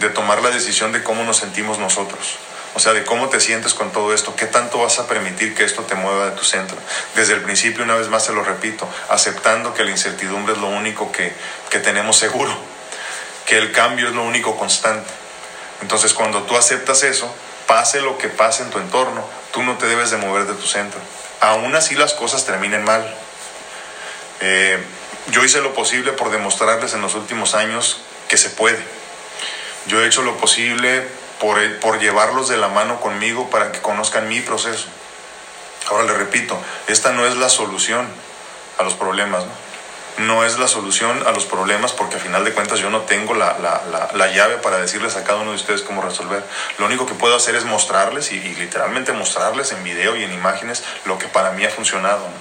de 0.01 0.11
tomar 0.11 0.43
la 0.43 0.51
decisión 0.51 0.93
de 0.93 1.03
cómo 1.03 1.25
nos 1.25 1.39
sentimos 1.39 1.79
nosotros. 1.79 2.37
O 2.75 2.81
sea, 2.81 2.93
de 2.93 3.05
cómo 3.05 3.29
te 3.31 3.41
sientes 3.41 3.73
con 3.73 3.91
todo 3.91 4.13
esto, 4.13 4.37
qué 4.37 4.47
tanto 4.47 4.79
vas 4.79 4.99
a 4.99 5.07
permitir 5.07 5.55
que 5.55 5.65
esto 5.65 5.83
te 5.83 5.95
mueva 5.95 6.27
de 6.27 6.37
tu 6.37 6.45
centro. 6.45 6.77
Desde 7.15 7.35
el 7.35 7.43
principio, 7.43 7.85
una 7.85 7.95
vez 7.95 8.09
más 8.09 8.25
se 8.25 8.33
lo 8.33 8.43
repito, 8.43 8.89
aceptando 9.09 9.73
que 9.73 9.85
la 9.85 9.91
incertidumbre 9.91 10.55
es 10.55 10.59
lo 10.59 10.69
único 10.69 11.11
que, 11.11 11.35
que 11.71 11.79
tenemos 11.79 12.17
seguro, 12.17 12.55
que 13.47 13.57
el 13.59 13.73
cambio 13.73 14.09
es 14.09 14.15
lo 14.15 14.25
único 14.25 14.57
constante. 14.59 15.11
Entonces, 15.81 16.13
cuando 16.13 16.43
tú 16.43 16.57
aceptas 16.57 17.03
eso, 17.03 17.35
pase 17.67 18.01
lo 18.01 18.19
que 18.19 18.29
pase 18.29 18.63
en 18.63 18.71
tu 18.71 18.79
entorno, 18.79 19.27
tú 19.53 19.63
no 19.63 19.79
te 19.79 19.87
debes 19.87 20.11
de 20.11 20.19
mover 20.19 20.47
de 20.47 20.55
tu 20.55 20.67
centro. 20.67 21.01
Aún 21.41 21.75
así 21.75 21.95
las 21.95 22.13
cosas 22.13 22.45
terminen 22.45 22.85
mal. 22.85 23.15
Eh, 24.41 24.83
yo 25.31 25.45
hice 25.45 25.61
lo 25.61 25.75
posible 25.75 26.13
por 26.13 26.31
demostrarles 26.31 26.95
en 26.95 27.03
los 27.03 27.15
últimos 27.15 27.55
años 27.55 28.01
que 28.29 28.37
se 28.37 28.51
puede. 28.51 28.83
Yo 29.87 30.01
he 30.01 30.07
hecho 30.07 30.23
lo 30.23 30.37
posible 30.37 31.07
por, 31.41 31.59
por 31.81 32.01
llevarlos 32.01 32.49
de 32.49 32.57
la 32.57 32.69
mano 32.69 33.01
conmigo 33.01 33.51
para 33.51 33.73
que 33.73 33.81
conozcan 33.81 34.29
mi 34.29 34.41
proceso. 34.41 34.87
Ahora 35.91 36.05
le 36.05 36.15
repito, 36.15 36.59
esta 36.87 37.13
no 37.13 37.27
es 37.27 37.37
la 37.37 37.49
solución 37.49 38.07
a 38.79 38.83
los 38.85 38.95
problemas, 38.95 39.45
¿no? 39.45 39.63
no 40.19 40.45
es 40.45 40.59
la 40.59 40.69
solución 40.69 41.27
a 41.27 41.33
los 41.33 41.47
problemas 41.47 41.93
porque 41.93 42.17
a 42.17 42.19
final 42.19 42.45
de 42.45 42.53
cuentas 42.53 42.79
yo 42.81 42.91
no 42.91 43.03
tengo 43.03 43.35
la, 43.35 43.59
la, 43.59 44.11
la, 44.13 44.27
llave 44.29 44.57
para 44.57 44.79
decirles 44.79 45.17
a 45.17 45.25
cada 45.25 45.41
uno 45.41 45.51
de 45.51 45.57
ustedes 45.57 45.83
cómo 45.83 46.03
resolver. 46.03 46.45
Lo 46.79 46.87
único 46.87 47.07
que 47.07 47.15
puedo 47.15 47.35
hacer 47.35 47.55
es 47.55 47.65
mostrarles 47.65 48.31
y, 48.33 48.37
y 48.37 48.55
literalmente 48.55 49.13
mostrarles 49.13 49.73
en 49.73 49.83
video 49.83 50.17
y 50.17 50.25
en 50.25 50.33
imágenes 50.33 50.85
lo 51.07 51.19
que 51.19 51.29
para 51.29 51.53
mí 51.53 51.65
ha 51.65 51.71
funcionado. 51.71 52.21
¿no? 52.21 52.35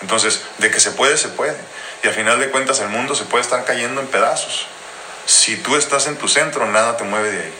Entonces, 0.00 0.42
de 0.58 0.70
que 0.70 0.80
se 0.80 0.92
puede, 0.92 1.16
se 1.16 1.28
puede. 1.28 1.56
Y 2.02 2.08
a 2.08 2.12
final 2.12 2.40
de 2.40 2.50
cuentas 2.50 2.80
el 2.80 2.88
mundo 2.88 3.14
se 3.14 3.24
puede 3.24 3.42
estar 3.42 3.64
cayendo 3.64 4.00
en 4.00 4.06
pedazos. 4.06 4.66
Si 5.26 5.56
tú 5.56 5.76
estás 5.76 6.06
en 6.06 6.16
tu 6.16 6.28
centro, 6.28 6.66
nada 6.66 6.96
te 6.96 7.04
mueve 7.04 7.30
de 7.30 7.40
ahí. 7.42 7.52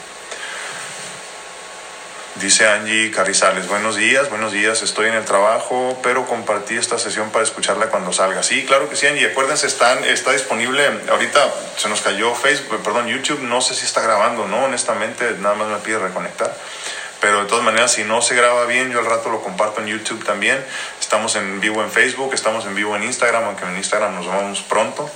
Dice 2.36 2.66
Angie 2.66 3.10
Carrizales, 3.10 3.68
buenos 3.68 3.96
días, 3.96 4.30
buenos 4.30 4.50
días, 4.50 4.80
estoy 4.82 5.08
en 5.08 5.14
el 5.14 5.26
trabajo, 5.26 6.00
pero 6.02 6.26
compartí 6.26 6.74
esta 6.74 6.98
sesión 6.98 7.30
para 7.30 7.44
escucharla 7.44 7.88
cuando 7.88 8.14
salga. 8.14 8.42
Sí, 8.42 8.64
claro 8.64 8.88
que 8.88 8.96
sí, 8.96 9.06
Angie, 9.06 9.26
acuérdense, 9.26 9.66
están, 9.66 10.04
está 10.04 10.32
disponible, 10.32 10.88
ahorita 11.10 11.52
se 11.76 11.90
nos 11.90 12.00
cayó 12.00 12.34
Facebook, 12.34 12.82
perdón, 12.82 13.08
YouTube, 13.08 13.40
no 13.42 13.60
sé 13.60 13.74
si 13.74 13.84
está 13.84 14.00
grabando, 14.00 14.46
no, 14.46 14.64
honestamente, 14.64 15.32
nada 15.40 15.54
más 15.54 15.68
me 15.68 15.78
pide 15.78 15.98
reconectar. 15.98 16.56
Pero 17.20 17.42
de 17.42 17.48
todas 17.48 17.62
maneras, 17.62 17.92
si 17.92 18.04
no 18.04 18.22
se 18.22 18.34
graba 18.34 18.64
bien, 18.64 18.90
yo 18.90 18.98
al 18.98 19.06
rato 19.06 19.28
lo 19.28 19.42
comparto 19.42 19.82
en 19.82 19.88
YouTube 19.88 20.24
también. 20.24 20.64
Estamos 20.98 21.36
en 21.36 21.60
vivo 21.60 21.82
en 21.82 21.90
Facebook, 21.90 22.32
estamos 22.32 22.64
en 22.64 22.74
vivo 22.74 22.96
en 22.96 23.02
Instagram, 23.02 23.44
aunque 23.44 23.64
en 23.64 23.76
Instagram 23.76 24.14
nos 24.14 24.26
vamos 24.26 24.62
pronto. 24.62 25.10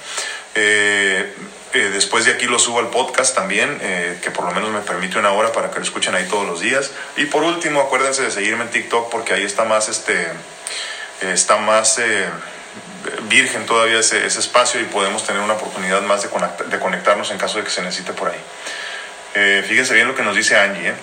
Eh, 0.55 1.35
eh, 1.73 1.91
después 1.93 2.27
de 2.27 2.33
aquí 2.33 2.47
lo 2.47 2.59
subo 2.59 2.79
al 2.79 2.89
podcast 2.89 3.35
también, 3.35 3.79
eh, 3.81 4.19
que 4.23 4.31
por 4.31 4.45
lo 4.45 4.53
menos 4.53 4.71
me 4.71 4.81
permite 4.81 5.19
una 5.19 5.33
hora 5.33 5.51
para 5.53 5.71
que 5.71 5.79
lo 5.79 5.85
escuchen 5.85 6.15
ahí 6.15 6.27
todos 6.29 6.47
los 6.47 6.61
días. 6.61 6.91
Y 7.17 7.25
por 7.25 7.43
último, 7.43 7.81
acuérdense 7.81 8.23
de 8.23 8.31
seguirme 8.31 8.65
en 8.65 8.71
TikTok 8.71 9.11
porque 9.11 9.33
ahí 9.33 9.43
está 9.43 9.65
más, 9.65 9.89
este, 9.89 10.29
está 11.23 11.57
más 11.57 12.01
virgen 13.29 13.67
todavía 13.67 13.99
ese, 13.99 14.27
espacio 14.27 14.81
y 14.81 14.85
podemos 14.85 15.27
tener 15.27 15.41
una 15.41 15.55
oportunidad 15.55 16.03
más 16.03 16.23
de, 16.23 16.29
de, 16.67 16.79
conectarnos 16.79 17.31
en 17.31 17.39
caso 17.39 17.59
de 17.59 17.65
que 17.65 17.71
se 17.71 17.83
necesite 17.83 18.13
por 18.13 18.29
ahí. 18.29 19.63
fíjense 19.63 19.95
bien 19.95 20.07
lo 20.07 20.15
que 20.15 20.23
nos 20.23 20.37
dice 20.37 20.57
Angie. 20.57 20.95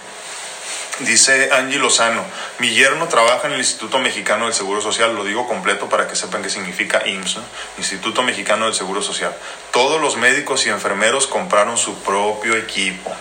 Dice 1.05 1.49
Angie 1.51 1.79
Lozano, 1.79 2.23
mi 2.59 2.69
yerno 2.75 3.07
trabaja 3.07 3.47
en 3.47 3.53
el 3.53 3.59
Instituto 3.59 3.97
Mexicano 3.97 4.45
del 4.45 4.53
Seguro 4.53 4.81
Social, 4.81 5.15
lo 5.15 5.23
digo 5.23 5.47
completo 5.47 5.89
para 5.89 6.07
que 6.07 6.15
sepan 6.15 6.43
qué 6.43 6.49
significa 6.49 7.01
IMSS, 7.07 7.39
Instituto 7.79 8.21
Mexicano 8.21 8.65
del 8.65 8.75
Seguro 8.75 9.01
Social. 9.01 9.35
Todos 9.71 9.99
los 9.99 10.17
médicos 10.17 10.67
y 10.67 10.69
enfermeros 10.69 11.25
compraron 11.25 11.75
su 11.77 12.03
propio 12.03 12.55
equipo. 12.55 13.11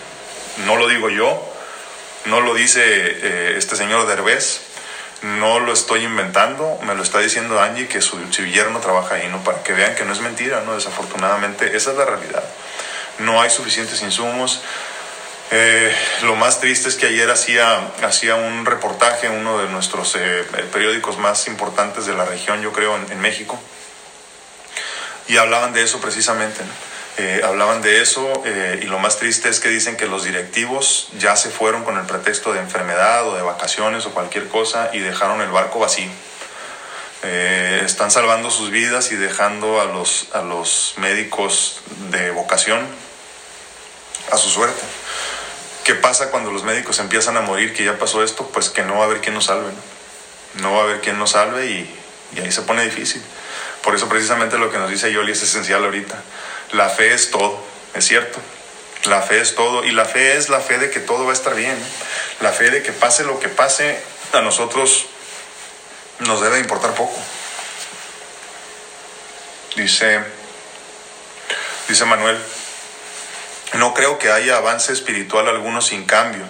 No 0.67 0.75
lo 0.75 0.87
digo 0.87 1.09
yo, 1.09 1.43
no 2.25 2.41
lo 2.41 2.53
dice 2.53 2.83
eh, 2.85 3.55
este 3.57 3.75
señor 3.75 4.05
Derbez, 4.05 4.61
no 5.23 5.59
lo 5.59 5.73
estoy 5.73 6.03
inventando, 6.03 6.77
me 6.83 6.93
lo 6.93 7.01
está 7.01 7.19
diciendo 7.19 7.59
Angie 7.59 7.87
que 7.87 8.01
su, 8.01 8.17
su, 8.31 8.45
yerno 8.45 8.79
trabaja 8.79 9.15
ahí, 9.15 9.27
¿no? 9.27 9.43
Para 9.43 9.63
que 9.63 9.73
vean 9.73 9.95
que 9.95 10.05
no 10.05 10.13
es 10.13 10.19
mentira, 10.19 10.61
¿no? 10.65 10.75
Desafortunadamente, 10.75 11.75
esa 11.75 11.91
es 11.91 11.97
la 11.97 12.05
realidad. 12.05 12.43
No 13.19 13.41
hay 13.41 13.49
suficientes 13.49 14.01
insumos, 14.03 14.61
eh, 15.53 15.93
lo 16.23 16.37
más 16.37 16.61
triste 16.61 16.87
es 16.87 16.95
que 16.95 17.07
ayer 17.07 17.29
hacía, 17.29 17.91
hacía 18.03 18.35
un 18.35 18.65
reportaje, 18.65 19.27
uno 19.27 19.57
de 19.57 19.67
nuestros 19.67 20.15
eh, 20.15 20.45
periódicos 20.71 21.17
más 21.17 21.45
importantes 21.47 22.05
de 22.05 22.13
la 22.13 22.23
región, 22.23 22.61
yo 22.61 22.71
creo, 22.71 22.95
en, 22.95 23.19
México, 23.19 23.59
y 25.27 25.35
hablaban 25.35 25.73
de 25.73 25.83
eso 25.83 25.99
precisamente. 25.99 26.61
Eh, 27.17 27.41
hablaban 27.43 27.81
de 27.81 28.01
eso 28.01 28.31
y 28.81 28.85
lo 28.85 28.97
más 28.97 29.17
triste 29.17 29.49
es 29.49 29.59
que 29.59 29.67
dicen 29.67 29.97
que 29.97 30.07
los 30.07 30.23
directivos 30.23 31.09
ya 31.19 31.35
se 31.35 31.49
fueron 31.49 31.83
con 31.83 31.97
el 31.97 32.05
pretexto 32.05 32.53
de 32.53 32.61
enfermedad 32.61 33.27
o 33.27 33.35
de 33.35 33.41
vacaciones 33.41 34.05
o 34.05 34.13
cualquier 34.13 34.47
cosa 34.47 34.89
y 34.93 34.99
dejaron 34.99 35.41
el 35.41 35.49
barco 35.49 35.79
vacío. 35.79 36.09
están 37.21 38.11
salvando 38.11 38.49
sus 38.49 38.71
vidas 38.71 39.11
y 39.11 39.17
dejando 39.17 39.81
a 39.81 39.85
los, 39.85 40.29
a 40.33 40.41
los 40.41 40.93
médicos 40.97 41.81
de 42.09 42.31
vocación 42.31 42.87
a 44.31 44.37
su 44.37 44.49
suerte. 44.49 44.81
¿Qué 45.83 45.95
pasa 45.95 46.29
cuando 46.29 46.51
los 46.51 46.63
médicos 46.63 46.99
empiezan 46.99 47.37
a 47.37 47.41
morir, 47.41 47.73
que 47.73 47.83
ya 47.83 47.97
pasó 47.97 48.23
esto? 48.23 48.47
Pues 48.47 48.69
que 48.69 48.83
no 48.83 48.95
va 48.95 49.03
a 49.03 49.05
haber 49.05 49.21
quien 49.21 49.33
nos 49.33 49.45
salve, 49.45 49.71
¿no? 50.55 50.73
va 50.73 50.81
a 50.81 50.83
haber 50.83 51.01
quien 51.01 51.17
nos 51.17 51.31
salve 51.31 51.65
y, 51.65 51.99
y, 52.35 52.39
ahí 52.39 52.51
se 52.51 52.61
pone 52.61 52.83
difícil. 52.83 53.21
Por 53.81 53.95
eso 53.95 54.07
precisamente 54.07 54.57
lo 54.57 54.71
que 54.71 54.77
nos 54.77 54.89
dice 54.89 55.11
Yoli 55.11 55.31
es 55.31 55.41
esencial 55.41 55.83
ahorita. 55.83 56.21
La 56.73 56.89
fe 56.89 57.13
es 57.13 57.31
todo, 57.31 57.63
es 57.95 58.05
cierto. 58.05 58.39
La 59.05 59.21
fe 59.21 59.41
es 59.41 59.55
todo 59.55 59.83
y 59.83 59.91
la 59.91 60.05
fe 60.05 60.37
es 60.37 60.49
la 60.49 60.59
fe 60.59 60.77
de 60.77 60.91
que 60.91 60.99
todo 60.99 61.25
va 61.25 61.31
a 61.31 61.33
estar 61.33 61.55
bien. 61.55 61.77
La 62.41 62.51
fe 62.51 62.69
de 62.69 62.83
que 62.83 62.91
pase 62.91 63.23
lo 63.23 63.39
que 63.39 63.49
pase, 63.49 63.99
a 64.33 64.41
nosotros 64.41 65.07
nos 66.19 66.41
debe 66.41 66.59
importar 66.59 66.93
poco. 66.93 67.17
Dice, 69.75 70.19
dice 71.87 72.05
Manuel, 72.05 72.37
no 73.73 73.93
creo 73.93 74.17
que 74.17 74.31
haya 74.31 74.57
avance 74.57 74.91
espiritual 74.91 75.47
alguno 75.47 75.81
sin 75.81 76.05
cambio. 76.05 76.43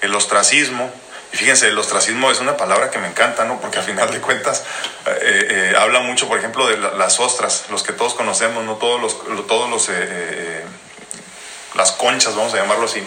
El 0.00 0.14
ostracismo, 0.14 0.90
y 1.32 1.36
fíjense, 1.36 1.68
el 1.68 1.78
ostracismo 1.78 2.30
es 2.30 2.40
una 2.40 2.56
palabra 2.56 2.90
que 2.90 2.98
me 2.98 3.08
encanta, 3.08 3.44
¿no? 3.44 3.60
Porque 3.60 3.78
al 3.78 3.84
final 3.84 4.10
de 4.10 4.20
cuentas 4.20 4.64
eh, 5.06 5.72
eh, 5.72 5.74
habla 5.78 6.00
mucho, 6.00 6.28
por 6.28 6.38
ejemplo, 6.38 6.66
de 6.66 6.76
las 6.76 7.20
ostras, 7.20 7.64
los 7.70 7.82
que 7.82 7.92
todos 7.92 8.14
conocemos, 8.14 8.64
no 8.64 8.76
todos 8.76 9.00
los, 9.00 9.46
todos 9.46 9.68
los 9.68 9.88
eh, 9.90 10.64
las 11.74 11.92
conchas, 11.92 12.36
vamos 12.36 12.54
a 12.54 12.58
llamarlo 12.58 12.84
así, 12.84 13.02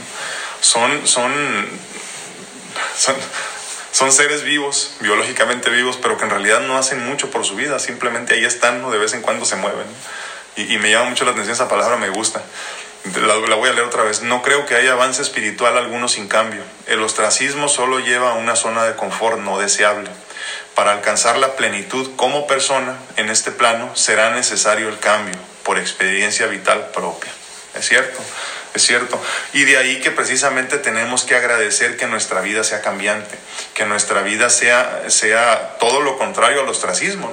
son, 0.59 1.07
son, 1.07 1.33
son, 3.91 4.11
seres 4.11 4.43
vivos, 4.43 4.95
biológicamente 4.99 5.69
vivos, 5.69 5.97
pero 6.01 6.17
que 6.17 6.25
en 6.25 6.31
realidad 6.31 6.59
no 6.59 6.77
hacen 6.77 7.07
mucho 7.07 7.31
por 7.31 7.45
su 7.45 7.55
vida, 7.55 7.79
simplemente 7.79 8.33
ahí 8.33 8.43
están. 8.43 8.91
De 8.91 8.97
vez 8.97 9.13
en 9.13 9.21
cuando 9.21 9.45
se 9.45 9.55
mueven. 9.55 9.87
Y 10.57 10.77
me 10.79 10.89
llama 10.89 11.11
mucho 11.11 11.23
la 11.23 11.31
atención 11.31 11.53
esa 11.53 11.67
palabra, 11.67 11.97
me 11.97 12.09
gusta 12.09 12.41
la, 13.15 13.55
voy 13.55 13.69
a 13.69 13.73
leer 13.73 13.85
otra 13.85 14.03
vez. 14.03 14.21
No 14.21 14.41
creo 14.41 14.65
que 14.65 14.75
haya 14.75 14.93
avance 14.93 15.21
espiritual 15.21 15.77
alguno 15.77 16.07
sin 16.07 16.27
cambio. 16.27 16.61
El 16.87 17.01
ostracismo 17.01 17.67
solo 17.67 17.99
lleva 17.99 18.31
a 18.31 18.35
una 18.35 18.55
zona 18.55 18.85
de 18.85 18.95
confort 18.95 19.39
no 19.39 19.59
deseable. 19.59 20.09
Para 20.75 20.91
alcanzar 20.91 21.37
la 21.37 21.55
plenitud 21.55 22.15
como 22.15 22.47
persona 22.47 22.97
en 23.15 23.29
este 23.29 23.51
plano 23.51 23.95
será 23.95 24.31
necesario 24.31 24.89
el 24.89 24.99
cambio 24.99 25.35
por 25.63 25.77
experiencia 25.77 26.47
vital 26.47 26.91
propia. 26.93 27.31
¿Es 27.75 27.87
cierto? 27.87 28.19
Es 28.73 28.85
cierto. 28.85 29.21
Y 29.53 29.63
de 29.65 29.77
ahí 29.77 29.99
que 30.01 30.11
precisamente 30.11 30.77
tenemos 30.77 31.23
que 31.23 31.35
agradecer 31.35 31.97
que 31.97 32.07
nuestra 32.07 32.41
vida 32.41 32.63
sea 32.63 32.81
cambiante, 32.81 33.37
que 33.73 33.85
nuestra 33.85 34.21
vida 34.21 34.49
sea, 34.49 35.09
sea 35.09 35.77
todo 35.79 36.01
lo 36.01 36.17
contrario 36.17 36.61
al 36.61 36.69
ostracismo, 36.69 37.31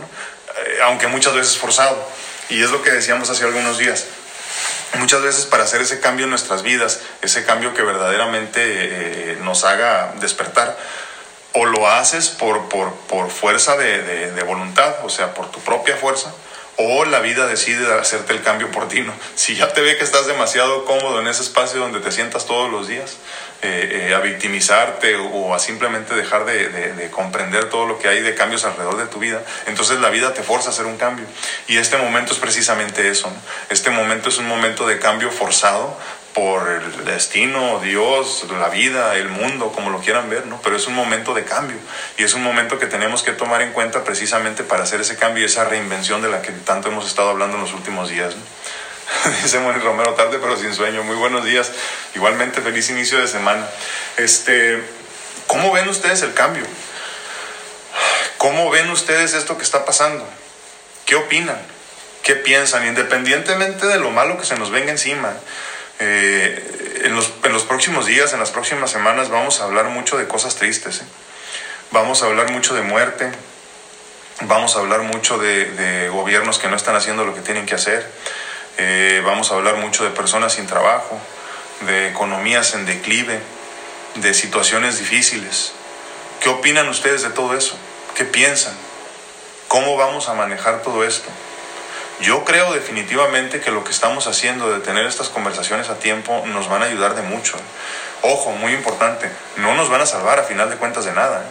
eh, 0.57 0.79
aunque 0.85 1.07
muchas 1.07 1.35
veces 1.35 1.59
forzado. 1.59 2.09
Y 2.49 2.63
es 2.63 2.71
lo 2.71 2.83
que 2.83 2.91
decíamos 2.91 3.31
hace 3.31 3.45
algunos 3.45 3.79
días 3.79 4.07
muchas 4.99 5.23
veces 5.23 5.47
para 5.47 5.65
hacer 5.65 5.81
ese 5.81 6.01
cambio 6.01 6.25
en 6.25 6.31
nuestras 6.31 6.63
vidas, 6.63 7.01
ese 7.23 7.45
cambio 7.45 7.75
que 7.75 7.83
verdaderamente 7.83 8.61
eh, 8.63 9.39
nos 9.43 9.65
haga 9.65 10.15
despertar, 10.21 10.77
o 11.53 11.67
lo 11.67 11.89
haces 11.89 12.29
por, 12.29 12.69
por, 12.69 12.93
por 13.09 13.31
fuerza 13.31 13.77
de, 13.77 14.33
de, 14.33 14.43
voluntad, 14.43 14.97
o 15.05 15.09
sea, 15.09 15.35
por 15.35 15.51
tu 15.51 15.61
propia 15.61 15.97
fuerza, 15.97 16.33
o 16.77 17.05
la 17.05 17.21
vida 17.21 17.47
decide 17.47 17.93
hacerte 17.95 18.33
el 18.33 18.43
cambio 18.43 18.71
por 18.71 18.89
ti. 18.89 19.01
¿no? 19.01 19.13
Si 19.35 19.55
ya 19.55 19.73
te 19.73 19.81
ve 19.81 19.97
que 19.97 20.05
estás 20.05 20.27
demasiado 20.27 20.85
cómodo 20.85 21.21
en 21.21 21.29
ese 21.29 21.43
espacio 21.43 21.81
donde 21.81 22.01
te 22.01 22.11
sientas 22.13 22.47
todos 22.47 22.71
los 22.71 22.89
días, 22.89 23.17
eh, 23.63 24.09
eh, 24.11 24.15
a 24.15 24.21
victimizarte 24.21 25.17
o 25.17 25.55
a 25.55 25.59
simplemente 25.59 26.15
dejar 26.15 26.45
de, 26.45 27.09
comprender 27.11 27.71
todo 27.71 27.87
lo 27.87 27.99
que 27.99 28.09
hay 28.09 28.21
de 28.21 28.35
cambios 28.35 28.65
alrededor 28.65 28.99
de 28.99 29.07
tu 29.07 29.19
vida, 29.19 29.43
entonces 29.67 30.01
la 30.01 30.11
vida 30.11 30.35
te 30.35 30.43
fuerza 30.43 30.69
a 30.69 30.73
hacer 30.73 30.87
un 30.87 30.97
cambio. 30.97 31.25
Y 31.67 31.79
este 31.79 31.97
momento 31.97 32.33
es 32.33 32.39
precisamente 32.39 33.09
eso. 33.09 33.33
Este 33.71 33.91
momento 33.91 34.29
es 34.29 34.39
un 34.39 34.47
momento 34.47 34.87
de 34.87 34.99
cambio 34.99 35.31
forzado 35.31 35.97
por 36.35 36.69
el 36.69 37.05
destino, 37.05 37.81
Dios, 37.81 38.45
la 38.59 38.69
vida, 38.69 39.17
el 39.17 39.29
mundo, 39.29 39.71
como 39.73 39.91
lo 39.91 40.01
quieran 40.01 40.29
ver, 40.29 40.47
¿no? 40.47 40.61
Pero 40.63 40.77
es 40.77 40.87
un 40.89 40.95
momento 40.95 41.33
de 41.33 41.45
cambio 41.45 41.77
y 42.19 42.25
es 42.25 42.35
un 42.35 42.43
momento 42.43 42.79
que 42.79 42.87
tenemos 42.87 43.23
que 43.23 43.33
tomar 43.33 43.63
en 43.63 43.73
cuenta 43.73 44.03
precisamente 44.03 44.65
para 44.65 44.83
hacer 44.83 45.01
ese 45.01 45.17
cambio 45.17 45.45
y 45.45 45.47
esa 45.47 45.65
reinvención 45.65 46.23
de 46.23 46.29
la 46.29 46.43
que 46.43 46.51
tanto 46.51 46.89
hemos 46.89 47.07
estado 47.07 47.31
hablando 47.31 47.57
en 47.57 47.63
los 47.63 47.73
últimos 47.73 48.11
días. 48.11 48.35
Dice 49.43 49.61
Moni 49.61 49.79
Romero, 49.79 50.15
tarde 50.15 50.39
pero 50.41 50.57
sin 50.57 50.75
sueño. 50.75 51.05
Muy 51.05 51.17
buenos 51.17 51.45
días. 51.45 51.71
Igualmente, 52.17 52.61
feliz 52.61 52.91
inicio 52.91 53.19
de 53.21 53.29
semana. 53.29 53.69
Este, 54.17 54.83
¿Cómo 55.47 55.73
ven 55.73 55.89
ustedes 55.89 56.23
el 56.23 56.35
cambio? 56.35 56.65
¿Cómo 58.39 58.71
ven 58.71 58.91
ustedes 58.91 59.35
esto 59.35 59.57
que 59.57 59.65
está 59.65 59.85
pasando? 59.85 60.27
¿Qué 61.07 61.15
opinan? 61.15 61.61
¿Qué 62.23 62.35
piensan? 62.35 62.87
Independientemente 62.87 63.87
de 63.87 63.99
lo 63.99 64.11
malo 64.11 64.39
que 64.39 64.47
se 64.47 64.57
nos 64.57 64.71
venga 64.71 64.91
encima, 64.91 65.33
eh, 65.99 67.03
en, 67.05 67.15
los, 67.15 67.33
en, 67.43 67.53
los, 67.53 67.65
próximos 67.65 68.07
días, 68.07 68.33
en 68.33 68.41
las 68.41 68.51
próximas 68.51 68.91
semanas, 68.91 69.29
vamos 69.29 69.61
a 69.61 69.65
hablar 69.65 69.87
mucho 69.87 70.17
de 70.17 70.27
cosas 70.27 70.57
tristes. 70.57 71.01
¿eh? 71.01 71.05
Vamos 71.91 72.23
a 72.23 72.27
hablar 72.27 72.51
mucho 72.51 72.75
de 72.75 72.83
muerte. 72.83 73.31
Vamos 74.43 74.77
a 74.77 74.81
hablar 74.81 75.03
mucho 75.03 75.39
de, 75.39 75.67
de 75.67 76.09
gobiernos 76.09 76.59
que 76.59 76.69
no 76.69 76.77
están 76.77 76.97
haciendo 76.97 77.25
lo 77.25 77.35
que 77.35 77.41
tienen 77.41 77.67
que 77.67 77.77
hacer 77.77 78.05
eh, 78.77 79.23
vamos 79.25 79.53
a 79.53 79.55
hablar 79.55 79.77
mucho 79.77 80.03
de 80.05 80.11
personas 80.11 80.55
sin 80.55 80.67
trabajo, 80.67 81.19
de 81.87 82.09
economías 82.09 82.75
en 82.75 82.87
declive, 82.87 83.39
de 84.17 84.35
situaciones 84.35 84.99
difíciles. 84.99 85.73
¿Qué 86.41 86.49
opinan 86.49 86.89
ustedes 86.89 87.23
de 87.23 87.31
todo 87.31 87.57
eso? 87.57 87.77
¿Qué 88.17 88.25
piensan? 88.25 88.75
¿Cómo 89.69 89.97
vamos 89.97 90.29
a 90.29 90.35
manejar 90.35 90.83
todo 90.83 91.05
esto? 91.05 91.29
Yo 92.21 92.45
creo 92.45 92.73
definitivamente 92.73 93.61
que 93.61 93.71
lo 93.71 93.83
que 93.83 93.91
estamos 93.91 94.27
haciendo 94.27 94.71
de 94.71 94.81
tener 94.81 95.05
estas 95.07 95.29
conversaciones 95.29 95.89
a 95.89 95.99
tiempo 95.99 96.45
nos 96.47 96.69
van 96.69 96.83
a 96.83 96.87
ayudar 96.87 97.15
de 97.15 97.23
mucho. 97.23 97.57
Ojo, 98.23 98.53
muy 98.53 98.73
importante, 98.73 99.31
no 99.57 99.75
nos 99.75 99.91
van 99.91 100.01
a 100.01 100.07
salvar 100.07 100.39
a 100.39 100.45
final 100.45 100.71
de 100.71 100.77
cuentas 100.77 101.05
de 101.05 101.13
nada, 101.13 101.41
¿eh? 101.41 101.47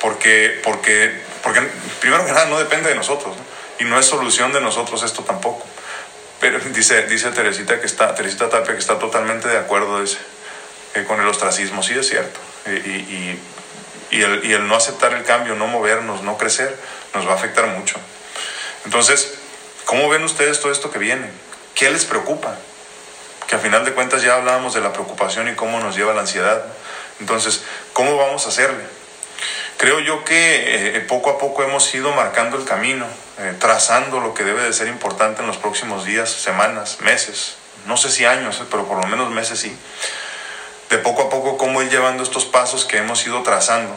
porque, 0.00 0.60
porque, 0.64 1.22
porque 1.42 1.60
primero 2.00 2.26
que 2.26 2.32
nada 2.32 2.46
no 2.46 2.58
depende 2.58 2.88
de 2.88 2.96
nosotros 2.96 3.36
y 3.78 3.84
no 3.84 3.98
es 3.98 4.06
solución 4.06 4.52
de 4.52 4.60
nosotros 4.60 5.02
esto 5.04 5.22
tampoco. 5.22 5.64
Pero 6.40 6.58
dice, 6.74 7.06
dice 7.06 7.30
Teresita 7.30 7.80
que 7.80 7.86
está, 7.86 8.14
Teresita 8.14 8.50
Tapia 8.50 8.74
que 8.74 8.80
está 8.80 8.98
totalmente 8.98 9.48
de 9.48 9.58
acuerdo 9.58 10.02
eh, 10.02 11.04
con 11.06 11.20
el 11.20 11.28
ostracismo, 11.28 11.82
sí 11.82 11.94
es 11.94 12.08
cierto. 12.08 12.40
Y, 12.66 13.38
y, 14.10 14.22
el, 14.22 14.44
y 14.44 14.52
el 14.52 14.66
no 14.66 14.76
aceptar 14.76 15.14
el 15.14 15.22
cambio, 15.22 15.54
no 15.54 15.68
movernos, 15.68 16.22
no 16.22 16.36
crecer, 16.36 16.76
nos 17.14 17.26
va 17.26 17.32
a 17.32 17.34
afectar 17.36 17.66
mucho. 17.68 17.96
Entonces, 18.84 19.38
¿cómo 19.92 20.08
ven 20.08 20.24
ustedes 20.24 20.58
todo 20.58 20.72
esto 20.72 20.90
que 20.90 20.98
viene? 20.98 21.28
¿Qué 21.74 21.90
les 21.90 22.06
preocupa? 22.06 22.56
Que 23.46 23.56
a 23.56 23.58
final 23.58 23.84
de 23.84 23.92
cuentas 23.92 24.22
ya 24.22 24.36
hablábamos 24.36 24.72
de 24.72 24.80
la 24.80 24.90
preocupación 24.90 25.48
y 25.48 25.54
cómo 25.54 25.80
nos 25.80 25.94
lleva 25.96 26.14
la 26.14 26.22
ansiedad. 26.22 26.64
Entonces, 27.20 27.62
¿cómo 27.92 28.16
vamos 28.16 28.46
a 28.46 28.48
hacerle? 28.48 28.82
Creo 29.76 30.00
yo 30.00 30.24
que 30.24 30.96
eh, 30.96 31.00
poco 31.00 31.28
a 31.28 31.36
poco 31.36 31.62
hemos 31.62 31.94
ido 31.94 32.10
marcando 32.12 32.56
el 32.56 32.64
camino, 32.64 33.04
eh, 33.38 33.54
trazando 33.58 34.20
lo 34.20 34.32
que 34.32 34.44
debe 34.44 34.62
de 34.62 34.72
ser 34.72 34.88
importante 34.88 35.42
en 35.42 35.46
los 35.46 35.58
próximos 35.58 36.06
días, 36.06 36.30
semanas, 36.30 37.00
meses, 37.00 37.56
no 37.86 37.98
sé 37.98 38.10
si 38.10 38.24
años, 38.24 38.60
eh, 38.60 38.64
pero 38.70 38.88
por 38.88 38.96
lo 38.96 39.06
menos 39.06 39.28
meses 39.28 39.60
sí. 39.60 39.76
De 40.88 40.96
poco 40.96 41.24
a 41.24 41.28
poco 41.28 41.58
cómo 41.58 41.82
ir 41.82 41.90
llevando 41.90 42.22
estos 42.22 42.46
pasos 42.46 42.86
que 42.86 42.96
hemos 42.96 43.26
ido 43.26 43.42
trazando 43.42 43.94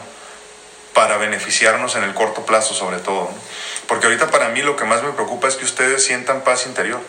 para 0.92 1.16
beneficiarnos 1.16 1.96
en 1.96 2.04
el 2.04 2.12
corto 2.12 2.44
plazo 2.44 2.74
sobre 2.74 2.98
todo. 2.98 3.30
Porque 3.86 4.06
ahorita 4.06 4.30
para 4.30 4.48
mí 4.48 4.62
lo 4.62 4.76
que 4.76 4.84
más 4.84 5.02
me 5.02 5.12
preocupa 5.12 5.48
es 5.48 5.56
que 5.56 5.64
ustedes 5.64 6.04
sientan 6.04 6.42
paz 6.42 6.66
interior. 6.66 7.00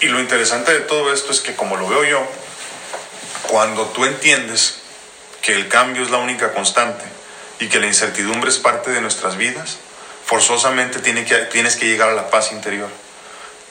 Y 0.00 0.06
lo 0.06 0.20
interesante 0.20 0.72
de 0.72 0.80
todo 0.80 1.12
esto 1.12 1.32
es 1.32 1.40
que 1.40 1.54
como 1.54 1.76
lo 1.76 1.88
veo 1.88 2.04
yo, 2.04 2.26
cuando 3.48 3.86
tú 3.86 4.04
entiendes 4.04 4.76
que 5.42 5.54
el 5.54 5.68
cambio 5.68 6.02
es 6.02 6.10
la 6.10 6.18
única 6.18 6.52
constante 6.52 7.04
y 7.58 7.68
que 7.68 7.80
la 7.80 7.86
incertidumbre 7.86 8.48
es 8.48 8.58
parte 8.58 8.90
de 8.90 9.00
nuestras 9.00 9.36
vidas, 9.36 9.78
forzosamente 10.24 11.00
tienes 11.00 11.76
que 11.76 11.86
llegar 11.86 12.10
a 12.10 12.14
la 12.14 12.30
paz 12.30 12.52
interior. 12.52 12.88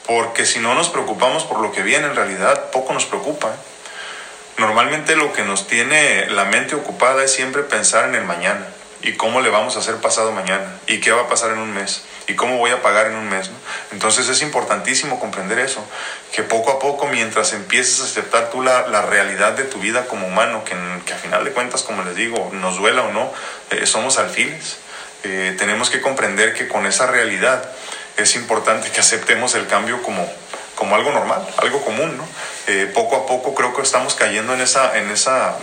Porque 0.06 0.46
si 0.46 0.58
no 0.58 0.74
nos 0.74 0.88
preocupamos 0.88 1.44
por 1.44 1.60
lo 1.60 1.72
que 1.72 1.82
viene, 1.82 2.06
en 2.06 2.16
realidad 2.16 2.70
poco 2.70 2.92
nos 2.92 3.06
preocupa. 3.06 3.48
¿eh? 3.48 4.58
Normalmente 4.58 5.16
lo 5.16 5.32
que 5.32 5.42
nos 5.42 5.66
tiene 5.66 6.28
la 6.30 6.44
mente 6.44 6.74
ocupada 6.74 7.24
es 7.24 7.32
siempre 7.32 7.62
pensar 7.62 8.08
en 8.08 8.14
el 8.14 8.24
mañana 8.24 8.66
y 9.02 9.14
cómo 9.14 9.40
le 9.40 9.50
vamos 9.50 9.76
a 9.76 9.80
hacer 9.80 9.96
pasado 9.96 10.32
mañana 10.32 10.78
y 10.86 11.00
qué 11.00 11.12
va 11.12 11.22
a 11.22 11.28
pasar 11.28 11.52
en 11.52 11.58
un 11.58 11.72
mes 11.72 12.02
y 12.26 12.34
cómo 12.34 12.58
voy 12.58 12.70
a 12.70 12.82
pagar 12.82 13.06
en 13.06 13.16
un 13.16 13.28
mes. 13.28 13.50
Entonces 13.92 14.28
es 14.28 14.42
importantísimo 14.42 15.18
comprender 15.18 15.58
eso, 15.58 15.84
que 16.32 16.42
poco 16.42 16.70
a 16.70 16.78
poco 16.78 17.06
mientras 17.06 17.52
empieces 17.52 18.00
a 18.00 18.04
aceptar 18.04 18.50
tú 18.50 18.62
la, 18.62 19.02
realidad 19.02 19.52
de 19.52 19.64
tu 19.64 19.78
vida 19.78 20.06
como 20.06 20.26
humano, 20.26 20.62
que, 20.64 20.74
que, 21.04 21.14
a 21.14 21.16
final 21.16 21.44
de 21.44 21.52
cuentas, 21.52 21.82
como 21.82 22.04
les 22.04 22.14
digo, 22.14 22.50
nos 22.52 22.76
duela 22.76 23.02
o 23.02 23.12
no, 23.12 23.32
eh, 23.70 23.86
somos 23.86 24.18
alfiles, 24.18 24.78
eh, 25.24 25.54
tenemos 25.58 25.90
que 25.90 26.00
comprender 26.00 26.54
que 26.54 26.68
con 26.68 26.86
esa 26.86 27.06
realidad 27.06 27.68
es 28.16 28.36
importante 28.36 28.90
que 28.90 29.00
aceptemos 29.00 29.54
el 29.54 29.66
cambio 29.66 30.02
como, 30.02 30.30
como 30.74 30.94
algo 30.94 31.12
normal, 31.12 31.46
algo 31.58 31.82
común, 31.84 32.16
¿no? 32.16 32.26
Eh, 32.66 32.90
poco 32.94 33.16
a 33.16 33.26
poco 33.26 33.54
creo 33.54 33.74
que 33.74 33.82
estamos 33.82 34.14
cayendo 34.14 34.54
en 34.54 34.60
esa, 34.60 34.96
en, 34.98 35.10
esa, 35.10 35.56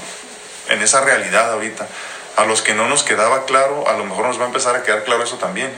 en 0.70 0.82
esa 0.82 1.02
realidad 1.02 1.52
ahorita. 1.54 1.88
A 2.38 2.46
los 2.46 2.62
que 2.62 2.76
no 2.76 2.88
nos 2.88 3.04
quedaba 3.04 3.46
claro, 3.46 3.88
a 3.88 3.94
lo 3.94 4.06
mejor 4.06 4.28
nos 4.28 4.40
va 4.40 4.44
a 4.44 4.48
empezar 4.48 4.76
a 4.76 4.84
quedar 4.84 5.04
claro 5.04 5.24
eso 5.24 5.38
también. 5.38 5.72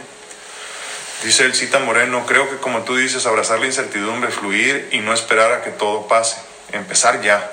Dice 1.24 1.46
el 1.46 1.56
Cita 1.56 1.80
Moreno, 1.80 2.26
creo 2.26 2.50
que 2.50 2.58
como 2.58 2.84
tú 2.84 2.98
dices, 2.98 3.26
abrazar 3.26 3.60
la 3.60 3.66
incertidumbre, 3.66 4.30
fluir 4.30 4.90
y 4.92 5.00
no 5.00 5.14
esperar 5.14 5.54
a 5.54 5.62
que 5.62 5.72
todo 5.72 6.08
pase. 6.08 6.38
Empezar 6.74 7.22
ya. 7.22 7.50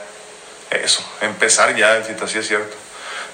Eso, 0.71 1.09
empezar 1.21 1.75
ya, 1.77 1.97
el 1.97 2.05
Cita, 2.05 2.25
así 2.25 2.39
es 2.39 2.49
cierto. 2.49 2.77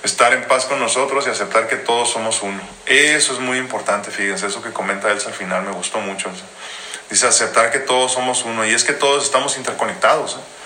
Estar 0.03 0.35
en 0.35 0.45
paz 0.45 0.66
con 0.66 0.79
nosotros 0.79 1.27
y 1.27 1.31
aceptar 1.31 1.68
que 1.68 1.77
todos 1.77 2.11
somos 2.11 2.43
uno. 2.43 2.61
Eso 2.85 3.33
es 3.33 3.39
muy 3.39 3.57
importante, 3.57 4.11
fíjense, 4.11 4.47
eso 4.47 4.62
que 4.62 4.73
comenta 4.73 5.11
Elsa 5.11 5.29
al 5.29 5.35
final 5.35 5.62
me 5.62 5.73
gustó 5.73 6.01
mucho. 6.01 6.31
Dice 7.09 7.27
aceptar 7.27 7.70
que 7.70 7.79
todos 7.79 8.12
somos 8.12 8.45
uno 8.45 8.66
y 8.66 8.75
es 8.75 8.85
que 8.85 8.93
todos 8.93 9.25
estamos 9.25 9.57
interconectados. 9.57 10.35
¿eh? 10.35 10.62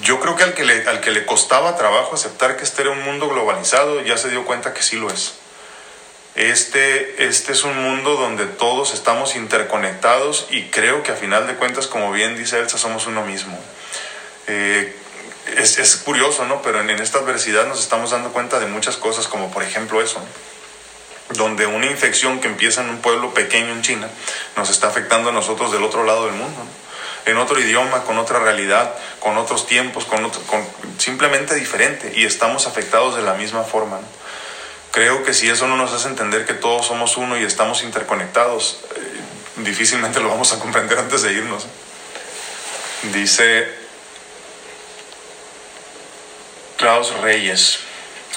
Yo 0.00 0.20
creo 0.20 0.36
que 0.36 0.44
al 0.44 0.54
que, 0.54 0.64
le, 0.64 0.88
al 0.88 1.00
que 1.00 1.10
le 1.10 1.26
costaba 1.26 1.76
trabajo 1.76 2.14
aceptar 2.14 2.56
que 2.56 2.64
este 2.64 2.82
era 2.82 2.90
un 2.90 3.02
mundo 3.02 3.28
globalizado 3.28 4.00
ya 4.02 4.16
se 4.16 4.30
dio 4.30 4.44
cuenta 4.44 4.72
que 4.72 4.82
sí 4.82 4.96
lo 4.96 5.10
es. 5.10 5.34
Este, 6.34 7.26
este 7.26 7.52
es 7.52 7.64
un 7.64 7.76
mundo 7.76 8.16
donde 8.16 8.46
todos 8.46 8.94
estamos 8.94 9.36
interconectados 9.36 10.46
y 10.50 10.64
creo 10.70 11.02
que 11.02 11.12
a 11.12 11.16
final 11.16 11.46
de 11.46 11.56
cuentas, 11.56 11.86
como 11.86 12.10
bien 12.10 12.36
dice 12.36 12.58
Elsa, 12.58 12.78
somos 12.78 13.06
uno 13.06 13.22
mismo. 13.22 13.58
Eh, 14.46 14.96
es, 15.58 15.78
es, 15.78 15.96
curioso, 15.96 16.46
¿no? 16.46 16.62
Pero 16.62 16.80
en, 16.80 16.88
en, 16.88 17.00
esta 17.00 17.18
adversidad 17.18 17.66
nos 17.66 17.80
estamos 17.80 18.12
dando 18.12 18.32
cuenta 18.32 18.60
de 18.60 18.66
muchas 18.66 18.96
cosas, 18.96 19.26
como 19.26 19.50
por 19.50 19.62
ejemplo 19.62 20.00
eso. 20.00 20.20
¿no? 20.20 20.52
donde 21.34 21.66
una 21.66 21.86
infección 21.86 22.40
que 22.40 22.48
empieza 22.48 22.82
en 22.82 22.90
un 22.90 22.98
pueblo 22.98 23.32
pequeño 23.34 23.72
en 23.72 23.82
China 23.82 24.08
nos 24.56 24.70
está 24.70 24.88
afectando 24.88 25.30
a 25.30 25.32
nosotros 25.32 25.72
del 25.72 25.82
otro 25.82 26.04
lado 26.04 26.26
del 26.26 26.34
mundo, 26.34 26.64
en 27.26 27.36
otro 27.36 27.60
idioma, 27.60 28.02
con 28.04 28.18
otra 28.18 28.38
realidad, 28.38 28.94
con 29.20 29.36
otros 29.36 29.66
tiempos, 29.66 30.04
con, 30.04 30.28
con 30.30 30.66
simplemente 30.98 31.54
diferente 31.54 32.12
y 32.14 32.24
estamos 32.24 32.66
afectados 32.66 33.16
de 33.16 33.22
la 33.22 33.34
misma 33.34 33.62
forma. 33.62 34.00
Creo 34.90 35.24
que 35.24 35.32
si 35.32 35.48
eso 35.48 35.66
no 35.66 35.76
nos 35.76 35.92
hace 35.92 36.08
entender 36.08 36.44
que 36.44 36.54
todos 36.54 36.86
somos 36.86 37.16
uno 37.16 37.38
y 37.38 37.44
estamos 37.44 37.82
interconectados, 37.82 38.78
eh, 38.94 39.62
difícilmente 39.62 40.20
lo 40.20 40.28
vamos 40.28 40.52
a 40.52 40.58
comprender 40.58 40.98
antes 40.98 41.22
de 41.22 41.32
irnos. 41.32 41.66
Dice 43.12 43.68
Klaus 46.76 47.14
Reyes. 47.20 47.78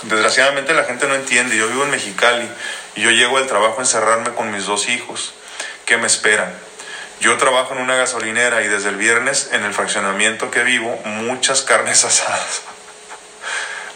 Desgraciadamente 0.04 0.74
la 0.74 0.86
gente 0.86 1.08
no 1.08 1.16
entiende. 1.16 1.58
Yo 1.58 1.68
vivo 1.68 1.84
en 1.84 1.92
Mexicali 1.92 2.48
y 2.96 3.02
yo 3.02 3.12
llego 3.12 3.38
al 3.38 3.48
trabajo 3.48 3.80
a 3.80 3.82
encerrarme 3.82 4.32
con 4.32 4.52
mis 4.52 4.66
dos 4.66 4.88
hijos 4.88 5.34
que 5.86 5.98
me 5.98 6.08
esperan. 6.08 6.65
Yo 7.20 7.38
trabajo 7.38 7.74
en 7.74 7.82
una 7.82 7.96
gasolinera 7.96 8.62
y 8.64 8.68
desde 8.68 8.90
el 8.90 8.98
viernes 8.98 9.50
en 9.52 9.64
el 9.64 9.74
fraccionamiento 9.74 10.52
que 10.52 10.64
vivo, 10.64 11.00
muchas 11.06 11.62
carnes 11.62 12.04
asadas. 12.06 12.62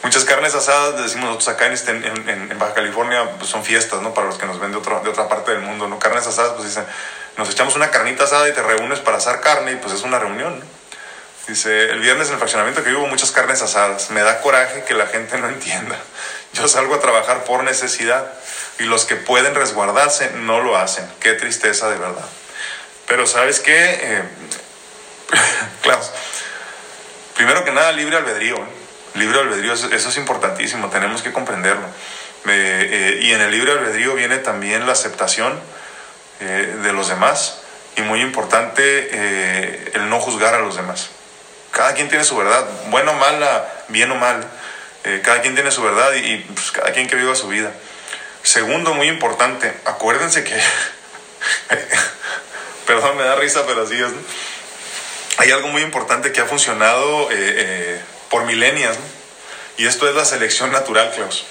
muchas 0.04 0.26
carnes 0.26 0.56
asadas, 0.56 1.02
decimos 1.02 1.26
nosotros 1.26 1.50
acá 1.50 1.68
en, 1.68 1.74
este, 1.74 1.92
en, 1.92 2.58
Baja 2.58 2.74
California, 2.74 3.32
pues 3.38 3.50
son 3.50 3.64
fiestas, 3.64 4.02
¿no? 4.02 4.14
Para 4.14 4.28
los 4.28 4.38
que 4.38 4.46
nos 4.46 4.60
ven 4.60 4.72
de, 4.72 4.78
otro, 4.78 5.02
de 5.02 5.10
otra 5.10 5.28
parte 5.28 5.52
del 5.52 5.62
mundo, 5.62 5.88
¿no? 5.88 6.00
Carnes 6.00 6.26
asadas, 6.26 6.54
pues 6.54 6.70
dicen, 6.70 6.86
nos 7.38 7.50
echamos 7.50 7.76
una 7.76 7.92
carnita 7.92 8.24
asada 8.24 8.48
y 8.50 8.54
te 8.54 8.62
reúnes 8.62 9.00
para 9.00 9.18
asar 9.18 9.42
carne 9.42 9.74
y 9.74 9.76
pues 9.76 9.94
es 9.94 10.04
una 10.04 10.20
reunión, 10.20 10.60
¿no? 10.60 10.80
Dice, 11.50 11.90
el 11.90 12.00
viernes 12.00 12.28
en 12.28 12.34
el 12.34 12.40
fraccionamiento 12.40 12.84
que 12.84 12.92
vivo 12.92 13.08
muchas 13.08 13.32
carnes 13.32 13.64
asadas. 13.64 14.12
Me 14.12 14.22
da 14.22 14.40
coraje 14.42 14.84
que 14.84 14.94
la 14.94 15.08
gente 15.08 15.36
no 15.40 15.50
entienda. 15.50 15.98
Yo 16.54 16.68
salgo 16.68 16.94
a 16.94 17.00
trabajar 17.00 17.44
por 17.44 17.64
necesidad 17.64 18.32
y 18.78 18.84
los 18.84 19.06
que 19.06 19.16
pueden 19.16 19.56
resguardarse 19.56 20.30
no 20.32 20.62
lo 20.62 20.78
hacen. 20.78 21.10
Qué 21.20 21.34
tristeza 21.34 21.90
de 21.90 21.98
verdad. 21.98 22.26
Pero 23.10 23.28
sabes 23.28 23.60
qué, 23.60 24.00
eh, 24.02 24.24
Klaus, 25.82 26.10
primero 27.36 27.66
que 27.66 27.74
nada 27.74 27.92
libre 27.92 28.16
albedrío. 28.16 28.56
¿eh? 28.56 28.70
Libre 29.16 29.40
albedrío, 29.40 29.74
eso, 29.74 29.90
es 29.90 30.18
importantísimo, 30.18 30.90
tenemos 30.90 31.22
que 31.22 31.34
comprenderlo. 31.34 31.86
Eh, 32.48 33.20
y 33.22 33.32
en 33.34 33.42
el 33.42 33.52
libre 33.52 33.74
albedrío 33.74 34.16
viene 34.16 34.38
también 34.38 34.86
la 34.86 34.94
aceptación 34.94 35.60
de 36.40 36.94
los 36.94 37.10
demás 37.10 37.60
y 37.98 38.02
muy 38.02 38.22
importante 38.22 39.90
el 39.94 40.10
no 40.10 40.22
juzgar 40.22 40.54
a 40.54 40.60
los 40.60 40.78
demás. 40.78 41.10
Cada 41.72 41.94
quien 41.94 42.08
tiene 42.08 42.24
su 42.24 42.38
verdad, 42.38 42.66
bueno 42.88 43.12
o 43.12 43.16
mala, 43.16 43.68
bien 43.90 44.10
o 44.12 44.16
mal. 44.16 44.48
Eh, 45.04 45.22
cada 45.24 45.42
quien 45.42 45.56
tiene 45.56 45.72
su 45.72 45.82
verdad 45.82 46.14
y, 46.14 46.38
pues, 46.38 46.72
cada 46.72 46.92
quien 46.92 47.08
que 47.08 47.16
viva 47.16 47.36
su 47.36 47.48
vida. 47.48 47.72
Segundo, 48.44 48.94
muy 48.94 49.08
importante, 49.08 49.74
acuérdense 49.86 50.44
que, 50.44 50.56
perdón, 52.90 53.18
me 53.18 53.24
da 53.24 53.36
risa, 53.36 53.66
pero 53.68 53.84
así 53.84 53.94
es, 53.94 54.12
hay 55.38 55.52
algo 55.52 55.68
muy 55.68 55.84
importante 55.84 56.32
que 56.32 56.42
ha 56.42 56.46
funcionado 56.46 57.30
eh, 57.30 57.36
eh, 57.38 58.02
por 58.30 58.46
milenias, 58.46 58.98
y 59.78 59.86
esto 59.86 60.10
es 60.10 60.16
la 60.16 60.26
selección 60.26 60.72
natural, 60.72 61.12
Klaus. 61.12 61.46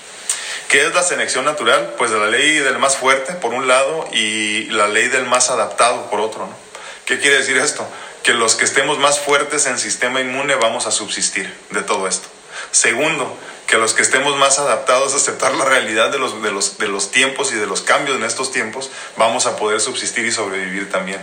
¿Qué 0.68 0.84
es 0.84 0.92
la 0.94 1.02
selección 1.02 1.44
natural? 1.44 1.94
Pues 1.96 2.10
la 2.10 2.26
ley 2.26 2.58
del 2.58 2.78
más 2.78 2.96
fuerte, 2.96 3.34
por 3.34 3.54
un 3.54 3.68
lado, 3.68 4.08
y 4.12 4.64
la 4.64 4.88
ley 4.88 5.06
del 5.06 5.26
más 5.26 5.48
adaptado, 5.48 6.10
por 6.10 6.20
otro. 6.20 6.46
¿no? 6.46 6.56
¿Qué 7.06 7.20
quiere 7.20 7.38
decir 7.38 7.56
esto? 7.56 7.88
que 8.22 8.34
los 8.34 8.56
que 8.56 8.64
estemos 8.64 8.98
más 8.98 9.20
fuertes 9.20 9.64
en 9.66 9.78
sistema 9.78 10.20
inmune 10.20 10.54
vamos 10.56 10.86
a 10.86 10.90
subsistir 10.90 11.50
de 11.70 11.82
todo 11.82 12.06
esto. 12.06 12.28
Segundo, 12.70 13.36
que 13.66 13.76
los 13.76 13.94
que 13.94 14.02
estemos 14.02 14.36
más 14.36 14.58
adaptados 14.58 15.12
a 15.12 15.16
aceptar 15.16 15.54
la 15.54 15.64
realidad 15.64 16.10
de 16.10 16.18
los, 16.18 16.42
de 16.42 16.50
los, 16.50 16.78
de 16.78 16.88
los 16.88 17.10
tiempos 17.10 17.52
y 17.52 17.56
de 17.56 17.66
los 17.66 17.82
cambios 17.82 18.16
en 18.16 18.24
estos 18.24 18.50
tiempos, 18.50 18.90
vamos 19.16 19.46
a 19.46 19.56
poder 19.56 19.80
subsistir 19.80 20.24
y 20.26 20.32
sobrevivir 20.32 20.90
también. 20.90 21.20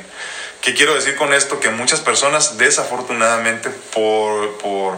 ¿Qué 0.62 0.74
quiero 0.74 0.96
decir 0.96 1.16
con 1.16 1.34
esto? 1.34 1.60
Que 1.60 1.70
muchas 1.70 2.02
personas 2.02 2.58
desafortunadamente 2.58 3.70
por, 3.70 4.58
por, 4.58 4.98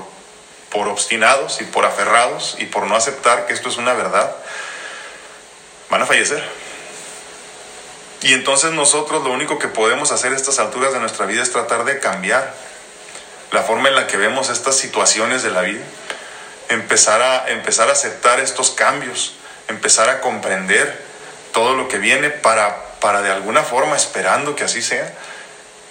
por 0.70 0.88
obstinados 0.88 1.62
y 1.62 1.66
por 1.66 1.86
aferrados 1.86 2.56
y 2.60 2.66
por 2.66 2.88
no 2.88 2.96
aceptar 2.96 3.48
que 3.48 3.54
esto 3.54 3.70
es 3.70 3.78
una 3.78 3.94
verdad, 3.94 4.36
van 5.90 6.02
a 6.02 6.06
fallecer 6.06 6.44
y 8.22 8.34
entonces 8.34 8.72
nosotros 8.72 9.24
lo 9.24 9.32
único 9.32 9.60
que 9.60 9.68
podemos 9.68 10.12
hacer 10.12 10.34
a 10.34 10.36
estas 10.36 10.60
alturas 10.60 10.94
de 10.94 11.00
nuestra 11.00 11.26
vida 11.26 11.44
es 11.44 11.52
tratar 11.52 11.86
de 11.86 12.00
cambiar 12.00 12.54
la 13.52 13.62
forma 13.62 13.90
en 13.90 13.96
la 13.96 14.08
que 14.08 14.18
vemos 14.18 14.50
estas 14.50 14.76
situaciones 14.76 15.44
de 15.44 15.52
la 15.52 15.62
vida, 15.62 15.84
empezar 16.70 17.22
a, 17.22 17.50
empezar 17.50 17.90
a 17.90 17.94
aceptar 17.94 18.40
estos 18.40 18.72
cambios, 18.72 19.36
empezar 19.68 20.10
a 20.10 20.22
comprender 20.22 21.06
todo 21.54 21.76
lo 21.76 21.88
que 21.88 21.98
viene 21.98 22.30
para, 22.30 22.84
para 23.00 23.22
de 23.22 23.32
alguna 23.32 23.64
forma, 23.64 23.96
esperando 23.96 24.56
que 24.56 24.64
así 24.64 24.82
sea, 24.82 25.14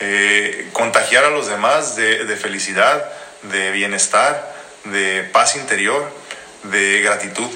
eh, 0.01 0.69
contagiar 0.73 1.25
a 1.25 1.31
los 1.31 1.49
demás 1.49 1.97
de, 1.97 2.25
de 2.25 2.37
felicidad, 2.37 3.11
de 3.43 3.71
bienestar, 3.71 4.55
de 4.85 5.29
paz 5.33 5.57
interior, 5.57 6.11
de 6.65 7.01
gratitud. 7.01 7.51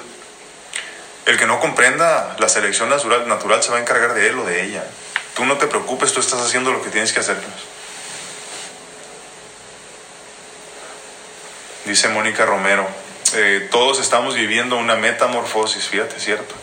El 1.27 1.39
que 1.39 1.47
no 1.47 1.61
comprenda 1.61 2.37
la 2.39 2.49
selección 2.49 2.89
natural, 2.89 3.29
natural 3.29 3.63
se 3.63 3.71
va 3.71 3.79
a 3.79 3.81
encargar 3.81 4.15
de 4.15 4.29
él 4.29 4.39
o 4.39 4.45
de 4.45 4.65
ella. 4.65 4.85
Tú 5.35 5.45
no 5.45 5.59
te 5.59 5.67
preocupes, 5.67 6.13
tú 6.13 6.21
estás 6.21 6.41
haciendo 6.41 6.73
lo 6.73 6.83
que 6.83 6.91
tienes 6.91 7.13
que 7.13 7.21
hacer. 7.21 7.37
Dice 11.85 12.09
Mónica 12.09 12.45
Romero, 12.47 12.87
eh, 13.35 13.69
todos 13.71 14.01
estamos 14.01 14.35
viviendo 14.35 14.77
una 14.77 14.97
metamorfosis, 14.97 15.89
fíjate, 15.89 16.19
cierto. 16.21 16.55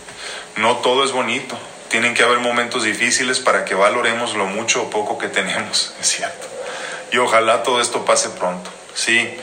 No 0.55 0.77
todo 0.77 1.03
es 1.03 1.11
bonito. 1.11 1.57
Tienen 1.89 2.13
que 2.13 2.23
haber 2.23 2.39
momentos 2.39 2.83
difíciles 2.83 3.39
para 3.39 3.65
que 3.65 3.75
valoremos 3.75 4.35
lo 4.35 4.45
mucho 4.45 4.83
o 4.83 4.89
poco 4.89 5.17
que 5.17 5.27
tenemos, 5.27 5.93
es 6.01 6.07
cierto. 6.07 6.47
Y 7.11 7.17
ojalá 7.17 7.63
todo 7.63 7.81
esto 7.81 8.05
pase 8.05 8.29
pronto. 8.29 8.69
Sí, 8.93 9.37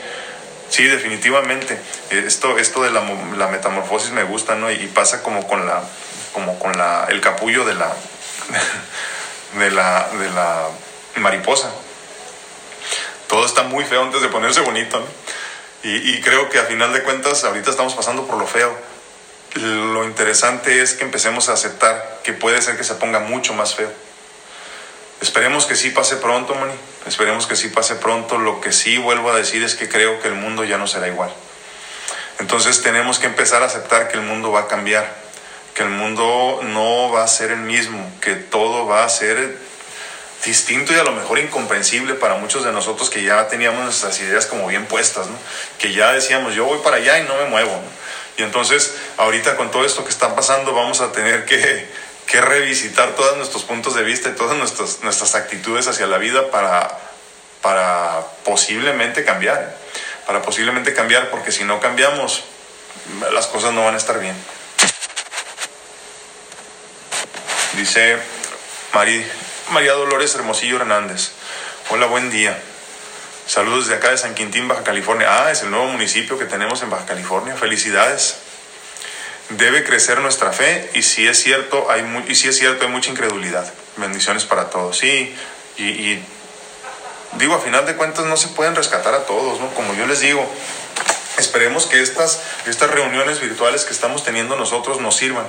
Sí, 0.69 0.83
definitivamente. 0.85 1.79
Esto, 2.09 2.57
esto 2.57 2.83
de 2.83 2.91
la, 2.91 3.01
la 3.37 3.47
metamorfosis 3.47 4.11
me 4.11 4.23
gusta, 4.23 4.55
¿no? 4.55 4.71
Y, 4.71 4.87
pasa 4.87 5.21
como 5.21 5.47
con 5.47 5.65
la, 5.65 5.83
como 6.33 6.59
con 6.59 6.77
la, 6.77 7.05
el 7.09 7.21
capullo 7.21 7.65
de 7.65 7.75
la, 7.75 7.93
de 9.59 9.71
la, 9.71 10.09
de 10.09 10.29
la 10.31 10.67
mariposa. 11.17 11.71
Todo 13.27 13.45
está 13.45 13.63
muy 13.63 13.83
feo 13.85 14.03
antes 14.03 14.21
de 14.21 14.27
ponerse 14.29 14.61
bonito, 14.61 14.99
¿no? 14.99 15.05
Y, 15.85 16.15
y 16.15 16.21
creo 16.21 16.49
que 16.49 16.57
a 16.57 16.63
final 16.63 16.91
de 16.93 17.03
cuentas 17.03 17.43
ahorita 17.43 17.69
estamos 17.69 17.93
pasando 17.93 18.25
por 18.25 18.39
lo 18.39 18.47
feo. 18.47 18.75
Lo 19.53 20.03
interesante 20.03 20.81
es 20.81 20.95
que 20.95 21.03
empecemos 21.03 21.47
a 21.47 21.53
aceptar 21.53 22.21
que 22.23 22.33
puede 22.33 22.59
ser 22.63 22.75
que 22.75 22.83
se 22.83 22.95
ponga 22.95 23.19
mucho 23.19 23.53
más 23.53 23.75
feo. 23.75 23.91
Esperemos 25.21 25.67
que 25.67 25.75
sí 25.75 25.91
pase 25.91 26.15
pronto, 26.15 26.55
Mani. 26.55 26.73
Esperemos 27.05 27.45
que 27.45 27.55
sí 27.55 27.69
pase 27.69 27.95
pronto. 27.95 28.39
Lo 28.39 28.61
que 28.61 28.71
sí 28.71 28.97
vuelvo 28.97 29.31
a 29.31 29.35
decir 29.35 29.63
es 29.63 29.75
que 29.75 29.87
creo 29.87 30.19
que 30.21 30.27
el 30.27 30.33
mundo 30.33 30.63
ya 30.63 30.79
no 30.79 30.87
será 30.87 31.07
igual. 31.07 31.31
Entonces 32.39 32.81
tenemos 32.81 33.19
que 33.19 33.27
empezar 33.27 33.61
a 33.61 33.67
aceptar 33.67 34.07
que 34.07 34.17
el 34.17 34.23
mundo 34.23 34.51
va 34.51 34.61
a 34.61 34.67
cambiar, 34.67 35.15
que 35.75 35.83
el 35.83 35.89
mundo 35.89 36.61
no 36.63 37.11
va 37.11 37.23
a 37.23 37.27
ser 37.27 37.51
el 37.51 37.59
mismo, 37.59 38.11
que 38.21 38.33
todo 38.33 38.87
va 38.87 39.05
a 39.05 39.09
ser 39.09 39.57
distinto 40.45 40.93
y 40.93 40.97
a 40.97 41.03
lo 41.03 41.11
mejor 41.11 41.39
incomprensible 41.39 42.13
para 42.13 42.35
muchos 42.35 42.63
de 42.63 42.71
nosotros 42.71 43.09
que 43.09 43.23
ya 43.23 43.47
teníamos 43.47 43.83
nuestras 43.83 44.19
ideas 44.19 44.45
como 44.45 44.67
bien 44.67 44.85
puestas, 44.85 45.27
que 45.79 45.93
ya 45.93 46.13
decíamos 46.13 46.55
yo 46.55 46.65
voy 46.65 46.79
para 46.79 46.97
allá 46.97 47.19
y 47.19 47.23
no 47.23 47.35
me 47.35 47.45
muevo. 47.45 47.81
Y 48.37 48.43
entonces 48.43 48.95
ahorita 49.17 49.57
con 49.57 49.71
todo 49.71 49.85
esto 49.85 50.03
que 50.03 50.09
está 50.09 50.35
pasando 50.35 50.73
vamos 50.73 51.01
a 51.01 51.11
tener 51.11 51.45
que, 51.45 51.87
revisitar 52.41 53.15
todos 53.15 53.37
nuestros 53.37 53.63
puntos 53.63 53.95
de 53.95 54.03
vista 54.03 54.29
y 54.29 54.33
todas 54.33 54.57
nuestras, 54.57 55.35
actitudes 55.35 55.87
hacia 55.87 56.05
la 56.05 56.17
vida 56.17 56.51
para, 56.51 56.99
para 57.61 58.25
posiblemente 58.43 59.23
cambiar, 59.23 59.77
para 60.27 60.41
posiblemente 60.41 60.93
cambiar 60.93 61.29
porque 61.29 61.51
si 61.51 61.63
no 61.63 61.79
cambiamos 61.79 62.43
las 63.33 63.47
cosas 63.47 63.73
no 63.73 63.85
van 63.85 63.95
a 63.95 63.97
estar 63.97 64.19
bien. 64.19 64.35
Dice 67.77 68.17
María 68.93 69.25
María 69.71 69.93
Dolores 69.93 70.35
Hermosillo 70.35 70.77
Hernández. 70.77 71.31
Hola, 71.89 72.05
buen 72.05 72.29
día. 72.29 72.57
Saludos 73.47 73.87
de 73.87 73.95
acá 73.95 74.11
de 74.11 74.17
San 74.17 74.35
Quintín, 74.35 74.67
Baja 74.67 74.83
California. 74.83 75.27
Ah, 75.27 75.51
es 75.51 75.63
el 75.63 75.71
nuevo 75.71 75.87
municipio 75.87 76.37
que 76.37 76.45
tenemos 76.45 76.83
en 76.83 76.91
Baja 76.91 77.05
California. 77.07 77.55
Felicidades. 77.55 78.35
Debe 79.49 79.83
crecer 79.83 80.19
nuestra 80.19 80.51
fe 80.51 80.91
y 80.93 81.01
si 81.01 81.27
es 81.27 81.41
cierto, 81.41 81.89
hay 81.89 82.03
y 82.27 82.31
es 82.31 82.57
cierto, 82.57 82.85
hay 82.85 82.91
mucha 82.91 83.09
incredulidad. 83.09 83.71
Bendiciones 83.97 84.45
para 84.45 84.69
todos. 84.69 84.99
Sí, 84.99 85.35
y, 85.77 86.19
digo, 87.33 87.55
a 87.55 87.59
final 87.59 87.87
de 87.87 87.95
cuentas 87.95 88.25
no 88.25 88.37
se 88.37 88.49
pueden 88.49 88.75
rescatar 88.75 89.15
a 89.15 89.25
todos, 89.25 89.59
¿no? 89.59 89.73
Como 89.73 89.95
yo 89.95 90.05
les 90.05 90.19
digo, 90.19 90.47
esperemos 91.37 91.87
que 91.87 92.01
estas, 92.01 92.39
estas 92.67 92.91
reuniones 92.91 93.39
virtuales 93.39 93.83
que 93.83 93.93
estamos 93.93 94.23
teniendo 94.23 94.55
nosotros 94.55 95.01
nos 95.01 95.15
sirvan. 95.15 95.47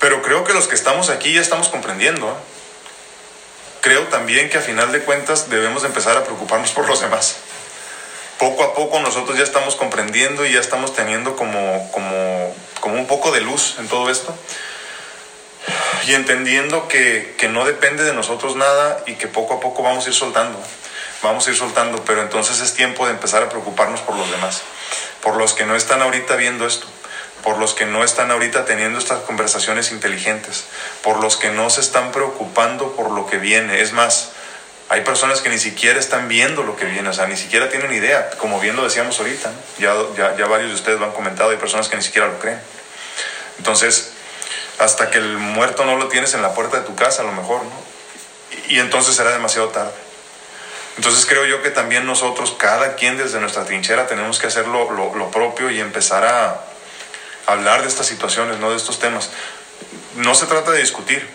Pero 0.00 0.22
creo 0.22 0.44
que 0.44 0.52
los 0.52 0.68
que 0.68 0.74
estamos 0.74 1.08
aquí 1.08 1.32
ya 1.32 1.40
estamos 1.40 1.68
comprendiendo. 1.68 2.28
¿eh? 2.28 2.57
Creo 3.80 4.04
también 4.04 4.50
que 4.50 4.58
a 4.58 4.60
final 4.60 4.92
de 4.92 5.00
cuentas 5.00 5.48
debemos 5.50 5.84
empezar 5.84 6.16
a 6.16 6.24
preocuparnos 6.24 6.70
por 6.72 6.88
los 6.88 7.00
demás. 7.00 7.36
Poco 8.38 8.62
a 8.62 8.74
poco 8.74 9.00
nosotros 9.00 9.36
ya 9.36 9.44
estamos 9.44 9.74
comprendiendo 9.76 10.46
y 10.46 10.52
ya 10.52 10.60
estamos 10.60 10.94
teniendo 10.94 11.36
como, 11.36 11.90
como, 11.92 12.54
como 12.80 12.94
un 12.94 13.06
poco 13.06 13.32
de 13.32 13.40
luz 13.40 13.76
en 13.78 13.88
todo 13.88 14.10
esto 14.10 14.34
y 16.06 16.14
entendiendo 16.14 16.88
que, 16.88 17.34
que, 17.36 17.48
no 17.48 17.64
depende 17.64 18.04
de 18.04 18.14
nosotros 18.14 18.56
nada 18.56 19.02
y 19.06 19.14
que 19.14 19.28
poco 19.28 19.54
a 19.54 19.60
poco 19.60 19.82
vamos 19.82 20.06
a 20.06 20.08
ir 20.08 20.14
soltando, 20.14 20.58
vamos 21.22 21.46
a 21.46 21.50
ir 21.50 21.56
soltando, 21.56 22.02
pero 22.04 22.22
entonces 22.22 22.60
es 22.60 22.74
tiempo 22.74 23.06
de 23.06 23.12
empezar 23.12 23.42
a 23.42 23.48
preocuparnos 23.48 24.00
por 24.00 24.16
los 24.16 24.30
demás, 24.30 24.62
por 25.22 25.36
los 25.36 25.52
que 25.52 25.66
no 25.66 25.76
están 25.76 26.00
ahorita 26.00 26.36
viendo 26.36 26.66
esto, 26.66 26.86
por 27.42 27.58
los 27.58 27.74
que 27.74 27.86
no 27.86 28.04
están 28.04 28.30
ahorita 28.30 28.64
teniendo 28.64 28.98
estas 28.98 29.20
conversaciones 29.20 29.92
inteligentes, 29.92 30.64
por 31.02 31.20
los 31.20 31.36
que 31.36 31.50
no 31.50 31.70
se 31.70 31.80
están 31.80 32.12
preocupando 32.12 32.96
por 32.96 33.10
lo 33.10 33.26
que 33.26 33.38
viene. 33.38 33.80
Es 33.80 33.92
más, 33.92 34.30
hay 34.88 35.02
personas 35.02 35.40
que 35.40 35.50
ni 35.50 35.58
siquiera 35.58 36.00
están 36.00 36.28
viendo 36.28 36.62
lo 36.62 36.76
que 36.76 36.86
viene, 36.86 37.08
o 37.08 37.12
sea, 37.12 37.26
ni 37.26 37.36
siquiera 37.36 37.68
tienen 37.68 37.92
idea, 37.92 38.30
como 38.38 38.58
bien 38.58 38.74
lo 38.76 38.84
decíamos 38.84 39.18
ahorita, 39.18 39.52
ya, 39.78 39.94
ya, 40.16 40.46
varios 40.46 40.70
de 40.70 40.74
ustedes 40.76 40.98
lo 40.98 41.06
han 41.06 41.12
comentado, 41.12 41.50
hay 41.50 41.58
personas 41.58 41.88
que 41.88 41.96
ni 41.96 42.02
siquiera 42.02 42.26
lo 42.26 42.38
creen. 42.38 42.60
Entonces, 43.58 44.12
hasta 44.78 45.10
que 45.10 45.18
el 45.18 45.36
muerto 45.36 45.84
no 45.84 45.96
lo 45.96 46.08
tienes 46.08 46.34
en 46.34 46.42
la 46.42 46.54
puerta 46.54 46.78
de 46.78 46.86
tu 46.86 46.94
casa, 46.94 47.22
a 47.22 47.24
lo 47.24 47.32
mejor, 47.32 47.62
¿no? 47.64 47.88
Y, 48.68 48.78
entonces 48.78 49.14
será 49.14 49.30
demasiado 49.30 49.68
tarde. 49.68 49.92
Entonces 50.96 51.26
creo 51.26 51.44
yo 51.44 51.62
que 51.62 51.70
también 51.70 52.06
nosotros, 52.06 52.54
cada 52.58 52.94
quien 52.94 53.18
desde 53.18 53.40
nuestra 53.40 53.64
trinchera, 53.64 54.06
tenemos 54.06 54.38
que 54.38 54.46
hacer 54.46 54.66
lo, 54.66 54.90
lo 55.14 55.30
propio 55.30 55.70
y 55.70 55.80
empezar 55.80 56.24
a, 56.24 56.67
hablar 57.48 57.82
de 57.82 57.88
estas 57.88 58.06
situaciones, 58.06 58.58
no 58.58 58.70
de 58.70 58.76
estos 58.76 58.98
temas. 58.98 59.30
No 60.16 60.34
se 60.34 60.46
trata 60.46 60.70
de 60.70 60.80
discutir, 60.80 61.26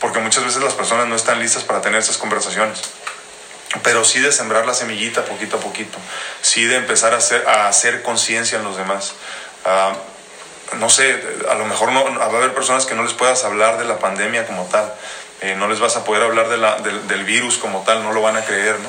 porque 0.00 0.18
muchas 0.18 0.44
veces 0.44 0.62
las 0.62 0.74
personas 0.74 1.06
no 1.06 1.14
están 1.14 1.38
listas 1.38 1.62
para 1.62 1.80
tener 1.80 2.00
esas 2.00 2.18
conversaciones. 2.18 2.82
Pero 3.82 4.04
sí 4.04 4.20
de 4.20 4.32
sembrar 4.32 4.66
la 4.66 4.74
semillita 4.74 5.24
poquito 5.24 5.56
a 5.56 5.60
poquito, 5.60 5.98
sí 6.42 6.64
de 6.64 6.76
empezar 6.76 7.14
a 7.14 7.18
hacer, 7.18 7.46
a 7.48 7.68
hacer 7.68 8.02
conciencia 8.02 8.58
en 8.58 8.64
los 8.64 8.76
demás. 8.76 9.14
Ah, 9.64 9.94
no 10.78 10.88
sé, 10.88 11.22
a 11.48 11.54
lo 11.54 11.66
mejor 11.66 11.92
no, 11.92 12.04
va 12.18 12.24
a 12.24 12.28
haber 12.28 12.54
personas 12.54 12.86
que 12.86 12.94
no 12.94 13.04
les 13.04 13.14
puedas 13.14 13.44
hablar 13.44 13.78
de 13.78 13.84
la 13.84 13.98
pandemia 13.98 14.46
como 14.46 14.64
tal, 14.66 14.92
eh, 15.40 15.54
no 15.56 15.68
les 15.68 15.78
vas 15.78 15.96
a 15.96 16.04
poder 16.04 16.22
hablar 16.22 16.48
de 16.48 16.56
la, 16.56 16.76
del, 16.76 17.06
del 17.06 17.24
virus 17.24 17.58
como 17.58 17.82
tal, 17.82 18.02
no 18.02 18.12
lo 18.12 18.22
van 18.22 18.36
a 18.36 18.44
creer, 18.44 18.78
¿no? 18.80 18.88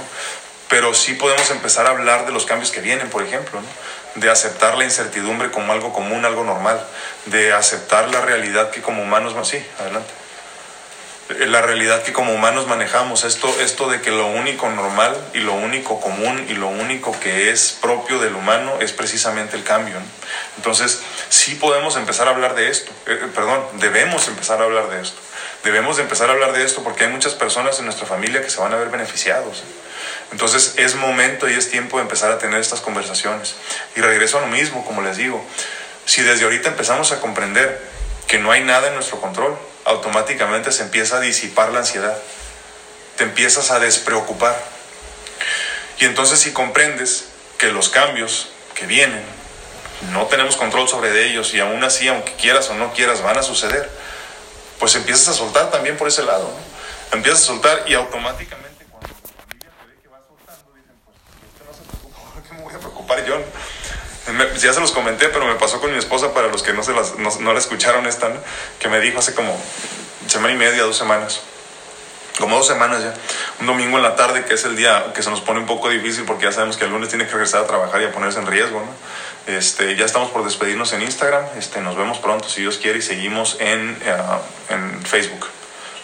Pero 0.70 0.94
sí 0.94 1.14
podemos 1.14 1.50
empezar 1.52 1.86
a 1.86 1.92
hablar 1.92 2.26
de 2.26 2.32
los 2.32 2.46
cambios 2.46 2.72
que 2.72 2.82
vienen, 2.82 3.10
por 3.10 3.24
ejemplo, 3.24 3.62
¿no? 3.62 3.68
De 4.16 4.30
aceptar 4.30 4.78
la 4.78 4.86
incertidumbre 4.86 5.52
como 5.52 5.72
algo 5.72 5.94
común, 5.94 6.26
algo 6.26 6.44
normal, 6.44 6.80
de 7.26 7.54
aceptar 7.54 8.10
la 8.10 8.22
realidad 8.22 8.72
que 8.72 8.82
como 8.82 9.04
humanos, 9.04 9.36
sí, 9.48 9.64
adelante, 9.80 10.12
eh, 11.28 11.48
la 11.48 11.62
realidad 11.62 12.04
que 12.04 12.14
como 12.14 12.34
humanos 12.34 12.68
manejamos, 12.68 13.24
esto, 13.24 13.54
esto 13.60 13.90
de 13.90 14.00
que 14.00 14.12
lo 14.12 14.28
único 14.28 14.70
normal 14.70 15.18
y 15.34 15.40
lo 15.40 15.54
único 15.54 16.00
común 16.00 16.46
y 16.48 16.54
lo 16.54 16.68
único 16.68 17.20
que 17.20 17.50
es 17.50 17.78
propio 17.82 18.20
del 18.20 18.36
humano 18.36 18.76
es 18.80 18.92
precisamente 18.92 19.58
el 19.58 19.64
cambio. 19.64 19.96
Entonces, 20.58 21.02
sí 21.30 21.56
podemos 21.56 21.98
empezar 21.98 22.28
a 22.28 22.32
hablar 22.32 22.54
de 22.54 22.70
esto, 22.70 22.92
eh, 23.08 23.20
eh, 23.24 23.28
perdón, 23.34 23.66
debemos 23.80 24.28
empezar 24.28 24.62
a 24.62 24.66
hablar 24.66 24.90
de 24.90 25.02
esto. 25.02 25.20
Debemos 25.64 25.98
empezar 25.98 26.30
a 26.30 26.34
hablar 26.34 26.54
de 26.54 26.64
esto 26.64 26.84
porque 26.84 27.06
hay 27.06 27.10
muchas 27.10 27.34
personas 27.34 27.80
en 27.80 27.86
nuestra 27.86 28.06
familia 28.06 28.44
que 28.44 28.52
se 28.52 28.62
van 28.62 28.72
a 28.74 28.78
ver 28.78 28.90
beneficiados. 28.90 29.64
Entonces 30.32 30.74
es 30.78 30.96
momento 30.96 31.50
y 31.50 31.54
es 31.54 31.70
tiempo 31.70 31.98
de 31.98 32.04
empezar 32.04 32.32
a 32.32 32.38
tener 32.38 32.60
estas 32.60 32.82
conversaciones. 32.82 33.56
Y 33.96 34.02
regreso 34.02 34.38
a 34.38 34.42
lo 34.42 34.48
mismo, 34.48 34.84
como 34.86 35.02
les 35.02 35.18
digo, 35.18 35.44
si 36.06 36.22
desde 36.22 36.44
ahorita 36.46 36.70
empezamos 36.70 37.12
a 37.12 37.22
comprender 37.22 37.82
que 38.28 38.40
no 38.40 38.52
hay 38.52 38.64
nada 38.64 38.88
en 38.88 38.96
nuestro 38.96 39.22
control, 39.22 39.58
automáticamente 39.86 40.72
se 40.72 40.84
empieza 40.84 41.18
a 41.18 41.20
disipar 41.20 41.72
la 41.72 41.80
ansiedad, 41.80 42.18
te 43.18 43.24
empiezas 43.24 43.72
a 43.72 43.80
despreocupar. 43.80 44.56
Y 46.00 46.06
entonces 46.06 46.40
si 46.40 46.52
comprendes 46.52 47.26
que 47.58 47.72
los 47.72 47.90
cambios 47.90 48.50
que 48.74 48.86
vienen, 48.86 49.24
no 50.12 50.26
tenemos 50.26 50.58
control 50.58 50.90
sobre 50.90 51.28
ellos 51.28 51.54
y 51.54 51.60
aún 51.60 51.84
así, 51.84 52.08
aunque 52.08 52.34
quieras 52.34 52.70
o 52.70 52.74
no 52.74 52.94
quieras, 52.94 53.22
van 53.22 53.38
a 53.38 53.44
suceder, 53.44 53.90
pues 54.80 54.96
empiezas 54.96 55.30
a 55.30 55.34
soltar 55.34 55.72
también 55.72 55.96
por 55.96 56.08
ese 56.08 56.24
lado. 56.24 56.52
Empiezas 57.14 57.44
a 57.44 57.46
soltar 57.46 57.84
y 57.88 57.94
automáticamente 57.94 58.65
yo. 63.28 63.42
ya 64.60 64.74
se 64.74 64.80
los 64.80 64.92
comenté, 64.92 65.30
pero 65.30 65.46
me 65.46 65.56
pasó 65.56 65.80
con 65.80 65.92
mi 65.92 65.98
esposa 65.98 66.34
para 66.34 66.48
los 66.48 66.64
que 66.64 66.74
no, 66.74 66.84
se 66.84 66.94
las, 66.94 67.16
no, 67.18 67.54
la 67.54 67.60
escucharon 67.60 68.06
esta, 68.08 68.32
que 68.80 68.88
me 68.90 69.00
dijo 69.00 69.20
hace 69.20 69.34
como 69.34 69.60
semana 70.28 70.54
y 70.54 70.58
media, 70.58 70.84
dos 70.84 70.98
semanas, 70.98 71.42
como 72.40 72.58
dos 72.58 72.68
semanas 72.68 73.04
ya, 73.04 73.14
un 73.60 73.68
domingo 73.68 73.98
en 73.98 74.04
la 74.04 74.16
tarde, 74.16 74.46
que 74.46 74.56
es 74.56 74.66
el 74.66 74.76
día 74.76 75.12
que 75.14 75.22
se 75.22 75.30
nos 75.30 75.42
pone 75.42 75.60
un 75.60 75.66
poco 75.66 75.90
difícil 75.90 76.26
porque 76.26 76.46
ya 76.46 76.52
sabemos 76.52 76.78
que 76.78 76.86
el 76.86 76.92
lunes 76.92 77.10
tiene 77.10 77.26
que 77.26 77.32
regresar 77.32 77.64
a 77.64 77.68
trabajar 77.68 78.02
y 78.02 78.06
a 78.06 78.12
ponerse 78.12 78.40
en 78.40 78.48
riesgo. 78.48 78.84
Este, 79.48 79.96
ya 79.96 80.06
estamos 80.06 80.32
por 80.32 80.44
despedirnos 80.44 80.92
en 80.94 81.04
Instagram, 81.04 81.46
este, 81.58 81.80
nos 81.82 81.96
vemos 81.96 82.18
pronto 82.18 82.50
si 82.50 82.62
Dios 82.62 82.78
quiere 82.78 83.00
y 83.00 83.02
seguimos 83.04 83.58
en, 83.60 83.98
eh, 84.04 84.18
en 84.70 85.06
Facebook 85.06 85.48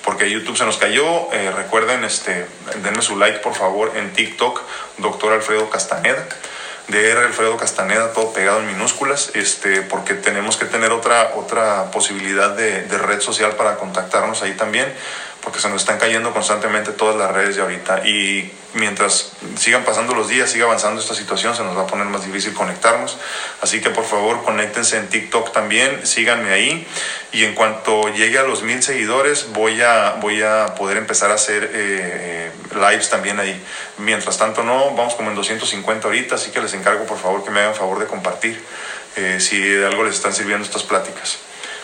porque 0.03 0.29
YouTube 0.29 0.57
se 0.57 0.65
nos 0.65 0.77
cayó. 0.77 1.31
Eh, 1.31 1.51
recuerden, 1.51 2.03
este, 2.03 2.45
denme 2.83 3.01
su 3.01 3.17
like 3.17 3.39
por 3.39 3.55
favor 3.55 3.93
en 3.95 4.13
TikTok, 4.13 4.61
doctor 4.97 5.33
Alfredo 5.33 5.69
Castaneda. 5.69 6.27
DR 6.87 7.25
Alfredo 7.25 7.57
Castaneda, 7.57 8.11
todo 8.13 8.33
pegado 8.33 8.59
en 8.59 8.67
minúsculas, 8.67 9.31
este, 9.33 9.81
porque 9.81 10.13
tenemos 10.13 10.57
que 10.57 10.65
tener 10.65 10.91
otra, 10.91 11.33
otra 11.35 11.91
posibilidad 11.91 12.55
de, 12.55 12.83
de 12.83 12.97
red 12.97 13.21
social 13.21 13.55
para 13.55 13.77
contactarnos 13.77 14.41
ahí 14.41 14.53
también 14.53 14.91
porque 15.41 15.59
se 15.59 15.69
nos 15.69 15.81
están 15.81 15.97
cayendo 15.97 16.31
constantemente 16.31 16.91
todas 16.91 17.15
las 17.15 17.31
redes 17.31 17.55
de 17.55 17.61
ahorita 17.61 18.07
y 18.07 18.51
mientras 18.73 19.31
sigan 19.57 19.83
pasando 19.83 20.13
los 20.13 20.29
días, 20.29 20.49
siga 20.49 20.65
avanzando 20.65 21.01
esta 21.01 21.15
situación, 21.15 21.55
se 21.55 21.63
nos 21.63 21.75
va 21.75 21.83
a 21.83 21.87
poner 21.87 22.05
más 22.05 22.25
difícil 22.25 22.53
conectarnos. 22.53 23.17
Así 23.61 23.81
que 23.81 23.89
por 23.89 24.05
favor, 24.05 24.43
conéctense 24.43 24.97
en 24.97 25.07
TikTok 25.09 25.51
también, 25.51 26.05
síganme 26.05 26.51
ahí 26.51 26.87
y 27.31 27.43
en 27.43 27.55
cuanto 27.55 28.09
llegue 28.09 28.37
a 28.37 28.43
los 28.43 28.63
mil 28.63 28.81
seguidores 28.83 29.47
voy 29.53 29.81
a, 29.81 30.17
voy 30.21 30.41
a 30.41 30.75
poder 30.75 30.97
empezar 30.97 31.31
a 31.31 31.35
hacer 31.35 31.71
eh, 31.73 32.51
lives 32.73 33.09
también 33.09 33.39
ahí. 33.39 33.61
Mientras 33.97 34.37
tanto 34.37 34.63
no, 34.63 34.91
vamos 34.95 35.15
como 35.15 35.29
en 35.29 35.35
250 35.35 36.07
ahorita, 36.07 36.35
así 36.35 36.51
que 36.51 36.61
les 36.61 36.73
encargo 36.73 37.05
por 37.05 37.17
favor 37.17 37.43
que 37.43 37.49
me 37.49 37.61
hagan 37.61 37.75
favor 37.75 37.99
de 37.99 38.05
compartir 38.05 38.63
eh, 39.15 39.37
si 39.39 39.59
de 39.59 39.85
algo 39.85 40.03
les 40.03 40.15
están 40.15 40.33
sirviendo 40.33 40.65
estas 40.65 40.83
pláticas. 40.83 41.39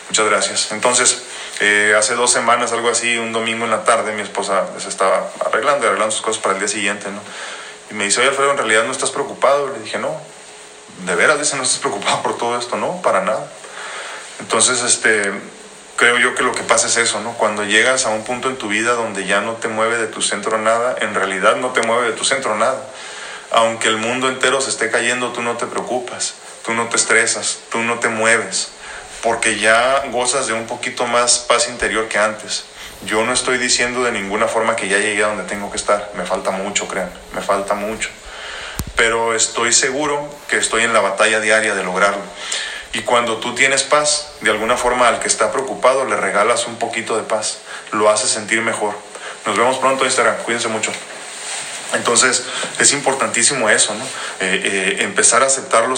Muchas 0.09 0.25
gracias. 0.27 0.71
Entonces, 0.71 1.23
eh, 1.59 1.95
hace 1.97 2.13
dos 2.13 2.31
semanas, 2.31 2.71
algo 2.71 2.89
así, 2.89 3.17
un 3.17 3.33
domingo 3.33 3.65
en 3.65 3.71
la 3.71 3.83
tarde, 3.83 4.13
mi 4.13 4.21
esposa 4.21 4.65
se 4.77 4.89
estaba 4.89 5.29
arreglando, 5.45 5.87
arreglando 5.87 6.11
sus 6.11 6.21
cosas 6.21 6.41
para 6.41 6.53
el 6.53 6.59
día 6.59 6.67
siguiente, 6.67 7.09
¿no? 7.09 7.19
Y 7.89 7.93
me 7.93 8.03
dice, 8.03 8.19
oye 8.19 8.29
Alfredo, 8.29 8.51
¿en 8.51 8.57
realidad 8.57 8.83
no 8.83 8.91
estás 8.91 9.11
preocupado? 9.11 9.69
Le 9.69 9.79
dije, 9.79 9.97
no, 9.97 10.15
de 11.05 11.15
veras, 11.15 11.39
dice, 11.39 11.55
no 11.55 11.63
estás 11.63 11.79
preocupado 11.79 12.21
por 12.21 12.37
todo 12.37 12.59
esto, 12.59 12.75
no, 12.77 13.01
para 13.01 13.21
nada. 13.21 13.47
Entonces, 14.39 14.83
este, 14.83 15.31
creo 15.95 16.19
yo 16.19 16.35
que 16.35 16.43
lo 16.43 16.51
que 16.53 16.63
pasa 16.63 16.87
es 16.87 16.97
eso, 16.97 17.19
¿no? 17.21 17.33
Cuando 17.33 17.63
llegas 17.63 18.05
a 18.05 18.09
un 18.09 18.23
punto 18.23 18.49
en 18.49 18.57
tu 18.57 18.67
vida 18.67 18.93
donde 18.93 19.25
ya 19.25 19.41
no 19.41 19.53
te 19.53 19.67
mueve 19.67 19.97
de 19.97 20.07
tu 20.07 20.21
centro 20.21 20.57
nada, 20.57 20.95
en 21.01 21.15
realidad 21.15 21.55
no 21.55 21.69
te 21.71 21.81
mueve 21.81 22.11
de 22.11 22.13
tu 22.13 22.23
centro 22.23 22.55
nada. 22.55 22.81
Aunque 23.51 23.87
el 23.87 23.97
mundo 23.97 24.27
entero 24.27 24.61
se 24.61 24.69
esté 24.69 24.91
cayendo, 24.91 25.31
tú 25.31 25.41
no 25.41 25.57
te 25.57 25.65
preocupas, 25.65 26.35
tú 26.65 26.73
no 26.73 26.87
te 26.87 26.97
estresas, 26.97 27.59
tú 27.71 27.79
no 27.79 27.99
te 27.99 28.09
mueves, 28.09 28.69
porque 29.27 29.59
ya 29.59 30.05
gozas 30.09 30.47
de 30.47 30.53
un 30.53 30.67
poquito 30.67 31.05
más 31.05 31.39
paz 31.39 31.67
interior 31.67 32.07
que 32.07 32.17
antes. 32.17 32.63
Yo 33.05 33.25
no 33.25 33.33
estoy 33.33 33.57
diciendo 33.57 34.05
de 34.05 34.13
ninguna 34.13 34.47
forma 34.47 34.77
que 34.77 34.87
ya 34.87 34.99
llegué 34.99 35.21
a 35.21 35.27
donde 35.27 35.43
tengo 35.43 35.69
que 35.69 35.75
estar, 35.75 36.11
me 36.15 36.23
falta 36.23 36.51
mucho, 36.51 36.87
crean, 36.87 37.11
me 37.35 37.41
falta 37.41 37.73
mucho. 37.73 38.07
Pero 38.95 39.35
estoy 39.35 39.73
seguro 39.73 40.33
que 40.47 40.55
estoy 40.55 40.83
en 40.83 40.93
la 40.93 41.01
batalla 41.01 41.41
diaria 41.41 41.75
de 41.75 41.83
lograrlo. 41.83 42.21
Y 42.93 43.01
cuando 43.01 43.35
tú 43.35 43.53
tienes 43.53 43.83
paz, 43.83 44.29
de 44.39 44.49
alguna 44.49 44.77
forma 44.77 45.09
al 45.09 45.19
que 45.19 45.27
está 45.27 45.51
preocupado 45.51 46.05
le 46.05 46.15
regalas 46.15 46.65
un 46.65 46.77
poquito 46.77 47.17
de 47.17 47.23
paz, 47.23 47.57
lo 47.91 48.09
hace 48.09 48.29
sentir 48.29 48.61
mejor. 48.61 48.95
Nos 49.45 49.57
vemos 49.57 49.77
pronto 49.79 50.03
en 50.03 50.07
Instagram, 50.07 50.37
cuídense 50.43 50.69
mucho. 50.69 50.93
Entonces 51.93 52.45
es 52.79 52.93
importantísimo 52.93 53.69
eso, 53.69 53.93
¿no? 53.93 54.03
Eh, 54.39 54.61
eh, 54.63 54.97
empezar 55.01 55.43
a 55.43 55.47
aceptarlos 55.47 55.95